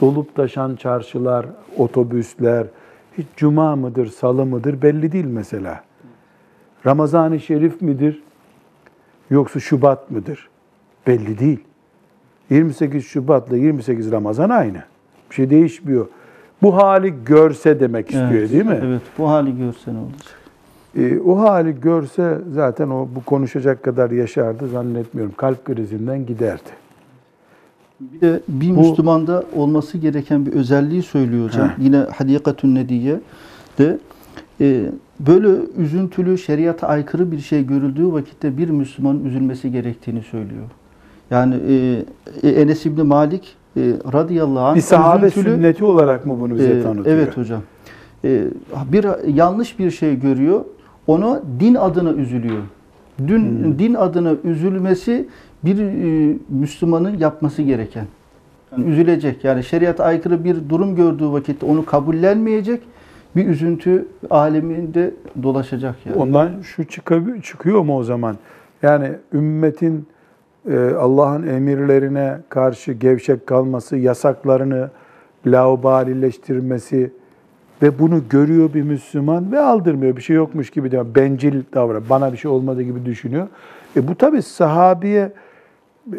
dolup 0.00 0.34
taşan 0.34 0.76
çarşılar, 0.76 1.46
otobüsler, 1.78 2.66
hiç 3.20 3.26
cuma 3.36 3.76
mıdır, 3.76 4.06
salı 4.06 4.46
mıdır 4.46 4.82
belli 4.82 5.12
değil 5.12 5.24
mesela. 5.24 5.84
Ramazan-ı 6.86 7.40
Şerif 7.40 7.82
midir, 7.82 8.22
yoksa 9.30 9.60
Şubat 9.60 10.10
mıdır? 10.10 10.48
Belli 11.06 11.38
değil. 11.38 11.60
28 12.50 13.04
Şubat'la 13.06 13.56
28 13.56 14.12
Ramazan 14.12 14.50
aynı. 14.50 14.82
Bir 15.30 15.34
şey 15.34 15.50
değişmiyor. 15.50 16.06
Bu 16.62 16.76
hali 16.76 17.24
görse 17.24 17.80
demek 17.80 18.06
istiyor 18.06 18.30
Evet, 18.32 18.52
değil 18.52 18.66
mi? 18.66 18.80
Evet 18.84 19.02
bu 19.18 19.28
hali 19.28 19.58
görse 19.58 19.94
ne 19.94 19.98
olacak? 19.98 20.40
E, 20.96 21.20
o 21.20 21.38
hali 21.38 21.80
görse 21.80 22.38
zaten 22.52 22.88
o 22.90 23.08
bu 23.14 23.24
konuşacak 23.24 23.82
kadar 23.82 24.10
yaşardı 24.10 24.68
zannetmiyorum. 24.68 25.34
Kalp 25.36 25.64
krizinden 25.64 26.26
giderdi. 26.26 26.70
Bir 28.00 28.20
de 28.20 28.40
bir 28.48 28.70
Bu- 28.76 28.80
Müslümanda 28.80 29.44
olması 29.56 29.98
gereken 29.98 30.46
bir 30.46 30.52
özelliği 30.52 31.02
söylüyor 31.02 31.44
hocam. 31.48 31.68
Heh. 31.68 31.72
Yine 31.84 31.96
Hadikatun 31.96 32.74
Nediye 32.74 33.20
de 33.78 33.98
e, 34.60 34.86
böyle 35.20 35.48
üzüntülü, 35.76 36.38
şeriata 36.38 36.86
aykırı 36.88 37.32
bir 37.32 37.38
şey 37.38 37.66
görüldüğü 37.66 38.12
vakitte 38.12 38.58
bir 38.58 38.70
Müslümanın 38.70 39.24
üzülmesi 39.24 39.72
gerektiğini 39.72 40.22
söylüyor. 40.22 40.64
Yani 41.30 41.54
e, 41.68 42.04
e, 42.42 42.48
Enes 42.50 42.86
İbni 42.86 43.02
Malik 43.02 43.56
e, 43.76 43.80
radıyallahu 44.12 44.64
anh 44.64 44.76
Bir 44.76 44.80
sahabe 44.80 45.26
üzüntülü- 45.26 45.54
sünneti 45.54 45.84
olarak 45.84 46.26
mı 46.26 46.36
bunu 46.40 46.54
bize 46.54 46.70
Ee, 46.78 46.82
tanıtıyor? 46.82 47.16
Evet 47.16 47.36
hocam. 47.36 47.62
e, 48.24 48.44
bir 48.92 49.28
yanlış 49.34 49.78
bir 49.78 49.90
şey 49.90 50.20
görüyor. 50.20 50.64
Onu 51.06 51.42
din 51.60 51.74
adına 51.74 52.12
üzülüyor. 52.12 52.62
Dün 53.26 53.74
din 53.78 53.94
adına 53.94 54.32
üzülmesi 54.44 55.28
bir 55.64 55.78
e, 55.78 56.36
Müslümanın 56.48 57.18
yapması 57.18 57.62
gereken. 57.62 58.06
Yani 58.72 58.90
üzülecek. 58.90 59.44
Yani 59.44 59.64
şeriat 59.64 60.00
aykırı 60.00 60.44
bir 60.44 60.68
durum 60.68 60.96
gördüğü 60.96 61.32
vakitte 61.32 61.66
onu 61.66 61.84
kabullenmeyecek. 61.84 62.82
Bir 63.36 63.46
üzüntü 63.46 64.06
aleminde 64.30 65.14
dolaşacak 65.42 65.96
yani. 66.06 66.16
Ondan 66.16 66.60
şu 66.62 66.84
çıkıyor 67.42 67.82
mu 67.82 67.96
o 67.96 68.02
zaman? 68.02 68.36
Yani 68.82 69.10
ümmetin 69.32 70.06
e, 70.70 70.78
Allah'ın 70.78 71.46
emirlerine 71.46 72.38
karşı 72.48 72.92
gevşek 72.92 73.46
kalması, 73.46 73.96
yasaklarını 73.96 74.90
laubalileştirmesi 75.46 77.12
ve 77.82 77.98
bunu 77.98 78.22
görüyor 78.30 78.74
bir 78.74 78.82
Müslüman 78.82 79.52
ve 79.52 79.60
aldırmıyor. 79.60 80.16
Bir 80.16 80.22
şey 80.22 80.36
yokmuş 80.36 80.70
gibi 80.70 80.90
diyor. 80.90 81.06
Bencil 81.14 81.62
davran. 81.74 82.02
Bana 82.10 82.32
bir 82.32 82.36
şey 82.36 82.50
olmadı 82.50 82.82
gibi 82.82 83.04
düşünüyor. 83.04 83.48
E 83.96 84.08
bu 84.08 84.14
tabi 84.14 84.42
sahabiye 84.42 85.32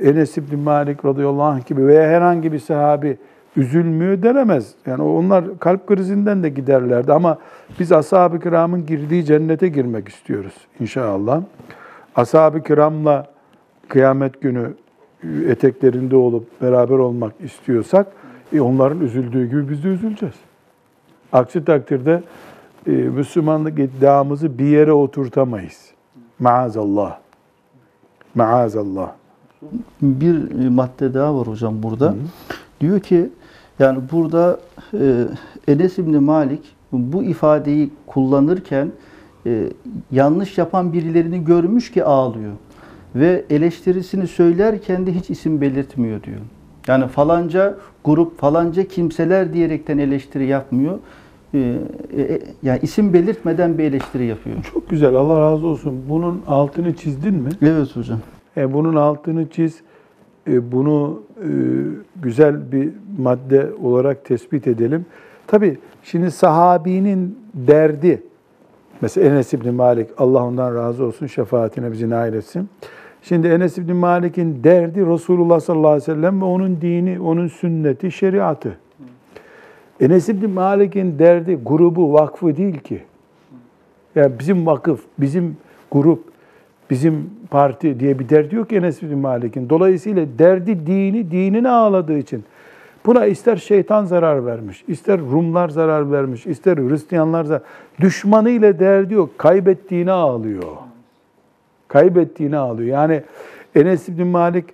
Enes 0.04 0.38
İbni 0.38 0.56
Malik 0.56 1.06
radıyallahu 1.06 1.44
anh 1.44 1.66
gibi 1.66 1.88
veya 1.88 2.10
herhangi 2.10 2.52
bir 2.52 2.60
sahabi 2.60 3.18
üzülmüyor 3.56 4.24
denemez. 4.24 4.74
Yani 4.86 5.04
onlar 5.04 5.60
kalp 5.60 5.88
krizinden 5.88 6.44
de 6.44 6.50
giderlerdi 6.50 7.14
ama 7.14 7.38
biz 7.80 7.92
ashab-ı 7.92 8.40
kiramın 8.40 8.86
girdiği 8.86 9.26
cennete 9.26 9.68
girmek 9.68 10.08
istiyoruz 10.08 10.54
inşallah. 10.80 11.42
Ashab-ı 12.16 12.64
kiramla 12.64 13.28
kıyamet 13.88 14.42
günü 14.42 14.74
eteklerinde 15.48 16.16
olup 16.16 16.62
beraber 16.62 16.98
olmak 16.98 17.34
istiyorsak 17.40 18.08
e 18.54 18.62
onların 18.62 19.00
üzüldüğü 19.00 19.50
gibi 19.50 19.70
biz 19.70 19.84
de 19.84 19.88
üzüleceğiz. 19.88 20.36
Aksi 21.34 21.66
takdirde 21.66 22.24
e, 22.88 22.92
Müslümanlık 22.92 23.80
iddiamızı 23.80 24.60
bir 24.60 24.66
yere 24.66 24.92
oturtamayız. 24.92 25.92
Maazallah. 26.40 27.18
Maazallah. 28.36 29.21
Bir 30.02 30.66
e, 30.66 30.70
madde 30.70 31.14
daha 31.14 31.36
var 31.36 31.48
hocam 31.48 31.84
burada. 31.84 32.16
Diyor 32.82 33.00
ki 33.00 33.30
yani 33.80 34.00
burada 34.12 34.60
e, 34.94 35.26
Enes 35.68 35.98
İbni 35.98 36.20
Malik 36.20 36.62
bu 36.92 37.24
ifadeyi 37.24 37.90
kullanırken 38.08 38.92
e, 39.46 39.70
yanlış 40.12 40.58
yapan 40.58 40.94
birilerini 40.94 41.44
görmüş 41.44 41.92
ki 41.92 42.04
ağlıyor. 42.04 42.54
Ve 43.16 43.46
eleştirisini 43.50 44.28
söylerken 44.28 45.06
de 45.06 45.14
hiç 45.14 45.30
isim 45.30 45.62
belirtmiyor 45.62 46.24
diyor. 46.24 46.40
Yani 46.88 47.08
falanca 47.08 47.78
grup, 48.04 48.40
falanca 48.40 48.88
kimseler 48.88 49.54
diyerekten 49.54 49.98
eleştiri 49.98 50.46
yapmıyor. 50.46 51.00
E, 51.54 51.60
e, 52.18 52.42
yani 52.64 52.80
isim 52.82 53.14
belirtmeden 53.14 53.78
bir 53.78 53.84
eleştiri 53.84 54.26
yapıyor. 54.26 54.56
Çok 54.74 54.90
güzel. 54.90 55.16
Allah 55.16 55.40
razı 55.40 55.68
olsun. 55.68 56.04
Bunun 56.10 56.42
altını 56.48 56.96
çizdin 56.96 57.34
mi? 57.34 57.50
Evet 57.62 57.96
hocam. 57.96 58.20
E, 58.58 58.74
bunun 58.74 58.96
altını 58.96 59.50
çiz. 59.50 59.82
E, 60.48 60.72
bunu 60.72 61.22
e, 61.38 61.50
güzel 62.22 62.72
bir 62.72 62.90
madde 63.20 63.70
olarak 63.84 64.26
tespit 64.26 64.68
edelim. 64.68 65.06
Tabi 65.48 65.78
şimdi 66.04 66.32
sahabinin 66.32 67.40
derdi, 67.54 68.24
mesela 69.02 69.30
Enes 69.30 69.54
İbni 69.54 69.72
Malik, 69.72 70.10
Allah 70.18 70.44
ondan 70.44 70.76
razı 70.76 71.06
olsun, 71.06 71.28
şefaatine 71.28 71.92
bizi 71.92 72.10
nail 72.10 72.34
etsin. 72.34 72.70
Şimdi 73.22 73.48
Enes 73.48 73.78
İbni 73.78 73.94
Malik'in 73.94 74.64
derdi 74.64 75.06
Resulullah 75.06 75.60
sallallahu 75.60 75.88
aleyhi 75.88 76.02
ve 76.02 76.16
sellem 76.16 76.42
ve 76.42 76.46
onun 76.46 76.82
dini, 76.82 77.20
onun 77.20 77.48
sünneti, 77.48 78.12
şeriatı. 78.12 78.78
Enes 80.00 80.30
İbni 80.30 80.48
Malik'in 80.48 81.20
derdi 81.20 81.56
grubu, 81.66 82.14
vakfı 82.14 82.58
değil 82.58 82.80
ki. 82.80 83.04
Yani 84.16 84.32
bizim 84.40 84.66
vakıf, 84.66 85.04
bizim 85.20 85.58
grup, 85.92 86.31
bizim 86.92 87.30
parti 87.50 88.00
diye 88.00 88.20
bir 88.20 88.30
derdi 88.30 88.56
yok 88.56 88.74
Enes 88.74 89.02
bin 89.02 89.18
Malik'in. 89.18 89.70
Dolayısıyla 89.70 90.26
derdi 90.40 90.86
dini, 90.88 91.32
dinini 91.32 91.70
ağladığı 91.70 92.18
için. 92.18 92.44
Buna 93.06 93.26
ister 93.26 93.58
şeytan 93.58 94.06
zarar 94.06 94.46
vermiş, 94.46 94.84
ister 94.88 95.20
Rumlar 95.20 95.70
zarar 95.70 96.12
vermiş, 96.12 96.48
ister 96.48 96.78
Hristiyanlar 96.78 97.44
zarar 97.44 97.62
Düşmanı 98.02 98.50
ile 98.50 98.80
derdi 98.80 99.14
yok. 99.14 99.38
Kaybettiğini 99.38 100.12
ağlıyor. 100.12 100.64
Kaybettiğini 101.88 102.58
ağlıyor. 102.58 102.90
Yani 102.90 103.24
Enes 103.76 104.10
bin 104.10 104.28
Malik 104.28 104.66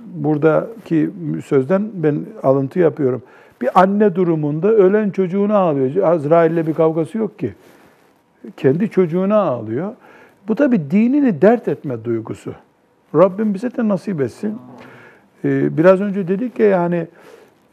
buradaki 0.00 1.10
sözden 1.44 1.90
ben 1.94 2.24
alıntı 2.42 2.78
yapıyorum. 2.78 3.22
Bir 3.60 3.80
anne 3.80 4.14
durumunda 4.14 4.68
ölen 4.68 5.10
çocuğunu 5.10 5.56
ağlıyor. 5.56 6.02
Azrail'le 6.02 6.66
bir 6.66 6.74
kavgası 6.74 7.18
yok 7.18 7.38
ki. 7.38 7.54
Kendi 8.56 8.90
çocuğuna 8.90 9.36
ağlıyor. 9.36 9.92
Bu 10.48 10.54
tabi 10.54 10.90
dinini 10.90 11.42
dert 11.42 11.68
etme 11.68 12.04
duygusu. 12.04 12.54
Rabbim 13.14 13.54
bize 13.54 13.76
de 13.76 13.88
nasip 13.88 14.20
etsin. 14.20 14.58
Ee, 15.44 15.76
biraz 15.76 16.00
önce 16.00 16.28
dedik 16.28 16.58
ya 16.58 16.66
yani 16.66 17.06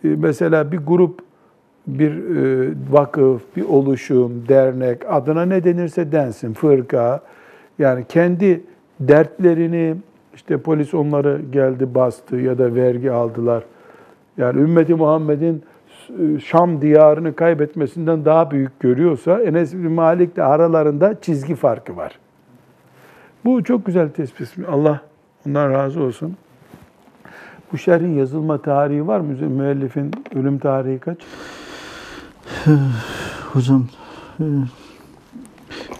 e, 0.03 0.07
mesela 0.07 0.71
bir 0.71 0.77
grup, 0.77 1.19
bir 1.87 2.11
e, 2.11 2.69
vakıf, 2.91 3.41
bir 3.55 3.63
oluşum, 3.63 4.43
dernek, 4.49 5.01
adına 5.09 5.45
ne 5.45 5.63
denirse 5.63 6.11
densin, 6.11 6.53
fırka. 6.53 7.21
Yani 7.79 8.05
kendi 8.09 8.61
dertlerini, 8.99 9.95
işte 10.35 10.57
polis 10.57 10.93
onları 10.93 11.41
geldi 11.51 11.95
bastı 11.95 12.35
ya 12.35 12.57
da 12.57 12.75
vergi 12.75 13.11
aldılar. 13.11 13.63
Yani 14.37 14.61
ümmeti 14.61 14.95
Muhammed'in 14.95 15.63
e, 16.09 16.39
Şam 16.39 16.81
diyarını 16.81 17.35
kaybetmesinden 17.35 18.25
daha 18.25 18.51
büyük 18.51 18.79
görüyorsa 18.79 19.41
Enes 19.41 19.73
bin 19.73 19.91
Malik 19.91 20.35
de 20.35 20.43
aralarında 20.43 21.21
çizgi 21.21 21.55
farkı 21.55 21.97
var. 21.97 22.19
Bu 23.45 23.63
çok 23.63 23.85
güzel 23.85 24.09
tespit. 24.09 24.49
Allah 24.67 25.01
ondan 25.47 25.71
razı 25.71 26.01
olsun. 26.01 26.37
Bu 27.71 27.77
şerhin 27.77 28.17
yazılma 28.17 28.61
tarihi 28.61 29.07
var 29.07 29.19
mı? 29.19 29.47
Müellifin 29.47 30.11
ölüm 30.35 30.59
tarihi 30.59 30.99
kaç? 30.99 31.17
Hocam 33.53 33.85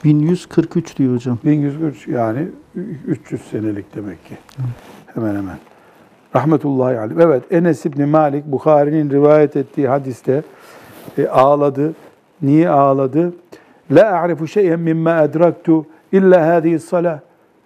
1143 0.03 0.97
diyor 0.97 1.15
hocam. 1.15 1.39
1143 1.43 2.07
yani 2.07 2.47
300 3.07 3.41
senelik 3.41 3.95
demek 3.95 4.25
ki. 4.25 4.37
Hemen 5.13 5.35
hemen. 5.35 5.57
Rahmetullahi 6.35 6.99
aleyh. 6.99 7.17
Evet 7.19 7.43
Enes 7.51 7.85
İbni 7.85 8.05
Malik 8.05 8.45
Bukhari'nin 8.45 9.09
rivayet 9.09 9.55
ettiği 9.55 9.87
hadiste 9.87 10.43
e, 11.17 11.27
ağladı. 11.27 11.93
Niye 12.41 12.69
ağladı? 12.69 13.33
La 13.91 14.05
a'rifu 14.05 14.47
şey'en 14.47 14.79
mimma 14.79 15.21
edraktu 15.21 15.85
illa 16.11 16.47
hadihi 16.47 16.79
salah. 16.79 17.19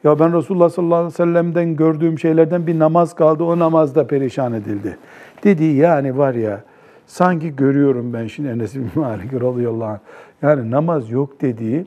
Ya 0.04 0.20
ben 0.20 0.38
Resulullah 0.38 0.70
sallallahu 0.70 0.96
aleyhi 0.96 1.14
ve 1.14 1.18
sellem'den 1.18 1.76
gördüğüm 1.76 2.20
şeylerden 2.20 2.68
bir 2.68 2.80
namaz 2.80 3.16
kaldı. 3.16 3.44
O 3.44 3.60
namazda 3.60 4.08
perişan 4.08 4.54
edildi. 4.54 4.98
Dedi 5.44 5.64
yani 5.64 6.18
var 6.18 6.34
ya 6.34 6.64
sanki 7.08 7.56
görüyorum 7.56 8.14
ben 8.14 8.28
şimdi 8.28 8.50
Enes 8.50 8.76
bin 8.76 8.90
Malik 9.02 9.34
radıyallahu 9.34 9.90
anh. 9.90 10.00
Yani 10.42 10.72
namaz 10.72 11.12
yok 11.12 11.42
dediği 11.42 11.86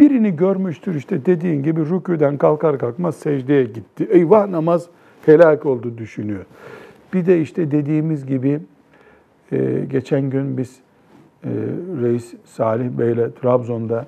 birini 0.00 0.36
görmüştür 0.36 0.94
işte 0.94 1.26
dediğin 1.26 1.62
gibi 1.62 1.80
rüküden 1.80 2.36
kalkar 2.36 2.78
kalkmaz 2.78 3.16
secdeye 3.16 3.64
gitti. 3.64 4.08
Eyvah 4.10 4.48
namaz 4.48 4.86
helak 5.26 5.66
oldu 5.66 5.98
düşünüyor. 5.98 6.44
Bir 7.14 7.26
de 7.26 7.40
işte 7.40 7.70
dediğimiz 7.70 8.26
gibi 8.26 8.60
e, 9.52 9.84
geçen 9.90 10.30
gün 10.30 10.58
biz 10.58 10.76
e, 11.44 11.50
Reis 12.02 12.34
Salih 12.44 12.88
Bey'le 12.88 13.30
Trabzon'da 13.42 14.06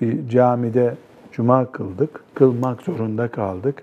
bir 0.00 0.28
camide 0.28 0.94
cuma 1.38 1.72
kıldık. 1.72 2.20
Kılmak 2.34 2.82
zorunda 2.82 3.28
kaldık. 3.28 3.82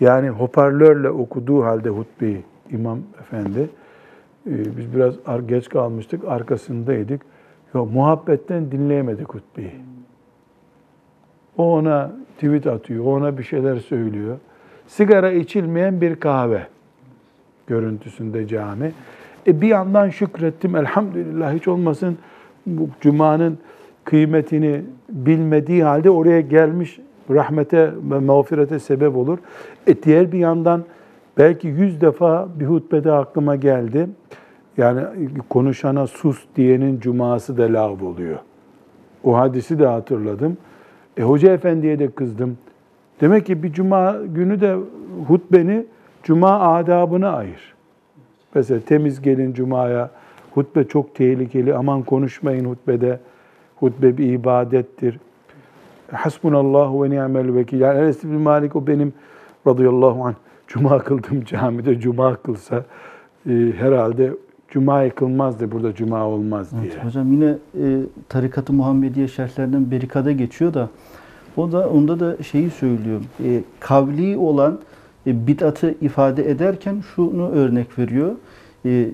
Yani 0.00 0.28
hoparlörle 0.28 1.10
okuduğu 1.10 1.64
halde 1.64 1.88
hutbeyi 1.88 2.42
İmam 2.70 2.98
Efendi. 3.20 3.70
E, 4.46 4.76
biz 4.76 4.94
biraz 4.94 5.14
geç 5.46 5.68
kalmıştık, 5.68 6.24
arkasındaydık. 6.24 7.22
Ya, 7.74 7.84
muhabbetten 7.84 8.70
dinleyemedik 8.70 9.34
hutbeyi. 9.34 9.72
O 11.56 11.72
ona 11.72 12.12
tweet 12.34 12.66
atıyor, 12.66 13.04
ona 13.04 13.38
bir 13.38 13.42
şeyler 13.42 13.76
söylüyor. 13.76 14.38
Sigara 14.86 15.30
içilmeyen 15.32 16.00
bir 16.00 16.16
kahve 16.16 16.66
görüntüsünde 17.66 18.46
cami. 18.46 18.92
E 19.46 19.60
bir 19.60 19.68
yandan 19.68 20.08
şükrettim, 20.08 20.76
elhamdülillah 20.76 21.52
hiç 21.52 21.68
olmasın 21.68 22.18
bu 22.66 22.88
cumanın 23.00 23.58
kıymetini 24.10 24.82
bilmediği 25.08 25.84
halde 25.84 26.10
oraya 26.10 26.40
gelmiş 26.40 27.00
rahmete 27.30 27.90
ve 28.10 28.18
mağfirete 28.18 28.78
sebep 28.78 29.16
olur. 29.16 29.38
E 29.86 30.02
diğer 30.02 30.32
bir 30.32 30.38
yandan 30.38 30.84
belki 31.38 31.68
yüz 31.68 32.00
defa 32.00 32.48
bir 32.60 32.66
hutbede 32.66 33.12
aklıma 33.12 33.56
geldi. 33.56 34.08
Yani 34.76 35.00
konuşana 35.48 36.06
sus 36.06 36.44
diyenin 36.56 37.00
cuması 37.00 37.58
da 37.58 37.62
lağv 37.62 38.06
oluyor. 38.06 38.38
O 39.24 39.36
hadisi 39.36 39.78
de 39.78 39.86
hatırladım. 39.86 40.56
E 41.16 41.22
hoca 41.22 41.52
efendiye 41.52 41.98
de 41.98 42.10
kızdım. 42.10 42.58
Demek 43.20 43.46
ki 43.46 43.62
bir 43.62 43.72
cuma 43.72 44.16
günü 44.34 44.60
de 44.60 44.76
hutbeni 45.28 45.86
cuma 46.22 46.60
adabına 46.60 47.30
ayır. 47.32 47.74
Mesela 48.54 48.80
temiz 48.80 49.22
gelin 49.22 49.52
cumaya, 49.52 50.10
Hutbe 50.54 50.84
çok 50.84 51.14
tehlikeli. 51.14 51.74
Aman 51.74 52.02
konuşmayın 52.02 52.64
hutbede. 52.64 53.20
Hutbe 53.80 54.18
bir 54.18 54.32
ibadettir. 54.32 55.18
Hasbunallahu 56.12 57.04
ve 57.04 57.10
ni'mel 57.10 57.54
vekil. 57.54 57.80
Yani 57.80 57.98
Enes 57.98 58.24
bin 58.24 58.40
Malik 58.40 58.76
o 58.76 58.86
benim 58.86 59.12
radıyallahu 59.66 60.24
anh 60.24 60.34
cuma 60.66 60.98
kıldım 60.98 61.44
camide 61.44 62.00
cuma 62.00 62.36
kılsa 62.36 62.84
e, 63.46 63.52
herhalde 63.78 64.32
cuma 64.68 65.08
kılmazdı 65.08 65.72
burada 65.72 65.94
cuma 65.94 66.26
olmaz 66.26 66.72
diye. 66.72 66.92
Evet, 66.94 67.04
hocam 67.04 67.32
yine 67.32 67.54
e, 67.80 68.00
Tarikat-ı 68.28 68.72
Muhammediye 68.72 69.28
şerhlerinden 69.28 69.90
Berika'da 69.90 70.32
geçiyor 70.32 70.74
da 70.74 70.88
o 71.56 71.72
da 71.72 71.88
onda 71.88 72.20
da 72.20 72.42
şeyi 72.42 72.70
söylüyor. 72.70 73.20
E, 73.44 73.62
kavli 73.80 74.36
olan 74.36 74.78
e, 75.26 75.46
bid'atı 75.46 75.94
ifade 76.00 76.50
ederken 76.50 77.02
şunu 77.14 77.48
örnek 77.48 77.98
veriyor. 77.98 78.32
E, 78.86 79.06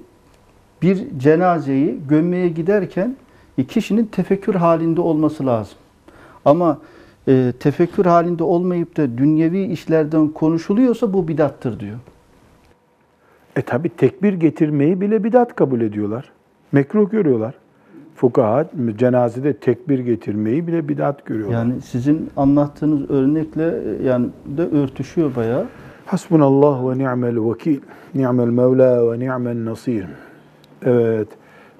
bir 0.82 1.18
cenazeyi 1.18 1.98
gömmeye 2.08 2.48
giderken 2.48 3.16
kişinin 3.64 4.06
tefekkür 4.06 4.54
halinde 4.54 5.00
olması 5.00 5.46
lazım. 5.46 5.78
Ama 6.44 6.78
e, 7.28 7.52
tefekkür 7.60 8.06
halinde 8.06 8.44
olmayıp 8.44 8.96
da 8.96 9.18
dünyevi 9.18 9.64
işlerden 9.64 10.28
konuşuluyorsa 10.28 11.12
bu 11.12 11.28
bidattır 11.28 11.80
diyor. 11.80 11.98
E 13.56 13.62
tabi 13.62 13.88
tekbir 13.88 14.32
getirmeyi 14.32 15.00
bile 15.00 15.24
bidat 15.24 15.56
kabul 15.56 15.80
ediyorlar. 15.80 16.30
Mekruh 16.72 17.10
görüyorlar. 17.10 17.54
Fukaha 18.16 18.66
cenazede 18.96 19.52
tekbir 19.52 19.98
getirmeyi 19.98 20.66
bile 20.66 20.88
bidat 20.88 21.26
görüyorlar. 21.26 21.56
Yani 21.56 21.80
sizin 21.80 22.30
anlattığınız 22.36 23.10
örnekle 23.10 23.64
e, 23.64 24.06
yani 24.06 24.26
de 24.46 24.62
örtüşüyor 24.62 25.36
bayağı. 25.36 25.66
Hasbunallah 26.06 26.90
ve 26.90 26.98
ni'mel 26.98 27.50
vekil. 27.50 27.80
Ni'mel 28.14 28.46
mevla 28.48 29.12
ve 29.12 29.18
ni'mel 29.18 29.64
nasir. 29.64 30.06
Evet. 30.84 31.28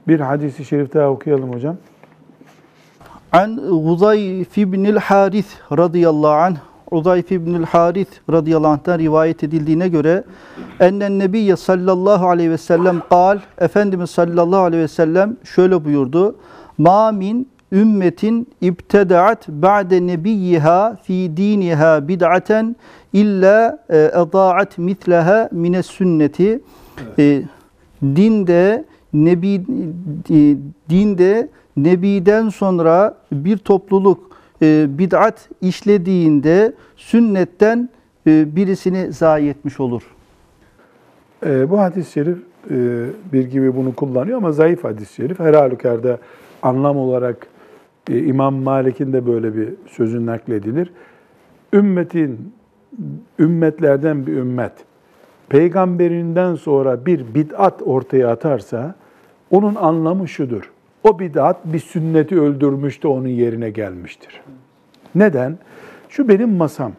Bir 0.09 0.21
hadisi 0.21 0.65
şerif 0.65 0.95
daha 0.95 1.09
okuyalım 1.09 1.53
hocam. 1.53 1.77
An 3.33 3.57
Uzayf 3.59 4.59
ibnil 4.59 4.97
Haris 4.97 5.47
radıyallahu 5.73 6.33
anh 6.33 6.57
Uzayf 6.91 7.33
ibnül 7.33 7.65
Haris 7.65 8.09
radıyallahu 8.31 8.71
anh'tan 8.71 8.99
rivayet 8.99 9.45
edildiğine 9.45 9.89
göre 9.89 10.25
ennen 10.81 11.19
nebiyye 11.19 11.57
sallallahu 11.57 12.29
aleyhi 12.29 12.51
ve 12.51 12.59
sellem 12.59 13.03
kal 13.11 13.39
Efendimiz 13.59 14.11
sallallahu 14.11 14.61
aleyhi 14.61 14.83
ve 14.83 14.89
sellem 14.89 15.37
şöyle 15.45 15.85
buyurdu. 15.85 16.37
Ma 16.79 17.13
min 17.13 17.49
ümmetin 17.73 18.49
ibtedaat 18.61 19.49
ba'de 19.49 20.07
nebiyyiha 20.07 20.97
fi 21.03 21.37
diniha 21.37 22.09
bid'aten 22.09 22.77
illa 23.13 23.79
e, 23.91 23.99
edaat 23.99 24.79
mitleha 24.79 25.49
mines 25.53 25.87
sünneti. 25.87 26.61
E, 27.19 27.43
dinde 28.03 28.85
nebi 29.25 29.55
e, 29.55 30.57
dinde 30.91 31.49
nebiden 31.77 32.49
sonra 32.49 33.19
bir 33.33 33.57
topluluk 33.57 34.31
e, 34.63 34.87
bid'at 34.99 35.49
işlediğinde 35.61 36.73
sünnetten 36.97 37.89
e, 38.27 38.57
birisini 38.57 39.13
zayi 39.13 39.49
etmiş 39.49 39.81
olur. 39.81 40.03
Bu 41.43 41.79
hadis-i 41.79 42.13
şerif 42.13 42.39
bir 43.33 43.51
gibi 43.51 43.77
bunu 43.77 43.95
kullanıyor 43.95 44.39
ama 44.39 44.53
zayıf 44.53 44.85
hadis-i 44.85 45.15
şerif. 45.15 45.41
Her 45.41 45.55
halükarda 45.55 46.19
anlam 46.63 46.97
olarak 46.97 47.47
e, 48.11 48.19
İmam 48.19 48.55
Malik'in 48.55 49.13
de 49.13 49.27
böyle 49.27 49.57
bir 49.57 49.69
sözü 49.87 50.27
nakledilir. 50.27 50.93
Ümmetin, 51.73 52.53
ümmetlerden 53.39 54.27
bir 54.27 54.33
ümmet, 54.33 54.73
peygamberinden 55.49 56.55
sonra 56.55 57.07
bir 57.07 57.35
bid'at 57.35 57.83
ortaya 57.83 58.31
atarsa, 58.31 58.95
onun 59.51 59.75
anlamı 59.75 60.29
şudur. 60.29 60.71
O 61.05 61.19
bid'at 61.19 61.57
bir 61.65 61.79
sünneti 61.79 62.41
öldürmüş 62.41 63.03
de 63.03 63.09
onun 63.09 63.29
yerine 63.29 63.71
gelmiştir. 63.71 64.41
Neden? 65.15 65.59
Şu 66.09 66.29
benim 66.29 66.57
masam. 66.57 66.93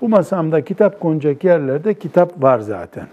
Bu 0.00 0.08
masamda 0.08 0.64
kitap 0.64 1.00
konacak 1.00 1.44
yerlerde 1.44 1.94
kitap 1.94 2.42
var 2.42 2.58
zaten. 2.58 3.06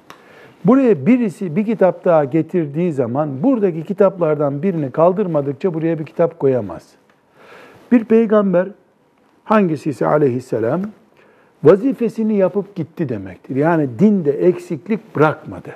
Buraya 0.65 1.05
birisi 1.05 1.55
bir 1.55 1.65
kitap 1.65 2.05
daha 2.05 2.23
getirdiği 2.23 2.93
zaman 2.93 3.43
buradaki 3.43 3.83
kitaplardan 3.83 4.63
birini 4.63 4.91
kaldırmadıkça 4.91 5.73
buraya 5.73 5.99
bir 5.99 6.05
kitap 6.05 6.39
koyamaz. 6.39 6.83
Bir 7.91 8.05
peygamber 8.05 8.67
hangisi 9.43 9.89
ise 9.89 10.07
aleyhisselam 10.07 10.81
vazifesini 11.63 12.37
yapıp 12.37 12.75
gitti 12.75 13.09
demektir. 13.09 13.55
Yani 13.55 13.89
dinde 13.99 14.31
eksiklik 14.31 15.15
bırakmadı. 15.15 15.69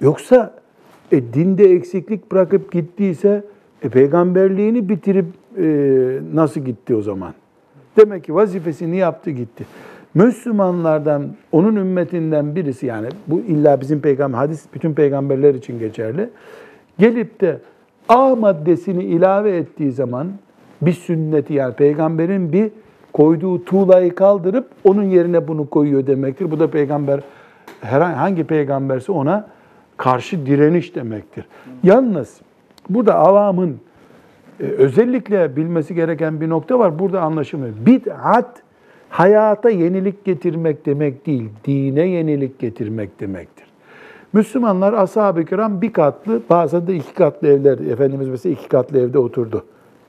Yoksa 0.00 0.59
e, 1.12 1.32
dinde 1.32 1.72
eksiklik 1.72 2.32
bırakıp 2.32 2.72
gittiyse 2.72 3.44
e, 3.82 3.88
peygamberliğini 3.88 4.88
bitirip 4.88 5.26
e, 5.58 5.64
nasıl 6.34 6.60
gitti 6.60 6.94
o 6.94 7.02
zaman? 7.02 7.34
Demek 7.96 8.24
ki 8.24 8.34
vazifesini 8.34 8.96
yaptı 8.96 9.30
gitti. 9.30 9.66
Müslümanlardan, 10.14 11.28
onun 11.52 11.76
ümmetinden 11.76 12.56
birisi 12.56 12.86
yani 12.86 13.08
bu 13.26 13.40
illa 13.40 13.80
bizim 13.80 14.00
peygamber, 14.00 14.38
hadis 14.38 14.64
bütün 14.74 14.94
peygamberler 14.94 15.54
için 15.54 15.78
geçerli. 15.78 16.30
Gelip 16.98 17.40
de 17.40 17.58
A 18.08 18.34
maddesini 18.36 19.04
ilave 19.04 19.56
ettiği 19.56 19.92
zaman 19.92 20.28
bir 20.82 20.92
sünneti 20.92 21.54
yani 21.54 21.74
peygamberin 21.74 22.52
bir 22.52 22.70
koyduğu 23.12 23.64
tuğlayı 23.64 24.14
kaldırıp 24.14 24.68
onun 24.84 25.02
yerine 25.02 25.48
bunu 25.48 25.70
koyuyor 25.70 26.06
demektir. 26.06 26.50
Bu 26.50 26.60
da 26.60 26.70
peygamber 26.70 27.20
herhangi 27.80 28.16
hangi 28.16 28.44
peygamberse 28.44 29.12
ona 29.12 29.48
karşı 30.00 30.46
direniş 30.46 30.94
demektir. 30.94 31.44
Yalnız 31.82 32.40
burada 32.90 33.14
avamın 33.14 33.76
e, 34.60 34.64
özellikle 34.64 35.56
bilmesi 35.56 35.94
gereken 35.94 36.40
bir 36.40 36.48
nokta 36.48 36.78
var. 36.78 36.98
Burada 36.98 37.20
anlaşılmıyor. 37.20 37.74
Bid'at 37.86 38.62
hayata 39.08 39.70
yenilik 39.70 40.24
getirmek 40.24 40.86
demek 40.86 41.26
değil, 41.26 41.48
dine 41.64 42.06
yenilik 42.06 42.58
getirmek 42.58 43.20
demektir. 43.20 43.66
Müslümanlar 44.32 44.92
ashab-ı 44.92 45.44
kiram 45.44 45.82
bir 45.82 45.92
katlı, 45.92 46.42
bazen 46.50 46.86
de 46.86 46.94
iki 46.94 47.14
katlı 47.14 47.48
evler. 47.48 47.78
Efendimiz 47.78 48.28
mesela 48.28 48.52
iki 48.52 48.68
katlı 48.68 49.00
evde 49.00 49.18
oturdu. 49.18 49.64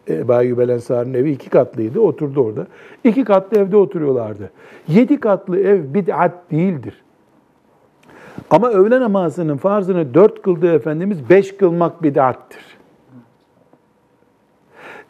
Ebu 0.09 0.33
Ayyub 0.33 0.59
el 0.59 0.69
Ensar'ın 0.69 1.13
evi 1.13 1.31
iki 1.31 1.49
katlıydı, 1.49 1.99
oturdu 1.99 2.41
orada. 2.41 2.67
İki 3.03 3.23
katlı 3.23 3.57
evde 3.57 3.77
oturuyorlardı. 3.77 4.51
Yedi 4.87 5.19
katlı 5.19 5.59
ev 5.59 5.93
bid'at 5.93 6.51
değildir. 6.51 7.01
Ama 8.51 8.69
öğle 8.69 8.99
namazının 8.99 9.57
farzını 9.57 10.13
dört 10.13 10.41
kıldığı 10.41 10.73
Efendimiz 10.73 11.29
beş 11.29 11.57
kılmak 11.57 12.03
bid'attır. 12.03 12.63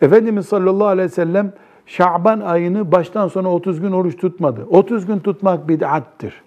Efendimiz 0.02 0.46
sallallahu 0.46 0.88
aleyhi 0.88 1.10
ve 1.10 1.14
sellem 1.14 1.54
Şaban 1.86 2.40
ayını 2.40 2.92
baştan 2.92 3.28
sona 3.28 3.54
30 3.54 3.82
gün 3.82 3.92
oruç 3.92 4.18
tutmadı. 4.18 4.66
30 4.70 5.06
gün 5.06 5.20
tutmak 5.20 5.68
bid'attır. 5.68 6.42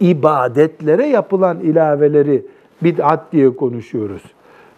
İbadetlere 0.00 1.06
yapılan 1.06 1.60
ilaveleri 1.60 2.46
bid'at 2.82 3.32
diye 3.32 3.56
konuşuyoruz. 3.56 4.22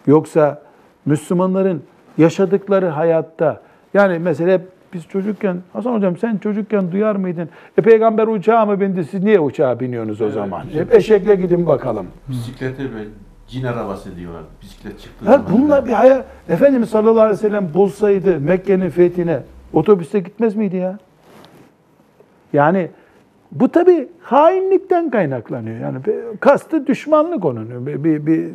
Yoksa 0.07 0.61
Müslümanların 1.05 1.83
yaşadıkları 2.17 2.87
hayatta 2.87 3.61
yani 3.93 4.19
mesela 4.19 4.61
biz 4.93 5.07
çocukken 5.07 5.57
Hasan 5.73 5.93
hocam 5.93 6.17
sen 6.17 6.37
çocukken 6.37 6.91
duyar 6.91 7.15
mıydın? 7.15 7.49
E 7.77 7.81
peygamber 7.81 8.27
uçağa 8.27 8.65
mı 8.65 8.79
bindi? 8.81 9.03
Siz 9.03 9.23
niye 9.23 9.39
uçağa 9.39 9.79
biniyorsunuz 9.79 10.21
o 10.21 10.29
zaman? 10.29 10.63
Hep 10.73 10.93
eşekle 10.95 11.35
gidin 11.35 11.67
bakalım. 11.67 12.07
Bisiklete 12.27 12.83
ve 12.83 13.03
cin 13.47 13.63
arabası 13.63 14.15
diyorlar. 14.15 14.41
Bisiklet 14.61 14.99
çıktığı 14.99 15.25
Ha, 15.25 15.41
bununla 15.51 15.85
bir 15.85 15.91
hayal. 15.91 16.23
Efendimiz 16.49 16.89
sallallahu 16.89 17.21
aleyhi 17.21 17.37
ve 17.37 17.47
sellem 17.47 17.73
bulsaydı 17.73 18.39
Mekke'nin 18.39 18.89
fethine 18.89 19.39
otobüste 19.73 20.19
gitmez 20.19 20.55
miydi 20.55 20.75
ya? 20.75 20.97
Yani 22.53 22.89
bu 23.51 23.69
tabi 23.69 24.07
hainlikten 24.21 25.09
kaynaklanıyor. 25.09 25.79
Yani 25.79 25.97
kastı 26.39 26.87
düşmanlık 26.87 27.45
onun. 27.45 27.85
Bir, 27.87 28.03
bir, 28.03 28.25
bir 28.25 28.49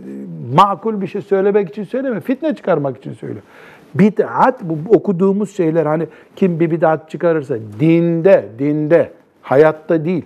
makul 0.55 1.01
bir 1.01 1.07
şey 1.07 1.23
söylemek 1.23 1.69
için 1.69 1.85
söyleme. 1.85 2.21
Fitne 2.21 2.55
çıkarmak 2.55 2.97
için 2.97 3.13
söylüyor. 3.13 3.43
Bid'at 3.95 4.63
bu 4.63 4.97
okuduğumuz 4.97 5.57
şeyler 5.57 5.87
hani 5.87 6.07
kim 6.37 6.61
bir 6.61 6.71
bid'at 6.71 7.11
çıkarırsa 7.11 7.57
dinde, 7.81 8.45
dinde, 8.59 9.11
hayatta 9.43 10.05
değil. 10.05 10.25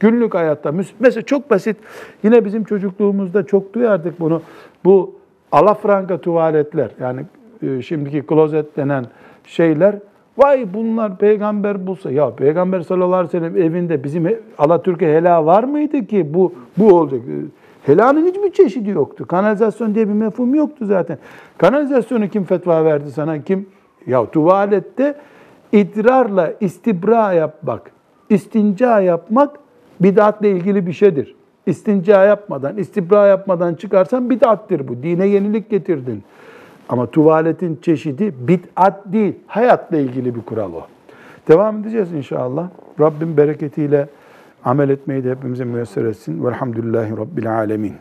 Günlük 0.00 0.34
hayatta. 0.34 0.72
Mesela 1.00 1.22
çok 1.22 1.50
basit. 1.50 1.76
Yine 2.22 2.44
bizim 2.44 2.64
çocukluğumuzda 2.64 3.46
çok 3.46 3.74
duyardık 3.74 4.20
bunu. 4.20 4.42
Bu 4.84 5.14
alafranga 5.52 6.20
tuvaletler 6.20 6.90
yani 7.00 7.20
e, 7.62 7.82
şimdiki 7.82 8.22
klozet 8.22 8.76
denen 8.76 9.06
şeyler 9.44 9.94
Vay 10.38 10.74
bunlar 10.74 11.18
peygamber 11.18 11.86
bulsa. 11.86 12.10
Ya 12.10 12.34
peygamber 12.34 12.80
sallallahu 12.80 13.14
aleyhi 13.14 13.28
ve 13.28 13.38
sellem 13.38 13.56
evinde 13.56 14.04
bizim 14.04 14.38
Alatürk'e 14.58 15.06
hela 15.06 15.46
var 15.46 15.64
mıydı 15.64 16.06
ki 16.06 16.34
bu 16.34 16.52
bu 16.78 16.94
olacak? 16.94 17.20
Helanın 17.82 18.26
hiçbir 18.26 18.52
çeşidi 18.52 18.90
yoktu. 18.90 19.26
Kanalizasyon 19.26 19.94
diye 19.94 20.08
bir 20.08 20.12
mefhum 20.12 20.54
yoktu 20.54 20.86
zaten. 20.86 21.18
Kanalizasyonu 21.58 22.28
kim 22.28 22.44
fetva 22.44 22.84
verdi 22.84 23.10
sana? 23.10 23.42
Kim? 23.42 23.66
Ya 24.06 24.30
tuvalette 24.30 25.14
idrarla 25.72 26.52
istibra 26.60 27.32
yapmak, 27.32 27.90
istinca 28.30 29.00
yapmak 29.00 29.50
bid'atla 30.00 30.46
ilgili 30.46 30.86
bir 30.86 30.92
şeydir. 30.92 31.34
istinca 31.66 32.24
yapmadan, 32.24 32.76
istibra 32.76 33.26
yapmadan 33.26 33.74
çıkarsan 33.74 34.30
bid'attir 34.30 34.88
bu. 34.88 35.02
Dine 35.02 35.26
yenilik 35.26 35.70
getirdin. 35.70 36.22
Ama 36.88 37.06
tuvaletin 37.06 37.78
çeşidi 37.82 38.34
bid'at 38.48 39.12
değil, 39.12 39.34
hayatla 39.46 39.96
ilgili 39.96 40.34
bir 40.34 40.40
kural 40.40 40.72
o. 40.72 40.86
Devam 41.48 41.78
edeceğiz 41.78 42.12
inşallah. 42.12 42.68
Rabbim 43.00 43.36
bereketiyle 43.36 44.08
amel 44.64 44.88
etmeyi 44.88 45.24
de 45.24 45.30
hepimize 45.30 45.64
müyesser 45.64 46.04
etsin. 46.04 46.44
Velhamdülillahi 46.44 47.16
Rabbil 47.16 47.58
alemin. 47.58 47.94